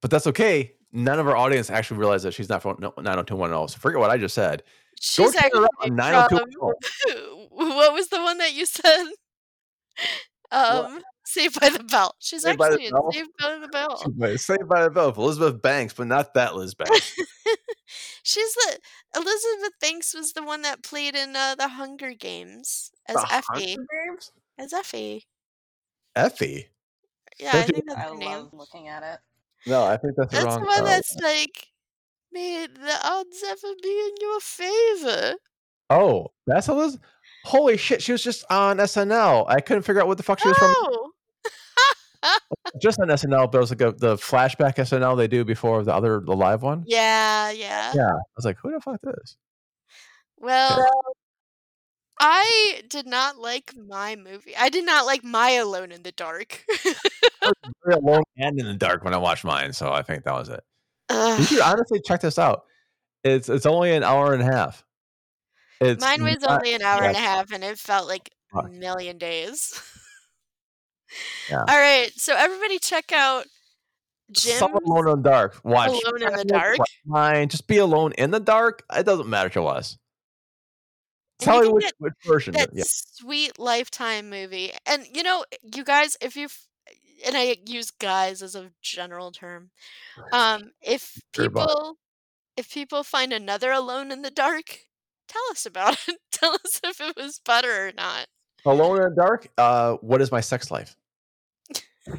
But 0.00 0.10
that's 0.10 0.26
okay. 0.28 0.74
None 0.92 1.18
of 1.18 1.26
our 1.28 1.36
audience 1.36 1.70
actually 1.70 1.98
realized 1.98 2.24
that 2.24 2.32
she's 2.34 2.48
not 2.48 2.62
from 2.62 2.76
no- 2.80 2.94
90210. 2.96 3.68
So 3.68 3.78
forget 3.78 3.98
what 4.00 4.10
I 4.10 4.16
just 4.18 4.34
said. 4.34 4.62
She's 5.00 5.32
check 5.34 5.52
her 5.54 5.62
out 5.62 5.68
actually 5.82 5.90
on 5.90 5.96
90210. 5.96 7.38
from 7.58 7.68
what 7.76 7.92
was 7.92 8.08
the 8.08 8.20
one 8.22 8.38
that 8.38 8.54
you 8.54 8.64
said? 8.66 9.04
Um, 10.50 11.02
Saved 11.24 11.60
by 11.60 11.68
the 11.68 11.84
Bell. 11.84 12.14
She's 12.20 12.42
Saved 12.42 12.60
actually 12.60 12.86
in 12.86 12.92
Bell? 12.92 13.12
Saved 13.12 13.30
by 13.40 13.58
the 13.60 13.68
Bell. 13.68 14.02
Wait, 14.16 14.40
Saved 14.40 14.68
by 14.68 14.82
the 14.84 14.90
Bell, 14.90 15.12
Elizabeth 15.16 15.60
Banks, 15.60 15.92
but 15.92 16.06
not 16.06 16.32
that 16.34 16.54
Liz 16.56 16.74
Banks. 16.78 17.14
She's 18.22 18.54
the 18.54 18.78
Elizabeth 19.16 19.72
Banks 19.80 20.14
was 20.14 20.32
the 20.32 20.42
one 20.42 20.62
that 20.62 20.82
played 20.82 21.14
in 21.14 21.34
uh, 21.36 21.54
the 21.54 21.68
Hunger 21.68 22.12
Games 22.14 22.90
as 23.08 23.16
The 23.16 23.26
Effie. 23.30 23.44
Hunger 23.74 23.86
Games? 24.08 24.32
As 24.58 24.72
Effie. 24.72 25.26
Effie. 26.16 26.68
Yeah, 27.38 27.52
Don't 27.52 27.60
I 27.60 27.64
think 27.66 27.84
that's 27.86 27.98
I 28.00 28.02
her 28.08 28.16
name. 28.16 28.28
love 28.28 28.50
looking 28.52 28.88
at 28.88 29.02
it. 29.02 29.18
No, 29.66 29.84
I 29.84 29.96
think 29.96 30.14
that's 30.16 30.30
the 30.32 30.40
That's 30.40 30.56
wrong. 30.56 30.64
one 30.66 30.84
that's 30.84 31.16
like, 31.16 31.66
may 32.32 32.66
the 32.66 32.98
odds 33.04 33.42
ever 33.48 33.74
be 33.82 33.88
in 33.90 34.14
your 34.20 34.40
favor. 34.40 35.34
oh, 35.90 36.28
that's 36.46 36.68
Elizabeth. 36.68 37.04
Holy 37.44 37.76
shit, 37.76 38.02
she 38.02 38.12
was 38.12 38.22
just 38.22 38.44
on 38.50 38.78
SNL. 38.78 39.46
I 39.48 39.60
couldn't 39.60 39.82
figure 39.84 40.00
out 40.02 40.08
what 40.08 40.16
the 40.16 40.22
fuck 40.22 40.38
she 40.40 40.48
was 40.48 40.56
from. 40.58 40.74
Oh, 40.76 41.10
Just 42.82 42.98
on 43.00 43.06
SNL, 43.08 43.50
but 43.50 43.58
it 43.58 43.60
was 43.60 43.70
like 43.70 43.80
a, 43.80 43.92
the 43.92 44.16
flashback 44.16 44.74
SNL 44.74 45.16
they 45.16 45.28
do 45.28 45.44
before 45.44 45.82
the 45.84 45.94
other 45.94 46.20
the 46.20 46.34
live 46.34 46.62
one. 46.62 46.82
yeah, 46.86 47.50
yeah. 47.50 47.92
Yeah, 47.94 48.10
I 48.10 48.20
was 48.36 48.44
like, 48.44 48.58
who 48.58 48.72
the 48.72 48.80
fuck 48.80 49.00
is? 49.22 49.36
Well, 50.36 50.90
I 52.20 52.82
did 52.88 53.06
not 53.06 53.38
like 53.38 53.72
my 53.76 54.16
movie. 54.16 54.56
I 54.56 54.68
did 54.68 54.84
not 54.84 55.06
like 55.06 55.22
my 55.22 55.50
Alone 55.52 55.92
in 55.92 56.02
the 56.02 56.12
Dark. 56.12 56.64
Very 57.84 57.96
alone 57.96 58.22
and 58.36 58.58
in 58.58 58.66
the 58.66 58.74
dark 58.74 59.04
when 59.04 59.14
I 59.14 59.18
watched 59.18 59.44
mine, 59.44 59.72
so 59.72 59.92
I 59.92 60.02
think 60.02 60.24
that 60.24 60.34
was 60.34 60.48
it. 60.48 60.62
You 61.10 61.44
should 61.44 61.60
honestly 61.60 62.00
check 62.04 62.20
this 62.20 62.38
out. 62.38 62.64
It's 63.24 63.48
it's 63.48 63.66
only 63.66 63.92
an 63.92 64.02
hour 64.04 64.32
and 64.34 64.42
a 64.42 64.46
half. 64.46 64.84
It's 65.80 66.00
Mine 66.02 66.22
was 66.24 66.40
not- 66.40 66.58
only 66.60 66.74
an 66.74 66.82
hour 66.82 67.02
and 67.02 67.16
a 67.16 67.20
half, 67.20 67.50
and 67.52 67.62
it 67.64 67.78
felt 67.78 68.08
like 68.08 68.30
a 68.54 68.68
million 68.68 69.18
days. 69.18 69.80
Yeah. 71.48 71.60
All 71.60 71.78
right, 71.78 72.10
so 72.16 72.34
everybody 72.36 72.78
check 72.78 73.12
out 73.12 73.46
Jim. 74.30 74.58
Some 74.58 74.74
alone 74.74 75.08
in 75.08 75.22
the 75.22 75.30
dark. 75.30 75.58
Watch 75.64 75.88
Alone 75.88 76.22
in 76.22 76.36
the 76.36 76.44
Dark. 76.44 76.76
Mine. 77.06 77.48
Just 77.48 77.66
be 77.66 77.78
alone 77.78 78.12
in 78.18 78.30
the 78.30 78.40
dark. 78.40 78.82
It 78.92 79.06
doesn't 79.06 79.26
matter 79.28 79.48
to 79.50 79.62
us. 79.66 79.96
Tell 81.38 81.62
me 81.62 81.68
which, 81.70 81.90
which 81.98 82.12
version. 82.26 82.52
that 82.54 82.70
Yeah. 82.74 82.82
sweet 82.86 83.58
lifetime 83.58 84.28
movie. 84.28 84.72
And 84.84 85.06
you 85.14 85.22
know, 85.22 85.44
you 85.74 85.82
guys, 85.84 86.16
if 86.20 86.36
you 86.36 86.48
and 87.24 87.36
I 87.36 87.56
use 87.66 87.90
guys 87.90 88.42
as 88.42 88.54
a 88.54 88.70
general 88.82 89.30
term, 89.30 89.70
um, 90.32 90.72
if 90.82 91.20
people 91.32 91.96
if 92.56 92.72
people 92.72 93.04
find 93.04 93.32
another 93.32 93.70
Alone 93.70 94.10
in 94.10 94.22
the 94.22 94.30
Dark, 94.30 94.80
tell 95.28 95.42
us 95.50 95.64
about 95.66 95.96
it. 96.08 96.18
tell 96.32 96.54
us 96.54 96.80
if 96.82 97.00
it 97.00 97.16
was 97.16 97.40
better 97.44 97.88
or 97.88 97.92
not. 97.96 98.26
Alone 98.64 98.96
in 98.96 99.02
the 99.10 99.14
dark. 99.14 99.48
Uh, 99.56 99.94
what 100.00 100.20
is 100.20 100.32
my 100.32 100.40
sex 100.40 100.70
life? 100.70 100.96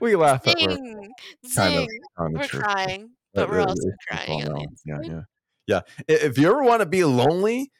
we 0.00 0.16
laugh, 0.16 0.42
but 0.44 0.56
we're 0.58 0.70
Zing, 0.70 1.12
kind 1.54 1.74
of 1.74 1.88
zing. 1.88 2.00
We're 2.18 2.48
crying, 2.48 3.10
but 3.34 3.48
we're 3.48 3.56
really 3.56 3.68
also 3.68 3.90
crying. 4.08 4.48
on. 4.48 4.66
Yeah, 4.86 4.98
yeah, 5.02 5.20
yeah. 5.66 5.80
If 6.08 6.38
you 6.38 6.48
ever 6.48 6.62
want 6.62 6.80
to 6.80 6.86
be 6.86 7.04
lonely, 7.04 7.70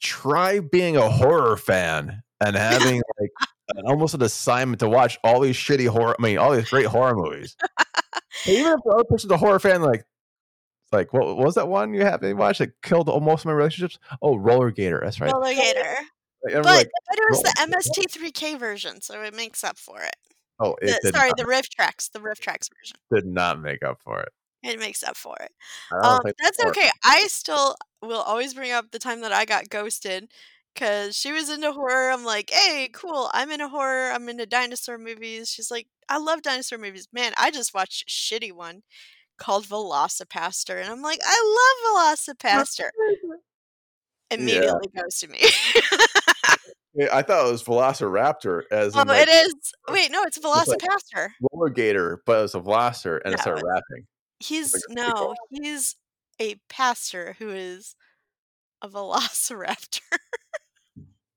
try 0.00 0.60
being 0.60 0.96
a 0.96 1.10
horror 1.10 1.56
fan 1.56 2.22
and 2.40 2.56
having 2.56 3.02
like 3.20 3.30
almost 3.84 4.14
an 4.14 4.22
assignment 4.22 4.80
to 4.80 4.88
watch 4.88 5.18
all 5.24 5.40
these 5.40 5.56
shitty 5.56 5.88
horror. 5.88 6.14
I 6.18 6.22
mean, 6.22 6.38
all 6.38 6.54
these 6.54 6.68
great 6.70 6.86
horror 6.86 7.14
movies. 7.14 7.56
Even 8.46 8.72
if 8.72 8.80
the 8.84 8.90
other 8.90 9.04
person's 9.04 9.30
a 9.32 9.36
horror 9.36 9.58
fan, 9.58 9.82
like, 9.82 10.04
like 10.90 11.12
what, 11.12 11.26
what 11.36 11.38
was 11.46 11.54
that 11.54 11.68
one 11.68 11.94
you 11.94 12.02
have 12.02 12.20
to 12.20 12.32
watch 12.34 12.58
that 12.58 12.70
killed 12.82 13.06
most 13.22 13.42
of 13.42 13.46
my 13.46 13.52
relationships? 13.52 13.98
Oh, 14.20 14.36
Roller 14.36 14.70
Gator. 14.70 15.00
That's 15.02 15.20
right. 15.20 15.32
Roller 15.32 15.54
Gator. 15.54 15.96
Like, 16.44 16.54
But, 16.54 16.64
like, 16.64 16.90
but 17.08 17.18
it 17.18 17.30
was 17.30 17.42
the 17.42 17.54
MST3K 17.60 18.58
version, 18.58 19.00
so 19.00 19.22
it 19.22 19.34
makes 19.34 19.62
up 19.62 19.78
for 19.78 20.00
it. 20.00 20.16
oh, 20.58 20.74
it 20.82 20.86
The- 20.86 20.98
did, 21.04 21.14
sorry, 21.14 21.28
not, 21.28 21.36
the 21.38 21.44
RiffTrax, 21.44 22.10
the 22.12 22.18
RiffTrax 22.18 22.68
version. 22.76 22.96
did 23.14 23.26
not 23.26 23.60
make 23.60 23.82
up 23.84 24.00
for 24.02 24.20
it. 24.22 24.30
It 24.64 24.78
makes 24.78 25.02
up 25.02 25.16
for 25.16 25.36
it. 25.40 25.50
Um, 25.92 26.20
that's 26.40 26.60
horror- 26.60 26.70
okay. 26.70 26.90
I 27.04 27.26
still 27.28 27.76
will 28.00 28.20
always 28.22 28.54
bring 28.54 28.72
up 28.72 28.90
the 28.90 28.98
time 28.98 29.20
that 29.22 29.32
I 29.32 29.44
got 29.44 29.68
ghosted 29.70 30.28
because 30.74 31.16
she 31.16 31.32
was 31.32 31.48
into 31.50 31.72
horror. 31.72 32.10
I'm 32.10 32.24
like, 32.24 32.50
hey, 32.50 32.88
cool. 32.92 33.30
I'm 33.32 33.50
into 33.50 33.68
horror. 33.68 34.10
I'm 34.12 34.28
into 34.28 34.46
dinosaur 34.46 34.98
movies. 34.98 35.50
She's 35.50 35.70
like, 35.70 35.86
I 36.08 36.18
love 36.18 36.42
dinosaur 36.42 36.78
movies. 36.78 37.08
Man, 37.12 37.32
I 37.36 37.50
just 37.50 37.74
watched 37.74 38.02
a 38.02 38.10
shitty 38.10 38.52
one 38.52 38.82
called 39.38 39.66
VelociPastor. 39.66 40.80
And 40.80 40.90
I'm 40.90 41.02
like, 41.02 41.20
I 41.24 41.76
love 41.94 42.18
VelociPastor. 42.38 42.88
Immediately 44.30 44.88
goes 44.96 45.18
to 45.18 45.28
me. 45.28 45.40
I 47.10 47.22
thought 47.22 47.46
it 47.46 47.50
was 47.50 47.62
Velociraptor 47.62 48.62
as 48.70 48.94
oh, 48.94 49.02
like 49.02 49.26
it 49.26 49.30
is. 49.30 49.54
Wait, 49.88 50.10
no, 50.10 50.22
it's 50.24 50.42
like- 50.42 50.66
VelociPastor. 50.66 51.28
roller 51.50 51.70
gator, 51.70 52.22
but 52.26 52.38
it 52.38 52.42
was 52.42 52.54
a 52.54 52.60
Velocir 52.60 53.20
and 53.24 53.32
it 53.32 53.38
No, 53.38 53.42
started 53.42 53.64
rapping. 53.66 54.06
He's 54.40 54.74
like 54.74 54.82
no, 54.90 55.34
he's 55.50 55.96
a 56.40 56.56
pastor 56.68 57.36
who 57.38 57.50
is 57.50 57.94
a 58.82 58.88
velociraptor. 58.88 60.00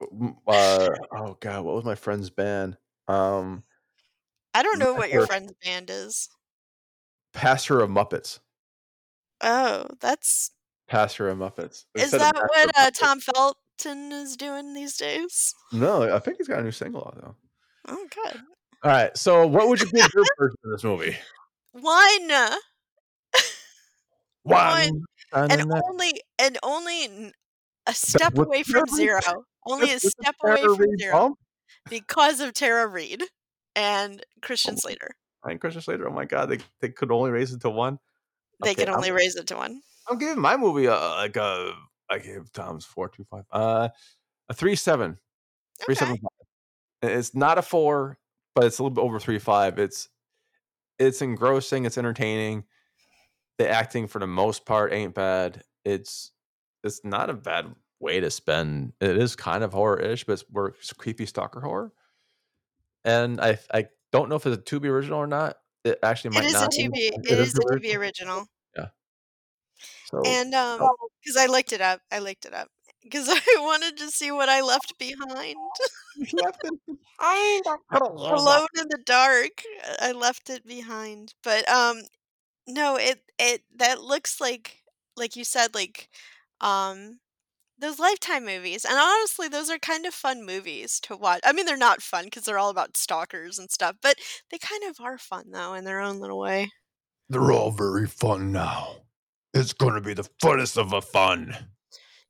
Uh, 0.02 0.89
oh 1.12 1.38
god, 1.39 1.64
what 1.64 1.76
was 1.76 1.86
my 1.86 1.96
friend's 1.96 2.30
band? 2.30 2.78
Um, 3.08 3.64
I 4.54 4.64
don't 4.64 4.80
know 4.80 4.93
what 4.93 5.10
your 5.10 5.26
friend's 5.26 5.54
band 5.64 5.89
is. 5.89 6.30
Pastor 7.34 7.82
of 7.82 7.89
Muppets. 7.89 8.39
Oh, 9.41 9.88
that's 10.00 10.52
Pastor 10.88 11.30
of 11.30 11.38
Muppets. 11.38 11.86
is 11.96 12.04
Instead 12.04 12.22
that 12.22 12.36
what 12.36 12.72
uh, 12.78 12.91
Tom 12.91 13.20
Felton 13.20 14.12
is 14.12 14.38
doing 14.38 14.74
these 14.74 14.98
days? 14.98 15.54
No, 15.72 16.14
I 16.14 16.20
think 16.20 16.38
he's 16.38 16.48
got 16.48 16.60
a 16.60 16.64
new 16.64 16.72
single 16.72 17.02
out 17.02 17.18
though. 17.22 17.36
Oh, 17.88 18.08
good. 18.14 18.41
All 18.84 18.91
right, 18.91 19.16
so 19.18 19.48
what 19.48 19.68
would 19.68 19.82
you 19.82 19.89
give 19.91 20.10
your 20.14 20.26
version 20.38 20.58
of 20.66 20.72
this 20.72 20.84
movie? 20.84 21.18
One 21.72 22.30
One, 24.43 25.04
One, 25.32 25.52
and 25.52 25.72
only 25.84 26.22
and 26.38 26.58
only 26.64 27.32
a 27.88 27.94
step 27.94 28.38
away 28.38 28.64
from 28.64 28.86
zero. 28.96 29.20
Only 29.68 29.92
a 29.92 29.94
With- 29.96 30.04
with 30.04 30.14
the 30.18 30.22
step 30.24 30.36
away 30.44 30.62
from 30.64 30.78
Reid 30.78 31.00
zero 31.00 31.14
bump? 31.14 31.40
because 31.90 32.40
of 32.40 32.54
Tara 32.54 32.88
Reid 32.88 33.24
and 33.76 34.24
Christian 34.42 34.76
Oh, 34.76 34.80
Slater. 34.80 35.16
And 35.44 35.60
Christian 35.62 35.82
Slater. 35.82 36.08
Oh 36.08 36.14
my 36.14 36.26
god, 36.26 36.50
they, 36.50 36.60
they 36.82 36.90
could 36.90 37.12
only 37.12 37.32
raise 37.32 37.52
it 37.54 37.62
to 37.62 37.70
one. 37.70 38.00
They 38.64 38.72
Okay, 38.72 38.84
can 38.86 38.90
I'm- 38.90 38.98
only 38.98 39.12
raise 39.12 39.36
it 39.36 39.48
to 39.48 39.56
one. 39.56 39.82
I'm 40.08 40.18
giving 40.20 40.40
my 40.40 40.56
movie 40.56 40.86
a 40.86 40.96
like 40.96 41.36
a 41.36 41.74
I 42.10 42.20
gave 42.20 42.52
Tom's 42.54 42.86
four 42.86 43.10
two 43.10 43.24
five 43.24 43.46
uh 43.52 43.90
a 44.50 44.54
three 44.54 44.76
seven 44.76 45.18
three 45.84 45.94
Okay. 45.94 46.00
seven 46.00 46.18
five. 46.18 47.12
It's 47.12 47.34
not 47.36 47.58
a 47.58 47.62
four, 47.64 48.20
but 48.54 48.66
it's 48.66 48.78
a 48.80 48.84
little 48.84 48.94
bit 48.96 49.02
over 49.02 49.20
three 49.20 49.40
five. 49.40 49.80
It's 49.80 50.10
it's 51.00 51.22
engrossing. 51.24 51.86
It's 51.86 51.98
entertaining. 51.98 52.66
the 53.58 53.70
acting 53.70 54.06
for 54.08 54.20
the 54.20 54.28
most 54.28 54.66
part 54.66 54.94
ain't 54.94 55.16
bad. 55.16 55.64
It's 55.84 56.32
it's 56.86 57.04
not 57.04 57.30
a 57.30 57.34
bad 57.34 57.76
way 58.00 58.20
to 58.20 58.30
spend. 58.30 58.94
It 59.02 59.18
is 59.18 59.36
kind 59.36 59.64
of 59.64 59.74
horror-ish, 59.74 60.24
but 60.26 60.34
it's 60.34 60.46
more 60.52 60.76
creepy 60.98 61.26
stalker 61.26 61.60
horror. 61.62 61.92
And 63.04 63.40
I 63.42 63.60
I 63.74 63.88
don't 64.12 64.30
know 64.30 64.36
if 64.36 64.46
it's 64.46 64.58
a 64.58 64.62
Tubi 64.62 64.86
original 64.88 65.20
or 65.20 65.28
not. 65.28 65.58
It 65.84 66.00
actually 66.04 66.36
It 66.38 66.40
might 66.40 66.46
is 66.46 66.54
a 66.56 66.60
not. 66.62 66.72
Tubi. 66.72 66.92
be. 66.94 67.08
It 67.30 67.40
is 67.40 67.56
a 67.56 67.60
the 67.60 67.66
Tubi 67.80 67.96
original. 67.98 68.48
Yeah. 68.78 68.88
So 70.06 70.22
And 70.26 70.54
um, 70.56 70.80
because 71.24 71.38
I 71.38 71.46
looked 71.48 71.74
it 71.74 71.82
up, 71.82 72.02
I 72.12 72.20
looked 72.20 72.46
it 72.46 72.54
up 72.54 72.70
because 73.04 73.28
I 73.30 73.42
wanted 73.60 73.98
to 73.98 74.10
see 74.10 74.32
what 74.32 74.50
I 74.50 74.62
left 74.62 74.98
behind. 74.98 75.56
I 77.20 77.62
alone 77.92 78.68
in 78.80 78.88
the 78.90 79.00
dark. 79.06 79.64
I 80.00 80.12
left 80.12 80.50
it 80.50 80.66
behind. 80.66 81.34
But 81.44 81.68
um 81.70 82.02
no, 82.68 82.98
it 82.98 83.22
it 83.40 83.64
that 83.76 84.02
looks 84.02 84.42
like 84.42 84.84
like 85.16 85.36
you 85.36 85.44
said 85.44 85.76
like 85.76 86.10
um 86.62 87.20
those 87.78 87.99
lifetime 87.99 88.45
movies. 88.45 88.86
And 88.86 88.97
honestly, 88.97 89.47
those 89.47 89.70
are 89.70 89.78
kind 89.78 90.06
of 90.06 90.14
fun 90.14 90.45
movies 90.45 90.99
to 91.01 91.18
watch. 91.18 91.41
I 91.43 91.51
mean, 91.51 91.66
they're 91.66 91.76
not 91.76 92.01
fun 92.01 92.26
because 92.26 92.43
they're 92.43 92.58
all 92.58 92.70
about 92.70 92.95
stalkers 92.95 93.60
and 93.60 93.70
stuff, 93.70 93.97
but 94.01 94.16
they 94.49 94.58
kind 94.58 94.84
of 94.89 94.99
are 95.03 95.18
fun 95.18 95.51
though 95.51 95.74
in 95.74 95.84
their 95.84 95.99
own 95.99 96.20
little 96.20 96.39
way. 96.39 96.72
They're 97.30 97.51
all 97.51 97.72
very 97.72 98.08
fun 98.08 98.51
now. 98.51 98.97
It's 99.53 99.74
gonna 99.74 100.01
be 100.01 100.14
the 100.14 100.28
funnest 100.41 100.78
of 100.78 100.93
a 100.93 101.01
fun. 101.01 101.56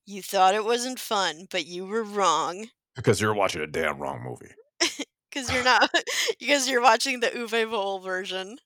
You 0.06 0.22
thought 0.22 0.56
it 0.56 0.66
wasn't 0.66 1.00
fun, 1.00 1.48
but 1.50 1.66
you 1.66 1.86
were 1.86 2.04
wrong 2.04 2.68
Because 2.96 3.20
you're 3.20 3.34
watching 3.34 3.62
a 3.62 3.68
damn 3.68 3.98
wrong 3.98 4.24
movie. 4.24 4.54
because 5.30 5.52
you're 5.52 5.64
not 5.64 5.90
because 6.40 6.70
you're 6.70 6.82
watching 6.82 7.20
the 7.20 7.28
Uwe 7.28 7.70
Boll 7.70 8.00
version. 8.00 8.58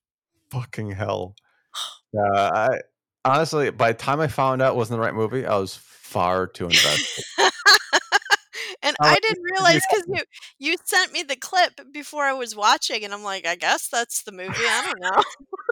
Fucking 0.52 0.92
hell. 0.92 1.36
Uh, 2.18 2.50
I 2.52 2.80
honestly, 3.26 3.70
by 3.72 3.92
the 3.92 3.98
time 3.98 4.20
I 4.20 4.28
found 4.28 4.62
out 4.62 4.74
it 4.74 4.78
wasn't 4.78 4.98
the 4.98 5.02
right 5.06 5.14
movie, 5.14 5.46
I 5.46 5.58
was 5.58 5.76
far 5.76 6.48
too 6.48 6.66
invested. 6.66 7.24
and 8.82 8.96
I 9.02 9.12
I 9.14 9.16
didn't 9.22 9.44
realize 9.52 9.82
because 9.90 10.06
you 10.08 10.24
you 10.72 10.78
sent 10.86 11.12
me 11.14 11.24
the 11.24 11.36
clip 11.36 11.80
before 11.94 12.24
I 12.24 12.34
was 12.34 12.56
watching, 12.56 13.04
and 13.04 13.14
I'm 13.14 13.24
like, 13.24 13.46
I 13.46 13.56
guess 13.56 13.88
that's 13.90 14.24
the 14.24 14.32
movie. 14.32 14.54
I 14.58 14.86
don't 14.94 15.02
know. 15.02 15.24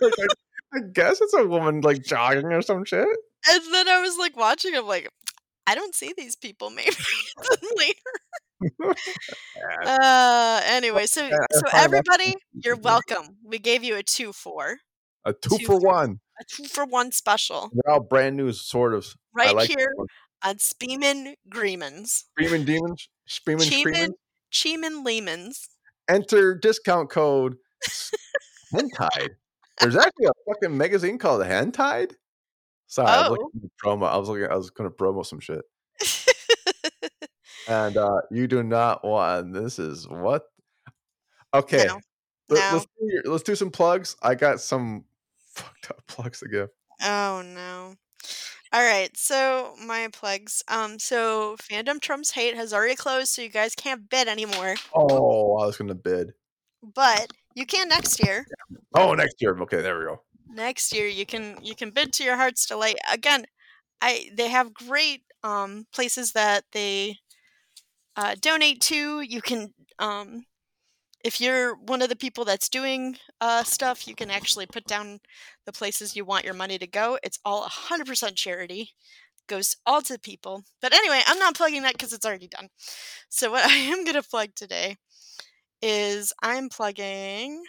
I 0.74 0.80
guess 0.94 1.22
it's 1.22 1.34
a 1.34 1.46
woman 1.46 1.82
like 1.82 2.04
jogging 2.04 2.52
or 2.52 2.62
some 2.62 2.84
shit. 2.86 3.08
and 3.50 3.62
then 3.72 3.88
I 3.88 4.02
was 4.02 4.18
like 4.18 4.36
watching. 4.36 4.76
I'm 4.76 4.86
like, 4.86 5.10
I 5.66 5.76
don't 5.76 5.96
see 5.96 6.14
these 6.18 6.36
people. 6.36 6.70
Maybe 6.70 6.92
later. 7.78 8.96
Uh, 9.86 10.62
anyway, 10.66 11.06
so 11.06 11.30
so 11.52 11.62
everybody, 11.74 12.36
you're 12.54 12.76
welcome. 12.76 13.38
We 13.46 13.60
gave 13.60 13.84
you 13.84 13.96
a 13.96 14.04
two 14.04 14.34
for 14.34 14.78
A 15.26 15.34
two, 15.34 15.58
Two 15.58 15.66
for 15.66 15.80
for- 15.80 15.88
one. 15.88 16.20
A 16.40 16.44
two 16.48 16.66
for 16.66 16.86
one 16.86 17.12
special 17.12 17.70
They're 17.74 17.94
all 17.94 18.00
brand 18.02 18.38
new, 18.38 18.52
sort 18.52 18.94
of. 18.94 19.06
Right 19.34 19.56
like 19.56 19.70
here 19.70 19.94
on 20.44 20.56
Speeman 20.56 21.34
Greemans, 21.50 22.24
Screaming 22.38 22.66
demons, 22.66 23.10
screaming, 23.28 23.68
Cheeman. 23.70 24.14
Cheeman 24.52 25.04
Lehmans. 25.06 25.68
Enter 26.08 26.56
discount 26.56 27.10
code 27.10 27.56
Hentide. 28.74 29.32
There's 29.80 29.96
actually 29.96 30.26
a 30.26 30.32
fucking 30.48 30.76
magazine 30.78 31.18
called 31.18 31.44
Hentide. 31.46 32.14
Sorry, 32.88 33.08
I 33.10 33.30
was 33.30 33.38
Oh. 33.40 33.44
looking 33.44 33.62
at 33.66 33.72
promo. 33.84 34.08
I 34.08 34.18
was 34.18 34.30
looking. 34.30 34.46
I 34.46 34.56
was 34.56 34.70
going 34.70 34.90
to 34.90 34.96
promo 34.96 35.26
some 35.26 35.40
shit. 35.40 35.62
And 37.68 37.98
uh 37.98 38.22
you 38.32 38.48
do 38.48 38.64
not 38.64 39.04
want. 39.04 39.54
This 39.54 39.78
is 39.78 40.08
what? 40.08 40.44
Okay, 41.54 41.86
No, 41.86 42.00
Let, 42.50 42.74
us 42.74 42.86
do 42.98 43.22
let's 43.32 43.44
do 43.44 43.56
some 43.56 43.72
plugs. 43.72 44.16
I 44.22 44.36
got 44.36 44.62
some 44.62 45.04
fucked 45.58 45.92
up 45.92 46.02
plugs 46.08 46.40
to 46.40 46.48
give. 46.48 46.70
Oh 47.02 47.44
no. 47.46 47.96
All 48.74 48.82
right, 48.82 49.16
so 49.16 49.76
my 49.86 50.10
plugs. 50.12 50.62
Um, 50.68 51.00
so 51.00 51.56
Fandom 51.58 52.02
Trumps 52.02 52.32
Hate 52.32 52.56
has 52.56 52.74
already 52.74 52.96
closed, 52.96 53.30
so 53.30 53.42
you 53.42 53.50
guys 53.50 53.76
can't 53.76 54.10
bid 54.10 54.28
anymore. 54.28 54.76
Oh, 54.94 55.58
I 55.58 55.66
was 55.66 55.78
going 55.78 55.88
to 55.88 55.96
bid. 55.96 56.34
But 56.84 57.32
you 57.56 57.66
can 57.66 57.88
next 57.88 58.22
year. 58.24 58.46
Oh, 58.94 59.14
next 59.14 59.42
year. 59.42 59.58
Okay, 59.62 59.82
there 59.82 59.98
we 59.98 60.06
go. 60.06 60.22
Next 60.50 60.94
year 60.94 61.08
you 61.08 61.26
can 61.26 61.58
you 61.62 61.76
can 61.76 61.92
bid 61.92 62.14
to 62.14 62.24
your 62.24 62.36
heart's 62.36 62.66
delight. 62.66 62.98
Again, 63.12 63.46
I 64.02 64.30
they 64.36 64.50
have 64.50 64.74
great 64.74 65.24
um 65.44 65.86
places 65.94 66.34
that 66.34 66.64
they 66.72 67.18
uh, 68.16 68.36
donate 68.42 68.82
to. 68.82 69.22
You 69.22 69.42
can 69.42 69.74
um 70.00 70.46
if 71.28 71.42
you're 71.42 71.76
one 71.76 72.02
of 72.02 72.08
the 72.08 72.16
people 72.16 72.46
that's 72.46 72.70
doing 72.70 73.18
uh, 73.42 73.62
stuff, 73.62 74.08
you 74.08 74.16
can 74.16 74.32
actually 74.32 74.66
put 74.66 74.86
down 74.86 75.20
the 75.66 75.74
places 75.74 76.16
you 76.16 76.24
want 76.24 76.46
your 76.46 76.54
money 76.54 76.78
to 76.78 76.88
go. 76.88 77.20
It's 77.22 77.38
all 77.44 77.68
100% 77.68 78.34
charity, 78.36 78.92
goes 79.46 79.76
all 79.86 80.02
to 80.04 80.18
people. 80.18 80.64
But 80.82 80.94
anyway, 80.94 81.20
I'm 81.28 81.38
not 81.38 81.54
plugging 81.54 81.82
that 81.82 81.96
because 81.96 82.14
it's 82.14 82.26
already 82.26 82.48
done. 82.48 82.70
So, 83.28 83.52
what 83.52 83.66
I 83.70 83.74
am 83.74 84.06
going 84.06 84.16
to 84.16 84.24
plug 84.24 84.56
today 84.56 84.96
is 85.82 86.32
I'm 86.42 86.70
plugging, 86.70 87.62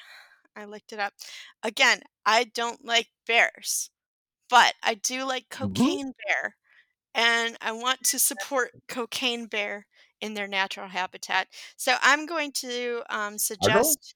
I 0.55 0.65
looked 0.65 0.93
it 0.93 1.01
up. 1.01 1.15
Again, 1.65 2.03
I 2.25 2.45
don't 2.45 2.85
like 2.85 3.09
bears, 3.27 3.91
but 4.49 4.75
I 4.85 4.95
do 4.95 5.25
like 5.25 5.47
Cocaine 5.51 6.13
Bear. 6.27 6.57
And 7.15 7.57
I 7.61 7.73
want 7.73 8.05
to 8.05 8.19
support 8.21 8.71
Cocaine 8.89 9.47
Bear 9.47 9.87
in 10.21 10.35
their 10.35 10.49
natural 10.49 10.89
habitat. 10.89 11.49
So 11.77 11.95
I'm 12.03 12.27
going 12.27 12.53
to 12.53 13.03
um, 13.11 13.39
suggest 13.39 14.14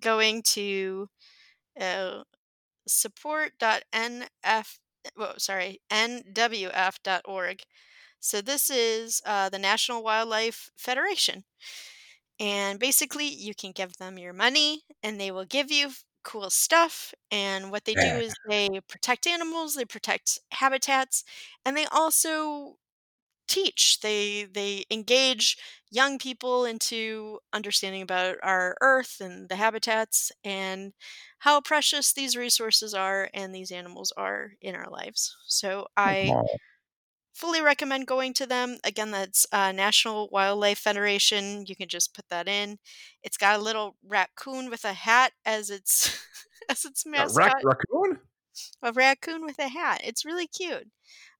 going 0.00 0.42
to 0.42 1.08
uh, 1.80 2.22
support.nf, 2.86 4.78
well, 5.16 5.34
sorry, 5.38 5.80
nwf.org. 5.90 7.62
So 8.20 8.40
this 8.40 8.70
is 8.70 9.22
uh, 9.24 9.48
the 9.48 9.58
National 9.58 10.02
Wildlife 10.02 10.70
Federation. 10.76 11.44
And 12.38 12.78
basically, 12.78 13.26
you 13.26 13.54
can 13.54 13.72
give 13.72 13.96
them 13.98 14.18
your 14.18 14.32
money 14.32 14.82
and 15.02 15.20
they 15.20 15.30
will 15.30 15.44
give 15.44 15.70
you 15.70 15.90
cool 16.22 16.50
stuff. 16.50 17.14
And 17.30 17.70
what 17.70 17.84
they 17.84 17.94
do 17.94 18.00
is 18.00 18.34
they 18.48 18.80
protect 18.88 19.26
animals, 19.26 19.74
they 19.74 19.84
protect 19.84 20.38
habitats, 20.52 21.24
and 21.64 21.76
they 21.76 21.86
also 21.86 22.76
teach. 23.50 24.00
They 24.00 24.44
they 24.44 24.84
engage 24.90 25.58
young 25.90 26.18
people 26.18 26.64
into 26.64 27.40
understanding 27.52 28.02
about 28.02 28.36
our 28.42 28.76
earth 28.80 29.20
and 29.20 29.48
the 29.48 29.56
habitats 29.56 30.32
and 30.44 30.92
how 31.40 31.60
precious 31.60 32.12
these 32.12 32.36
resources 32.36 32.94
are 32.94 33.28
and 33.34 33.54
these 33.54 33.72
animals 33.72 34.12
are 34.16 34.52
in 34.62 34.74
our 34.74 34.88
lives. 34.88 35.36
So 35.46 35.88
i 35.96 36.32
fully 37.34 37.62
recommend 37.62 38.06
going 38.06 38.34
to 38.34 38.46
them. 38.46 38.78
Again 38.84 39.10
that's 39.10 39.46
uh, 39.52 39.72
national 39.72 40.28
wildlife 40.30 40.78
federation. 40.78 41.64
You 41.66 41.76
can 41.76 41.88
just 41.88 42.14
put 42.14 42.28
that 42.30 42.48
in. 42.48 42.78
It's 43.22 43.36
got 43.36 43.58
a 43.58 43.62
little 43.62 43.96
raccoon 44.06 44.70
with 44.70 44.84
a 44.84 44.92
hat 44.92 45.32
as 45.44 45.70
its 45.70 46.24
as 46.70 46.84
its 46.84 47.04
a 47.06 47.10
mascot. 47.10 47.52
rac- 47.52 47.64
raccoon? 47.64 48.20
a 48.82 48.92
raccoon 48.92 49.44
with 49.44 49.58
a 49.58 49.68
hat. 49.68 50.00
It's 50.04 50.24
really 50.24 50.46
cute. 50.46 50.88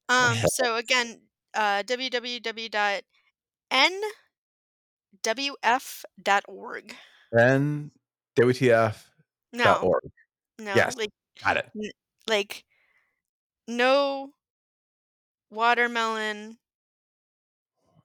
Um, 0.09 0.37
so 0.47 0.77
again, 0.77 1.21
uh, 1.55 1.83
www.nwf.org. 1.85 3.03
Then 7.33 7.91
WTF.org. 8.37 8.95
No, 9.53 9.93
no, 10.59 10.75
Yes. 10.75 10.97
like 10.97 11.11
Got 11.43 11.57
it. 11.59 11.71
like 12.29 12.65
no 13.69 14.31
watermelon. 15.51 16.59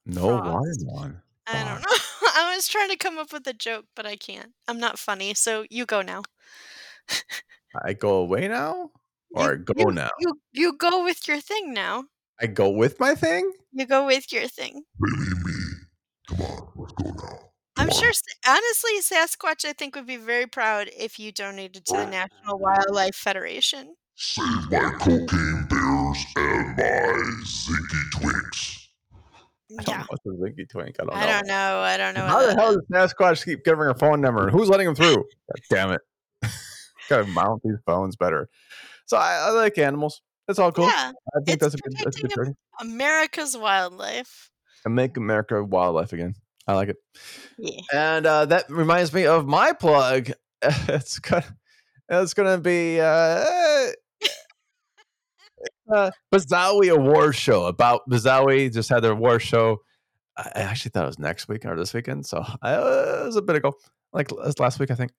No 0.05 0.37
Frost. 0.37 0.83
watermelon. 0.85 1.21
I 1.47 1.63
don't 1.63 1.81
know. 1.81 1.87
I 2.37 2.53
was 2.55 2.67
trying 2.67 2.89
to 2.89 2.97
come 2.97 3.17
up 3.17 3.31
with 3.31 3.47
a 3.47 3.53
joke, 3.53 3.85
but 3.95 4.05
I 4.05 4.15
can't. 4.15 4.51
I'm 4.67 4.79
not 4.79 4.99
funny, 4.99 5.33
so 5.33 5.65
you 5.69 5.85
go 5.85 6.01
now. 6.01 6.23
I 7.83 7.93
go 7.93 8.15
away 8.17 8.47
now? 8.47 8.91
Or 9.31 9.53
You- 9.53 9.57
go 9.59 9.73
you, 9.77 9.91
now? 9.91 10.09
You 10.19 10.39
you 10.53 10.73
go 10.77 11.03
with 11.03 11.27
your 11.27 11.39
thing 11.41 11.73
now. 11.73 12.05
I 12.41 12.47
go 12.47 12.69
with 12.69 12.99
my 12.99 13.15
thing? 13.15 13.51
You 13.71 13.85
go 13.85 14.05
with 14.05 14.31
your 14.31 14.47
thing. 14.47 14.83
Maybe 14.99 15.31
me. 15.43 15.53
Come 16.29 16.41
on, 16.41 16.67
let's 16.75 16.93
go 16.93 17.09
now. 17.09 17.39
I'm 17.77 17.89
Come 17.89 17.99
sure, 17.99 18.11
on. 18.47 18.57
honestly, 18.57 18.91
Sasquatch, 19.01 19.65
I 19.65 19.73
think, 19.73 19.95
would 19.95 20.07
be 20.07 20.17
very 20.17 20.47
proud 20.47 20.89
if 20.97 21.19
you 21.19 21.31
donated 21.31 21.85
to 21.85 21.93
the 21.93 22.05
National 22.05 22.57
Wildlife 22.57 23.15
Federation. 23.15 23.95
Save 24.15 24.45
my 24.71 24.91
cocaine 24.99 25.67
bears 25.69 26.25
and 26.37 26.77
my 26.77 27.43
zinky 27.43 28.09
twinks. 28.13 28.87
I 29.69 29.73
mm, 29.73 29.85
don't 29.85 29.87
Yeah. 29.87 29.97
know 29.99 30.05
what's 30.07 30.25
a 30.25 30.29
Zinky 30.29 30.69
Twink. 30.69 30.95
I 31.01 31.05
don't 31.05 31.15
know. 31.15 31.19
I 31.19 31.25
don't 31.25 31.47
know. 31.47 31.81
I 31.81 31.97
don't 31.97 32.13
know. 32.13 32.25
How 32.27 32.45
the 32.45 32.55
hell 32.55 32.73
does 32.73 33.13
Sasquatch 33.13 33.43
keep 33.43 33.65
giving 33.65 33.83
her 33.83 33.93
phone 33.93 34.21
number? 34.21 34.43
And 34.43 34.51
who's 34.51 34.69
letting 34.69 34.87
him 34.87 34.95
through? 34.95 35.15
God 35.15 35.61
damn 35.69 35.91
it. 35.91 36.01
Gotta 37.09 37.25
mount 37.25 37.61
these 37.63 37.77
phones 37.85 38.15
better. 38.15 38.47
So 39.05 39.17
I, 39.17 39.47
I 39.47 39.49
like 39.51 39.77
animals. 39.77 40.21
That's 40.47 40.59
all 40.59 40.71
cool. 40.71 40.85
Yeah, 40.85 41.11
I 41.35 41.39
think 41.45 41.59
that's 41.59 41.73
a 41.73 41.77
good 41.77 41.93
that's 42.03 42.17
a 42.17 42.21
good 42.21 42.31
protecting. 42.31 42.55
America's 42.79 43.57
wildlife. 43.57 44.51
And 44.85 44.95
make 44.95 45.17
America 45.17 45.63
wildlife 45.63 46.13
again. 46.13 46.35
I 46.67 46.73
like 46.73 46.89
it. 46.89 46.97
Yeah. 47.57 47.81
And 47.93 48.25
uh, 48.25 48.45
that 48.45 48.69
reminds 48.69 49.13
me 49.13 49.25
of 49.25 49.47
my 49.47 49.73
plug. 49.73 50.31
It's 50.87 51.19
gonna, 51.19 51.45
it's 52.09 52.33
gonna 52.33 52.57
be 52.57 52.99
uh, 52.99 53.45
the 55.85 56.11
Bazawi 56.33 56.91
Award 56.91 57.35
Show 57.35 57.65
about 57.65 58.01
Bazawi. 58.09 58.73
Just 58.73 58.89
had 58.89 59.01
their 59.01 59.11
award 59.11 59.43
show. 59.43 59.81
I 60.35 60.49
actually 60.55 60.89
thought 60.89 61.03
it 61.03 61.07
was 61.07 61.19
next 61.19 61.47
week 61.47 61.65
or 61.65 61.75
this 61.75 61.93
weekend, 61.93 62.25
so 62.25 62.43
I, 62.61 62.73
uh, 62.73 63.21
it 63.21 63.25
was 63.27 63.35
a 63.35 63.43
bit 63.43 63.57
ago, 63.57 63.73
like 64.11 64.31
last 64.59 64.79
week, 64.79 64.89
I 64.89 64.95
think. 64.95 65.11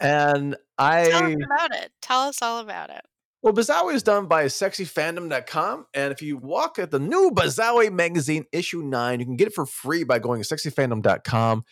And 0.00 0.56
I 0.78 1.10
Tell 1.10 1.24
us 1.24 1.34
about 1.44 1.74
it. 1.74 1.92
Tell 2.00 2.20
us 2.22 2.42
all 2.42 2.60
about 2.60 2.90
it. 2.90 3.02
Well, 3.42 3.52
Bazawi 3.52 3.94
is 3.94 4.04
done 4.04 4.26
by 4.26 4.44
sexyfandom.com. 4.44 5.86
And 5.94 6.12
if 6.12 6.22
you 6.22 6.36
walk 6.36 6.78
at 6.78 6.92
the 6.92 7.00
new 7.00 7.32
Bazawi 7.32 7.92
magazine, 7.92 8.44
issue 8.52 8.82
nine, 8.82 9.18
you 9.18 9.26
can 9.26 9.36
get 9.36 9.48
it 9.48 9.54
for 9.54 9.66
free 9.66 10.04
by 10.04 10.20
going 10.20 10.40
to 10.40 10.54
sexyfandom.com 10.54 11.64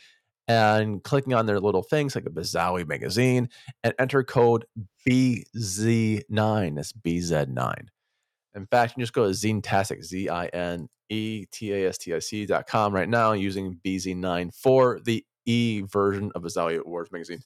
and 0.49 1.05
clicking 1.05 1.33
on 1.33 1.47
their 1.47 1.61
little 1.61 1.85
things 1.85 2.17
like 2.17 2.27
a 2.27 2.31
Bazawi 2.31 2.87
magazine 2.89 3.49
and 3.85 3.95
enter 4.01 4.25
code 4.25 4.65
BZ9. 5.09 6.75
That's 6.75 6.93
BZ9. 6.93 7.75
In 8.57 8.67
fact, 8.67 8.91
you 8.91 8.95
can 8.95 9.03
just 9.03 9.13
go 9.13 9.27
to 9.27 9.31
Zinetastic, 9.31 10.03
Z 10.03 10.29
I 10.29 10.47
N 10.47 10.89
E 11.09 11.45
T 11.53 11.73
A 11.73 11.89
S 11.89 11.99
T 11.99 12.13
I 12.13 12.19
C 12.19 12.47
dot 12.47 12.67
com 12.67 12.93
right 12.93 13.09
now 13.09 13.31
using 13.31 13.79
BZ9 13.87 14.53
for 14.53 14.99
the 15.05 15.25
E 15.47 15.83
version 15.83 16.31
of 16.35 16.43
Bazawi 16.43 16.79
Awards 16.79 17.11
magazine. 17.13 17.41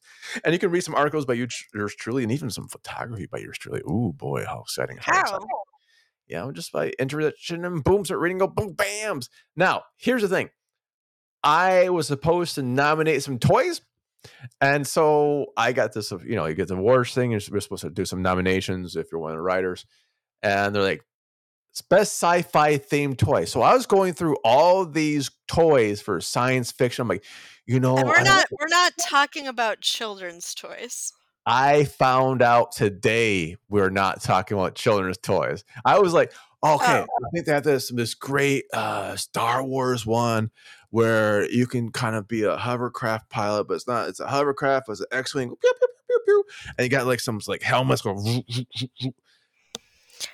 And 0.45 0.53
you 0.53 0.59
can 0.59 0.71
read 0.71 0.83
some 0.83 0.95
articles 0.95 1.25
by 1.25 1.35
you, 1.35 1.47
yours 1.75 1.95
truly 1.95 2.23
and 2.23 2.33
even 2.33 2.51
some 2.51 2.69
photography 2.69 3.27
by 3.27 3.39
yours 3.39 3.59
truly. 3.59 3.81
Ooh, 3.81 4.13
boy, 4.15 4.45
how 4.45 4.61
exciting. 4.61 4.99
How 5.01 5.15
How? 5.15 5.21
exciting. 5.21 5.49
Yeah, 6.27 6.51
just 6.53 6.73
by 6.73 6.93
introduction 6.99 7.65
and 7.65 7.85
boom, 7.85 8.05
start 8.05 8.21
reading, 8.21 8.39
go 8.39 8.47
boom, 8.47 8.75
bams. 8.75 9.29
Now, 9.57 9.83
here's 9.99 10.23
the 10.23 10.29
thing 10.29 10.51
I 11.43 11.91
was 11.91 12.07
supposed 12.07 12.55
to 12.55 12.63
nominate 12.63 13.23
some 13.23 13.39
toys. 13.39 13.83
And 14.61 14.87
so 14.87 15.47
I 15.57 15.73
got 15.73 15.93
this, 15.93 16.11
you 16.11 16.35
know, 16.35 16.47
you 16.47 16.55
get 16.55 16.69
the 16.69 16.77
awards 16.77 17.13
thing. 17.13 17.31
You're 17.31 17.41
supposed 17.41 17.83
to 17.83 17.91
do 17.91 18.07
some 18.07 18.23
nominations 18.23 18.97
if 18.97 19.13
you're 19.13 19.21
one 19.21 19.33
of 19.33 19.37
the 19.37 19.43
writers. 19.43 19.85
And 20.43 20.75
they're 20.75 20.83
like, 20.83 21.01
"It's 21.01 21.14
best 21.83 22.13
sci-fi 22.13 22.79
themed 22.79 23.19
toy. 23.19 23.45
So 23.45 23.63
I 23.63 23.75
was 23.75 23.87
going 23.87 24.15
through 24.15 24.37
all 24.45 24.87
these 24.87 25.31
toys 25.49 26.01
for 26.01 26.21
science 26.21 26.71
fiction. 26.73 27.03
I'm 27.03 27.09
like, 27.09 27.25
you 27.67 27.81
know, 27.81 27.97
And 27.97 28.09
we're 28.09 28.23
not 28.23 28.47
we're 28.51 28.69
not 28.69 28.93
talking 29.01 29.47
about 29.47 29.81
children's 29.81 30.55
toys. 30.55 31.13
I 31.47 31.85
found 31.85 32.43
out 32.43 32.73
today 32.73 33.57
we're 33.69 33.91
not 33.91 34.23
talking 34.23 34.57
about 34.57 34.75
children's 34.75 35.19
toys. 35.19 35.65
I 35.85 35.99
was 35.99 36.13
like, 36.13 36.33
okay, 36.65 37.01
Oh. 37.01 37.27
I 37.27 37.31
think 37.33 37.47
they 37.47 37.53
have 37.53 37.65
this 37.65 37.91
this 37.91 38.15
great 38.15 38.65
uh 38.73 39.17
Star 39.17 39.63
Wars 39.63 40.07
one 40.07 40.51
where 40.91 41.51
you 41.51 41.67
can 41.67 41.91
kind 41.91 42.15
of 42.15 42.29
be 42.29 42.45
a 42.45 42.57
hovercraft 42.57 43.29
pilot, 43.29 43.67
but 43.67 43.75
it's 43.75 43.89
not. 43.89 44.09
It's 44.09 44.21
a 44.21 44.29
hovercraft, 44.29 44.89
it's 44.89 45.01
an 45.01 45.07
X-wing, 45.11 45.49
pew, 45.49 45.57
pew, 45.61 45.73
pew, 45.79 45.89
pew, 46.07 46.21
pew, 46.25 46.45
and 46.79 46.85
you 46.85 46.89
got 46.89 47.07
like 47.07 47.19
some 47.21 47.41
like 47.49 47.63
helmets 47.63 48.01
go. 48.01 48.15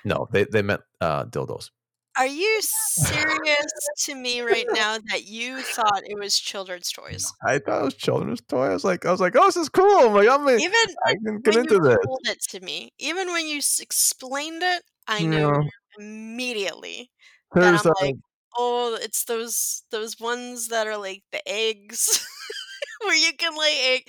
No, 0.03 0.27
they 0.31 0.45
they 0.45 0.61
meant 0.61 0.81
uh 0.99 1.25
dildos. 1.25 1.69
Are 2.17 2.27
you 2.27 2.61
serious 2.61 3.71
to 3.99 4.15
me 4.15 4.41
right 4.41 4.65
now 4.73 4.97
that 5.11 5.25
you 5.25 5.61
thought 5.61 6.01
it 6.03 6.19
was 6.19 6.37
children's 6.37 6.91
toys? 6.91 7.31
I 7.45 7.59
thought 7.59 7.81
it 7.81 7.85
was 7.85 7.93
children's 7.93 8.41
toys. 8.41 8.69
I 8.69 8.73
was 8.73 8.83
like, 8.83 9.05
I 9.05 9.11
was 9.11 9.21
like, 9.21 9.35
oh, 9.37 9.45
this 9.45 9.55
is 9.55 9.69
cool. 9.69 10.07
I'm 10.07 10.13
like, 10.13 10.27
I'm 10.27 10.45
like, 10.45 10.59
Even 10.59 10.95
I 11.05 11.15
can 11.23 11.39
get 11.39 11.55
when 11.55 11.63
into 11.63 11.75
you 11.75 11.81
this. 11.81 11.97
told 12.05 12.19
it 12.25 12.41
to 12.49 12.59
me, 12.59 12.91
even 12.99 13.27
when 13.31 13.47
you 13.47 13.57
explained 13.57 14.61
it, 14.61 14.83
I 15.07 15.23
knew 15.23 15.37
Yeah. 15.37 15.61
immediately 15.97 17.11
that 17.53 17.63
I'm 17.63 17.91
uh, 17.91 17.93
like, 18.01 18.15
oh, 18.57 18.97
it's 19.01 19.23
those 19.23 19.83
those 19.91 20.19
ones 20.19 20.67
that 20.67 20.87
are 20.87 20.97
like 20.97 21.23
the 21.31 21.41
eggs 21.47 22.25
where 23.01 23.15
you 23.15 23.31
can 23.37 23.57
lay 23.57 23.95
egg. 23.95 24.01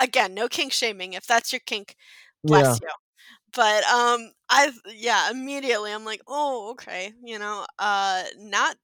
Again, 0.00 0.32
no 0.32 0.48
kink 0.48 0.72
shaming. 0.72 1.12
If 1.12 1.26
that's 1.26 1.52
your 1.52 1.60
kink, 1.66 1.96
bless 2.44 2.80
yeah. 2.80 2.88
you. 2.88 2.94
But 3.54 3.84
um, 3.84 4.32
I 4.52 4.70
yeah, 4.94 5.30
immediately 5.30 5.92
I'm 5.92 6.04
like, 6.04 6.20
oh, 6.28 6.72
okay, 6.72 7.12
you 7.24 7.38
know, 7.38 7.64
uh, 7.78 8.24
not. 8.38 8.76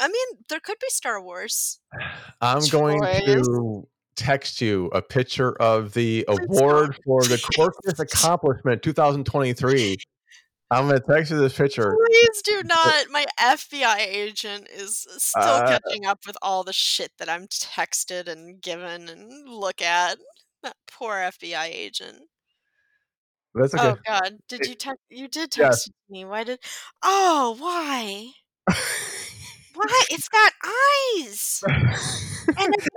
I 0.00 0.08
mean, 0.08 0.44
there 0.48 0.58
could 0.58 0.78
be 0.80 0.86
Star 0.88 1.22
Wars. 1.22 1.80
I'm 2.40 2.66
going 2.70 3.02
to 3.02 3.86
text 4.16 4.62
you 4.62 4.86
a 4.94 5.02
picture 5.02 5.52
of 5.60 5.92
the 5.92 6.24
award 6.28 6.98
for 7.04 7.22
the 7.24 7.36
quirkiest 7.36 7.98
accomplishment 8.00 8.82
2023. 8.82 9.98
I'm 10.70 10.88
going 10.88 10.98
to 10.98 11.06
text 11.06 11.30
you 11.30 11.38
this 11.38 11.54
picture. 11.58 11.94
Please 12.08 12.42
do 12.42 12.62
not. 12.64 13.10
My 13.10 13.26
FBI 13.38 13.98
agent 13.98 14.68
is 14.72 15.06
still 15.18 15.42
Uh, 15.42 15.78
catching 15.78 16.06
up 16.06 16.20
with 16.26 16.38
all 16.40 16.64
the 16.64 16.72
shit 16.72 17.12
that 17.18 17.28
I'm 17.28 17.46
texted 17.48 18.28
and 18.28 18.62
given 18.62 19.10
and 19.10 19.46
look 19.46 19.82
at. 19.82 20.16
That 20.62 20.76
poor 20.90 21.16
FBI 21.16 21.66
agent. 21.66 22.22
That's 23.54 23.74
okay. 23.74 23.88
Oh 23.88 23.96
God, 24.06 24.38
did 24.48 24.66
you 24.66 24.74
text? 24.74 25.00
You 25.10 25.28
did 25.28 25.54
Yes. 25.56 25.84
text 25.84 25.86
to 25.86 25.92
me. 26.10 26.24
Why 26.24 26.44
did? 26.44 26.58
Oh, 27.02 27.56
why? 27.58 28.30
Why? 29.74 30.02
It's 30.10 30.28
got 30.28 30.52
eyes 30.64 31.62
and 31.66 31.74
a 31.76 31.98
it's 32.58 32.88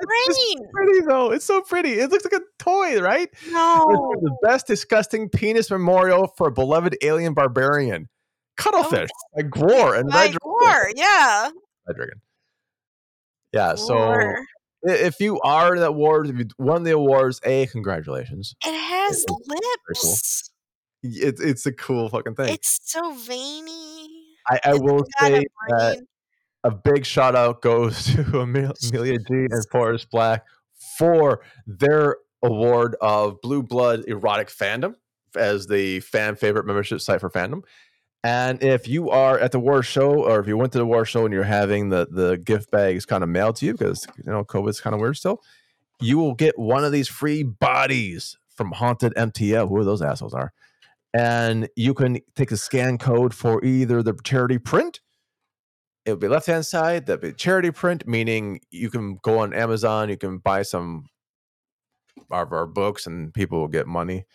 brain. 0.58 0.68
pretty 0.74 1.02
though. 1.08 1.32
It's 1.32 1.46
so 1.46 1.62
pretty. 1.62 1.94
It 1.94 2.10
looks 2.12 2.26
like 2.26 2.34
a 2.34 2.44
toy, 2.60 3.02
right? 3.02 3.30
No. 3.50 3.84
for 3.86 4.16
the 4.22 4.36
best 4.44 4.68
disgusting 4.68 5.30
penis 5.30 5.72
memorial 5.72 6.34
for 6.38 6.48
a 6.48 6.52
beloved 6.52 6.98
alien 7.02 7.34
barbarian. 7.34 8.08
Oh, 8.08 8.56
Cuttlefish, 8.58 9.10
like 9.36 9.48
Gwar 9.48 9.98
and 10.00 10.14
Red. 10.14 10.38
Gore, 10.40 10.92
yeah. 10.96 11.50
Red 11.88 11.96
Dragon. 11.98 12.22
Yeah, 13.54 13.76
so. 13.76 13.98
If 14.86 15.20
you 15.20 15.40
are 15.42 15.74
in 15.74 15.82
that 15.82 15.90
award, 15.90 16.30
if 16.30 16.38
you 16.38 16.46
won 16.58 16.84
the 16.84 16.92
awards, 16.92 17.42
A, 17.44 17.68
congratulations. 17.68 18.56
It 18.66 18.74
has 18.74 19.26
cool. 19.28 19.42
lips. 19.48 20.52
It's 21.04 21.42
it's 21.42 21.66
a 21.66 21.72
cool 21.72 22.10
fucking 22.10 22.36
thing. 22.36 22.54
It's 22.54 22.80
so 22.84 23.14
veiny. 23.14 24.10
I, 24.48 24.60
I 24.64 24.74
will 24.76 25.04
say 25.20 25.46
that 25.70 26.02
a 26.64 26.72
big 26.72 27.06
shout 27.06 27.36
out 27.36 27.62
goes 27.62 28.06
to 28.16 28.40
Amel- 28.40 28.74
Amelia 28.90 29.20
G 29.20 29.26
and 29.30 29.66
Forrest 29.72 30.10
Black 30.12 30.44
for 30.98 31.42
their 31.66 32.18
award 32.44 32.96
of 33.02 33.42
Blue 33.42 33.64
Blood 33.64 34.04
Erotic 34.08 34.50
Fandom 34.50 34.96
as 35.36 35.68
the 35.68 36.00
fan 36.00 36.36
favorite 36.36 36.66
membership 36.66 37.02
site 37.02 37.22
for 37.22 37.30
fandom. 37.30 37.64
And 38.26 38.64
if 38.64 38.88
you 38.88 39.12
are 39.12 39.38
at 39.38 39.52
the 39.52 39.60
war 39.60 39.84
show, 39.84 40.24
or 40.24 40.40
if 40.40 40.48
you 40.48 40.58
went 40.58 40.72
to 40.72 40.80
the 40.80 40.86
war 40.86 41.06
show 41.06 41.26
and 41.26 41.34
you're 41.34 41.44
having 41.44 41.90
the 41.90 42.08
the 42.10 42.38
gift 42.38 42.72
bags 42.72 43.06
kind 43.06 43.22
of 43.22 43.30
mailed 43.30 43.58
to 43.58 43.68
you 43.68 43.74
because 43.74 44.08
you 44.18 44.32
know 44.32 44.44
COVID's 44.44 44.82
kind 44.82 44.96
of 44.96 45.00
weird 45.00 45.16
still, 45.16 45.44
you 46.02 46.18
will 46.18 46.34
get 46.34 46.58
one 46.58 46.84
of 46.84 46.92
these 46.92 47.08
free 47.08 47.44
bodies 47.44 48.36
from 48.56 48.72
Haunted 48.72 49.14
MTL. 49.14 49.70
Who 49.70 49.78
are 49.78 49.84
those 49.84 50.02
assholes 50.02 50.34
are? 50.34 50.54
And 51.14 51.70
you 51.76 51.94
can 51.94 52.18
take 52.36 52.52
a 52.52 52.58
scan 52.58 52.98
code 52.98 53.32
for 53.32 53.64
either 53.64 54.02
the 54.02 54.18
charity 54.24 54.58
print 54.58 55.02
it 56.06 56.12
would 56.12 56.20
be 56.20 56.28
left 56.28 56.48
hand 56.48 56.66
side 56.66 57.06
that'd 57.06 57.22
be 57.22 57.34
charity 57.34 57.72
print 57.72 58.08
meaning 58.08 58.60
you 58.70 58.90
can 58.90 59.18
go 59.24 59.40
on 59.40 59.54
amazon 59.54 60.08
you 60.10 60.18
can 60.18 60.38
buy 60.38 60.62
some 60.62 61.06
of 62.30 62.54
our 62.54 62.68
books 62.68 63.08
and 63.08 63.34
people 63.34 63.60
will 63.60 63.68
get 63.68 63.88
money 63.88 64.26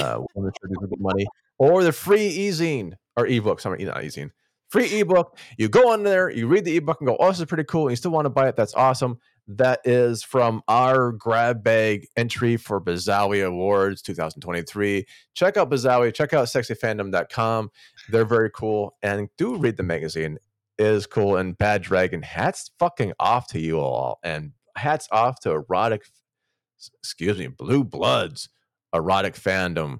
uh 0.00 0.20
will 0.34 0.50
get 0.50 1.00
money 1.00 1.26
or 1.58 1.84
the 1.84 1.92
free 1.92 2.26
e-zine 2.26 2.94
or 3.16 3.26
ebook 3.26 3.60
sorry 3.60 3.84
not 3.84 4.02
e-zine 4.04 4.30
free 4.68 5.00
ebook 5.00 5.38
you 5.58 5.68
go 5.68 5.92
on 5.92 6.02
there 6.02 6.30
you 6.30 6.46
read 6.46 6.64
the 6.64 6.76
ebook 6.76 7.00
and 7.00 7.08
go 7.08 7.16
oh 7.20 7.28
this 7.28 7.38
is 7.38 7.44
pretty 7.46 7.64
cool 7.64 7.82
and 7.82 7.90
you 7.92 7.96
still 7.96 8.10
want 8.10 8.24
to 8.24 8.30
buy 8.30 8.48
it 8.48 8.56
that's 8.56 8.74
awesome 8.74 9.18
that 9.48 9.80
is 9.84 10.22
from 10.22 10.62
our 10.68 11.12
grab 11.12 11.62
bag 11.62 12.06
entry 12.16 12.56
for 12.56 12.80
Bazawi 12.80 13.44
Awards 13.44 14.00
2023. 14.02 15.04
Check 15.34 15.56
out 15.56 15.68
Bazawi, 15.70 16.14
check 16.14 16.32
out 16.32 16.46
sexyfandom.com. 16.46 17.70
They're 18.08 18.24
very 18.24 18.50
cool. 18.50 18.96
And 19.02 19.28
do 19.36 19.56
read 19.56 19.76
the 19.76 19.82
magazine 19.82 20.38
is 20.78 21.06
cool 21.06 21.36
and 21.36 21.56
bad 21.58 21.82
dragon 21.82 22.22
hats 22.22 22.70
fucking 22.78 23.12
off 23.20 23.46
to 23.48 23.60
you 23.60 23.78
all 23.78 24.18
and 24.22 24.52
hats 24.76 25.06
off 25.12 25.38
to 25.40 25.50
erotic 25.50 26.06
excuse 27.00 27.38
me 27.38 27.46
blue 27.46 27.84
bloods 27.84 28.48
erotic 28.94 29.34
fandom 29.34 29.98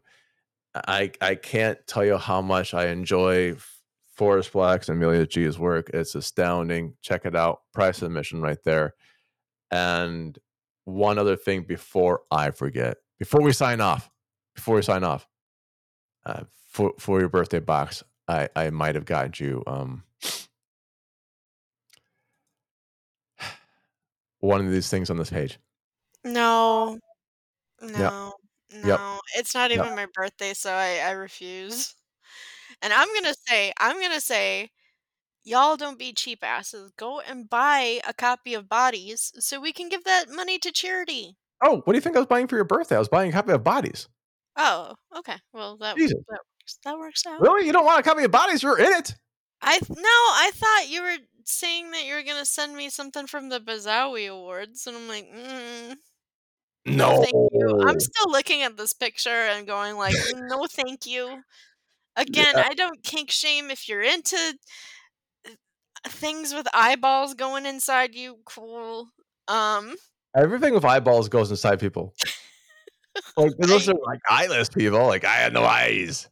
i 0.75 1.11
i 1.21 1.35
can't 1.35 1.79
tell 1.87 2.05
you 2.05 2.17
how 2.17 2.41
much 2.41 2.75
i 2.75 2.87
enjoy 2.87 3.55
Forrest 4.15 4.53
black's 4.53 4.89
and 4.89 4.97
amelia 4.99 5.27
g's 5.27 5.59
work 5.59 5.91
it's 5.93 6.15
astounding 6.15 6.95
check 7.03 7.25
it 7.25 7.35
out 7.35 7.63
price 7.73 8.03
admission 8.03 8.41
right 8.41 8.63
there 8.65 8.95
and 9.71 10.39
one 10.85 11.19
other 11.19 11.37
thing 11.37 11.63
before 11.63 12.23
i 12.31 12.51
forget 12.51 12.99
before 13.19 13.41
we 13.41 13.53
sign 13.53 13.81
off 13.81 14.11
before 14.55 14.77
we 14.77 14.83
sign 14.83 15.05
off 15.05 15.27
uh, 16.27 16.45
for 16.69 16.93
for 16.99 17.21
your 17.21 17.29
birthday 17.29 17.61
box 17.61 18.03
i 18.29 18.49
i 18.55 18.71
might 18.71 18.95
have 18.95 19.05
gotten 19.05 19.33
you 19.37 19.63
um 19.67 20.03
one 24.41 24.65
of 24.65 24.71
these 24.73 24.89
things 24.89 25.11
on 25.11 25.17
this 25.17 25.31
page. 25.31 25.59
No. 26.25 26.99
No. 27.81 28.35
Yep. 28.75 28.85
No. 28.85 29.21
It's 29.37 29.55
not 29.55 29.71
even 29.71 29.95
my 29.95 30.07
birthday, 30.15 30.55
so 30.55 30.73
I, 30.73 31.01
I 31.05 31.11
refuse. 31.13 31.95
And 32.81 32.93
I'm 32.93 33.09
gonna 33.15 33.35
say, 33.47 33.73
I'm 33.79 34.01
gonna 34.01 34.21
say, 34.21 34.71
y'all 35.45 35.77
don't 35.77 35.99
be 35.99 36.13
cheap 36.13 36.43
asses. 36.43 36.93
Go 36.97 37.21
and 37.21 37.49
buy 37.49 38.01
a 38.07 38.13
copy 38.13 38.55
of 38.55 38.69
Bodies 38.69 39.33
so 39.39 39.61
we 39.61 39.73
can 39.73 39.89
give 39.89 40.05
that 40.05 40.27
money 40.31 40.59
to 40.59 40.73
charity. 40.73 41.37
Oh, 41.63 41.83
what 41.85 41.93
do 41.93 41.95
you 41.95 42.01
think 42.01 42.17
I 42.17 42.21
was 42.21 42.27
buying 42.27 42.49
for 42.49 42.57
your 42.57 42.65
birthday? 42.65 42.97
I 42.97 42.99
was 42.99 43.09
buying 43.09 43.31
a 43.31 43.33
copy 43.33 43.53
of 43.53 43.63
Bodies. 43.63 44.09
Oh, 44.57 44.95
okay. 45.17 45.37
Well, 45.53 45.77
that 45.79 45.97
Jesus. 45.97 46.19
that, 46.29 46.39
works. 46.39 46.79
That 46.85 46.99
works 46.99 47.27
out. 47.27 47.41
Really? 47.41 47.67
You 47.67 47.73
don't 47.73 47.85
want 47.85 48.01
a 48.01 48.03
copy 48.03 48.25
of 48.25 48.31
bodies? 48.31 48.63
You're 48.63 48.79
in 48.79 48.93
it. 48.93 49.15
I 49.61 49.79
th- 49.79 49.91
no, 49.91 50.05
I 50.05 50.51
thought 50.55 50.91
you 50.91 51.03
were 51.03 51.17
saying 51.45 51.91
that 51.93 52.05
you 52.05 52.15
were 52.15 52.23
gonna 52.23 52.45
send 52.45 52.77
me 52.77 52.91
something 52.91 53.27
from 53.27 53.49
the 53.49 53.61
Bazawi 53.61 54.31
Awards, 54.31 54.87
and 54.87 54.97
I'm 54.97 55.09
like, 55.09 55.27
mm, 55.33 55.97
no, 56.87 57.23
thank 57.23 57.53
you. 57.53 57.81
I'm 57.87 58.01
still 58.01 58.31
looking 58.31 58.63
at 58.63 58.77
this 58.77 58.93
picture 58.93 59.31
and 59.31 59.67
going 59.67 59.97
like, 59.97 60.15
no, 60.35 60.67
thank 60.67 61.07
you. 61.07 61.43
Again, 62.17 62.55
Yeah. 62.55 62.67
I 62.69 62.75
don't 62.75 63.03
kink 63.03 63.31
shame 63.31 63.71
if 63.71 63.89
you're 63.89 64.03
into 64.03 64.37
uh, 65.47 65.51
things 66.09 66.53
with 66.53 66.67
eyeballs 66.75 67.35
going 67.35 67.65
inside 67.67 68.15
you. 68.15 68.39
Cool. 68.45 69.09
Um, 69.49 69.95
Everything 70.37 70.75
with 70.75 70.85
eyeballs 70.85 71.29
goes 71.29 71.51
inside 71.51 71.79
people. 71.81 72.15
Like 73.37 73.53
those 73.59 73.89
are 73.89 73.95
like 74.05 74.21
eyeless 74.29 74.69
people. 74.69 75.07
Like 75.07 75.25
I 75.25 75.35
had 75.35 75.53
no 75.53 75.65
eyes. 75.65 76.29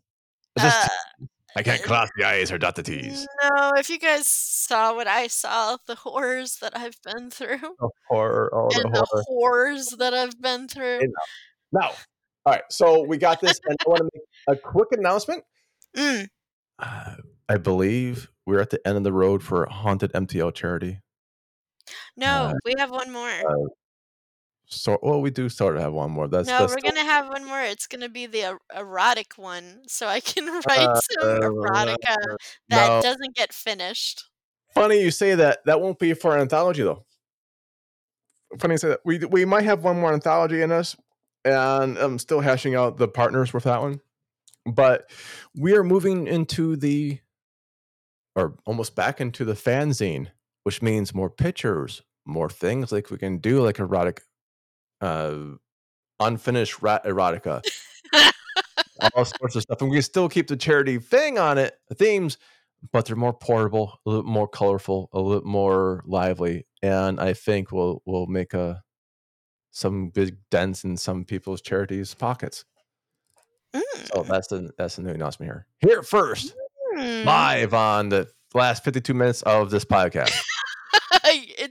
Just- 0.58 0.86
uh, 0.86 1.26
I 1.56 1.62
can't 1.62 1.82
cross 1.82 2.08
the 2.16 2.24
eyes 2.24 2.52
or 2.52 2.58
dot 2.58 2.76
the 2.76 2.82
T's. 2.82 3.26
no, 3.42 3.72
if 3.76 3.90
you 3.90 3.98
guys 3.98 4.26
saw 4.26 4.94
what 4.94 5.06
I 5.08 5.26
saw, 5.26 5.76
the 5.86 5.96
horrors 5.96 6.58
that 6.62 6.76
I've 6.76 6.96
been 7.04 7.30
through, 7.30 7.58
The 7.58 7.88
horror. 8.08 8.50
Oh, 8.54 8.68
the 8.70 8.82
and 8.84 8.94
the 8.94 9.06
horror. 9.10 9.22
horrors 9.26 9.88
that 9.98 10.14
I've 10.14 10.40
been 10.40 10.68
through. 10.68 11.00
Now, 11.72 11.90
all 12.46 12.52
right. 12.52 12.62
So 12.70 13.02
we 13.02 13.16
got 13.18 13.40
this, 13.40 13.58
and 13.66 13.76
I 13.84 13.88
want 13.90 13.98
to 13.98 14.08
make 14.14 14.22
a 14.56 14.60
quick 14.60 14.88
announcement. 14.92 15.42
Mm. 15.96 16.28
Uh, 16.78 17.14
I 17.48 17.56
believe 17.58 18.30
we're 18.46 18.60
at 18.60 18.70
the 18.70 18.80
end 18.86 18.96
of 18.96 19.02
the 19.04 19.12
road 19.12 19.42
for 19.42 19.66
Haunted 19.66 20.12
MTL 20.12 20.54
charity. 20.54 21.00
No, 22.16 22.54
we 22.64 22.74
have 22.78 22.90
one 22.90 23.10
more. 23.10 23.28
uh, 23.28 23.68
So, 24.72 24.98
well, 25.02 25.20
we 25.20 25.30
do 25.30 25.48
sort 25.48 25.76
of 25.76 25.82
have 25.82 25.92
one 25.92 26.10
more. 26.12 26.28
That's 26.28 26.46
no, 26.48 26.60
that's 26.60 26.74
we're 26.74 26.88
gonna 26.88 27.04
have 27.04 27.28
one 27.28 27.44
more. 27.44 27.60
It's 27.60 27.86
gonna 27.88 28.08
be 28.08 28.26
the 28.26 28.52
er- 28.52 28.58
erotic 28.76 29.32
one, 29.36 29.82
so 29.88 30.06
I 30.06 30.20
can 30.20 30.46
write 30.68 31.00
some 31.10 31.28
Uh, 31.28 31.40
erotica 31.40 32.16
that 32.68 32.88
no. 32.88 33.00
doesn't 33.02 33.34
get 33.34 33.52
finished. 33.52 34.24
Funny 34.74 35.00
you 35.02 35.10
say 35.10 35.34
that. 35.34 35.58
That 35.64 35.80
won't 35.80 35.98
be 35.98 36.14
for 36.14 36.34
an 36.34 36.40
anthology 36.42 36.82
though. 36.84 37.04
Funny 38.60 38.74
you 38.74 38.78
say 38.78 38.88
that. 38.90 39.00
We 39.04 39.18
we 39.18 39.44
might 39.44 39.64
have 39.64 39.82
one 39.82 39.98
more 40.00 40.12
anthology 40.12 40.62
in 40.62 40.70
us, 40.70 40.96
and 41.44 41.98
I'm 41.98 42.18
still 42.20 42.40
hashing 42.40 42.76
out 42.76 42.96
the 42.96 43.08
partners 43.08 43.52
with 43.52 43.64
that 43.64 43.80
one. 43.80 44.00
But 44.66 45.10
we 45.56 45.74
are 45.74 45.82
moving 45.82 46.26
into 46.28 46.76
the, 46.76 47.18
or 48.36 48.56
almost 48.66 48.94
back 48.94 49.20
into 49.20 49.44
the 49.44 49.54
fanzine, 49.54 50.28
which 50.64 50.82
means 50.82 51.14
more 51.14 51.30
pictures, 51.30 52.02
more 52.26 52.50
things 52.50 52.92
like 52.92 53.10
we 53.10 53.18
can 53.18 53.38
do, 53.38 53.62
like 53.62 53.78
erotic, 53.80 54.22
uh, 55.00 55.34
unfinished 56.18 56.82
rat 56.82 57.04
erotica, 57.04 57.62
all 59.14 59.24
sorts 59.24 59.56
of 59.56 59.62
stuff, 59.62 59.80
and 59.80 59.90
we 59.90 59.96
can 59.96 60.02
still 60.02 60.28
keep 60.28 60.46
the 60.48 60.56
charity 60.56 60.98
thing 60.98 61.38
on 61.38 61.58
it, 61.58 61.74
the 61.88 61.94
themes, 61.94 62.38
but 62.92 63.06
they're 63.06 63.16
more 63.16 63.32
portable, 63.32 63.98
a 64.06 64.10
little 64.10 64.24
more 64.24 64.48
colorful, 64.48 65.08
a 65.12 65.20
little 65.20 65.46
more 65.48 66.02
lively, 66.06 66.66
and 66.82 67.20
I 67.20 67.32
think 67.34 67.72
we'll 67.72 68.02
we'll 68.06 68.26
make 68.26 68.54
a 68.54 68.82
some 69.70 70.08
big 70.08 70.36
dents 70.50 70.82
in 70.84 70.96
some 70.96 71.24
people's 71.24 71.60
charities' 71.60 72.14
pockets. 72.14 72.64
Mm. 73.72 73.82
So 74.12 74.22
that's 74.24 74.48
the 74.48 74.70
that's 74.76 74.96
the 74.96 75.02
new 75.02 75.10
announcement 75.10 75.50
here. 75.50 75.66
Here 75.78 76.02
first, 76.02 76.54
Mm. 76.96 77.24
live 77.24 77.72
on 77.72 78.08
the 78.08 78.28
last 78.52 78.82
52 78.82 79.14
minutes 79.14 79.42
of 79.42 79.70
this 79.70 79.84
podcast, 79.84 80.36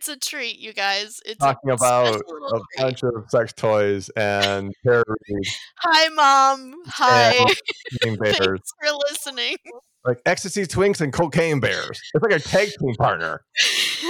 a 0.10 0.18
treat, 0.18 0.60
you 0.60 0.74
guys. 0.74 1.20
It's 1.26 1.38
talking 1.39 1.72
about 1.72 2.16
a 2.16 2.20
treat. 2.20 2.66
bunch 2.78 3.03
of 3.03 3.30
sex 3.30 3.53
toys 3.53 4.10
and 4.16 4.74
charity 4.84 5.41
Hi, 5.78 6.10
mom. 6.10 6.76
Hi. 6.88 7.45
Thanks 8.03 8.38
for 8.38 8.57
listening. 9.10 9.57
like 10.05 10.20
ecstasy 10.26 10.64
twinks 10.64 11.01
and 11.01 11.14
cocaine 11.14 11.60
bears. 11.60 11.99
It's 12.14 12.24
like 12.24 12.34
a 12.34 12.39
tag 12.39 12.70
team 12.80 12.95
partner. 12.95 13.43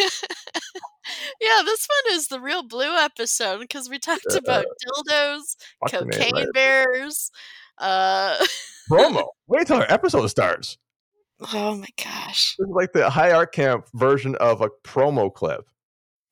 yeah, 1.41 1.62
this 1.64 1.88
one 1.88 2.16
is 2.16 2.28
the 2.28 2.39
real 2.39 2.64
blue 2.64 2.95
episode 2.95 3.60
because 3.60 3.89
we 3.89 4.00
talked 4.00 4.34
about 4.36 4.66
dildos, 4.86 5.56
cocaine 5.89 6.34
right? 6.34 6.54
bears. 6.54 7.32
Uh, 7.78 8.36
promo. 8.91 9.28
Wait 9.47 9.68
till 9.68 9.78
our 9.78 9.91
episode 9.91 10.28
starts. 10.28 10.78
oh 11.54 11.76
my 11.76 11.88
gosh. 12.04 12.56
This 12.58 12.68
is 12.68 12.74
like 12.74 12.93
the 12.93 13.10
high 13.10 13.32
art 13.32 13.54
camp 13.54 13.88
version 13.93 14.36
of 14.36 14.62
a 14.62 14.70
promo 14.84 15.34
clip. 15.34 15.66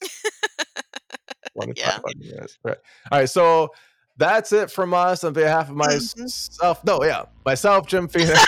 25 1.53 2.01
Yeah. 2.19 2.45
Right. 2.63 2.77
All 3.11 3.19
right, 3.19 3.29
so 3.29 3.71
that's 4.17 4.51
it 4.51 4.69
from 4.71 4.93
us 4.93 5.23
on 5.23 5.33
behalf 5.33 5.69
of 5.69 5.75
Mhm. 5.75 6.15
myself. 6.25 6.83
No, 6.83 7.03
yeah, 7.03 7.23
myself, 7.45 7.87
Jim 7.87 8.07
Phoenix. 8.13 8.39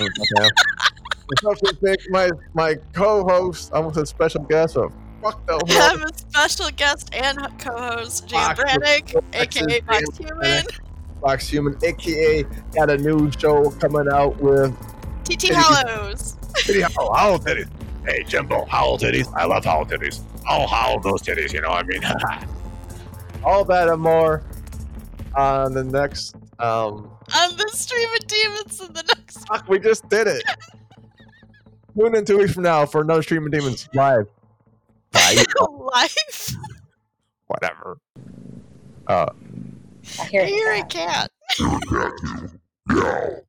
myself, 0.00 1.58
Jim 1.64 1.76
Phoenix, 1.82 2.06
my 2.10 2.30
my 2.54 2.74
co-host, 2.92 3.72
almost 3.72 3.96
a 3.96 4.06
special 4.06 4.42
guest. 4.44 4.76
of. 4.76 4.92
fuck 5.22 5.44
the 5.46 5.52
whole 5.52 6.00
I'm 6.00 6.02
a 6.02 6.16
special 6.16 6.70
guest 6.76 7.14
and 7.14 7.38
co-host 7.58 8.26
Jan 8.28 8.56
Fox 8.56 8.60
Brannick, 8.60 9.22
aka 9.34 9.80
Box 9.80 10.18
Human, 10.18 10.64
Box 11.20 11.48
Human, 11.48 11.76
aka 11.84 12.42
got 12.74 12.90
a 12.90 12.98
new 12.98 13.30
show 13.38 13.70
coming 13.72 14.08
out 14.12 14.36
with 14.40 14.74
TT 15.24 15.52
Hollows. 15.54 16.36
Howl 17.16 17.38
titties. 17.38 17.68
Hey, 18.04 18.24
Jimbo, 18.24 18.64
howl 18.66 18.98
titties. 18.98 19.32
I 19.36 19.44
love 19.44 19.64
howl 19.64 19.84
titties. 19.86 20.20
I'll 20.46 20.66
howl 20.66 20.98
those 21.00 21.22
titties, 21.22 21.52
you 21.52 21.60
know 21.60 21.70
what 21.70 21.84
I 21.84 21.86
mean? 21.86 22.02
all 23.44 23.64
that 23.66 23.88
and 23.88 24.00
more 24.02 24.42
on 25.36 25.72
the 25.74 25.84
next. 25.84 26.34
Um, 26.58 27.10
On 27.36 27.56
the 27.56 27.68
stream 27.72 28.08
of 28.12 28.26
demons 28.26 28.80
in 28.80 28.92
the 28.92 29.02
next 29.02 29.46
fuck, 29.46 29.68
we 29.68 29.78
just 29.78 30.08
did 30.08 30.26
it. 30.26 30.42
Tune 31.98 32.14
in 32.16 32.24
two 32.24 32.38
weeks 32.38 32.52
from 32.54 32.62
now 32.64 32.86
for 32.86 33.02
another 33.02 33.22
stream 33.22 33.44
of 33.46 33.52
demons 33.52 33.88
live. 33.94 34.26
Bye. 35.12 35.44
life. 35.92 36.50
Whatever. 37.46 37.98
Uh. 39.06 39.26
I 40.20 40.24
hear 40.26 40.44
You're 40.44 40.72
a 40.72 40.78
that. 40.78 40.90
cat. 40.90 41.30
Meow. 42.88 43.42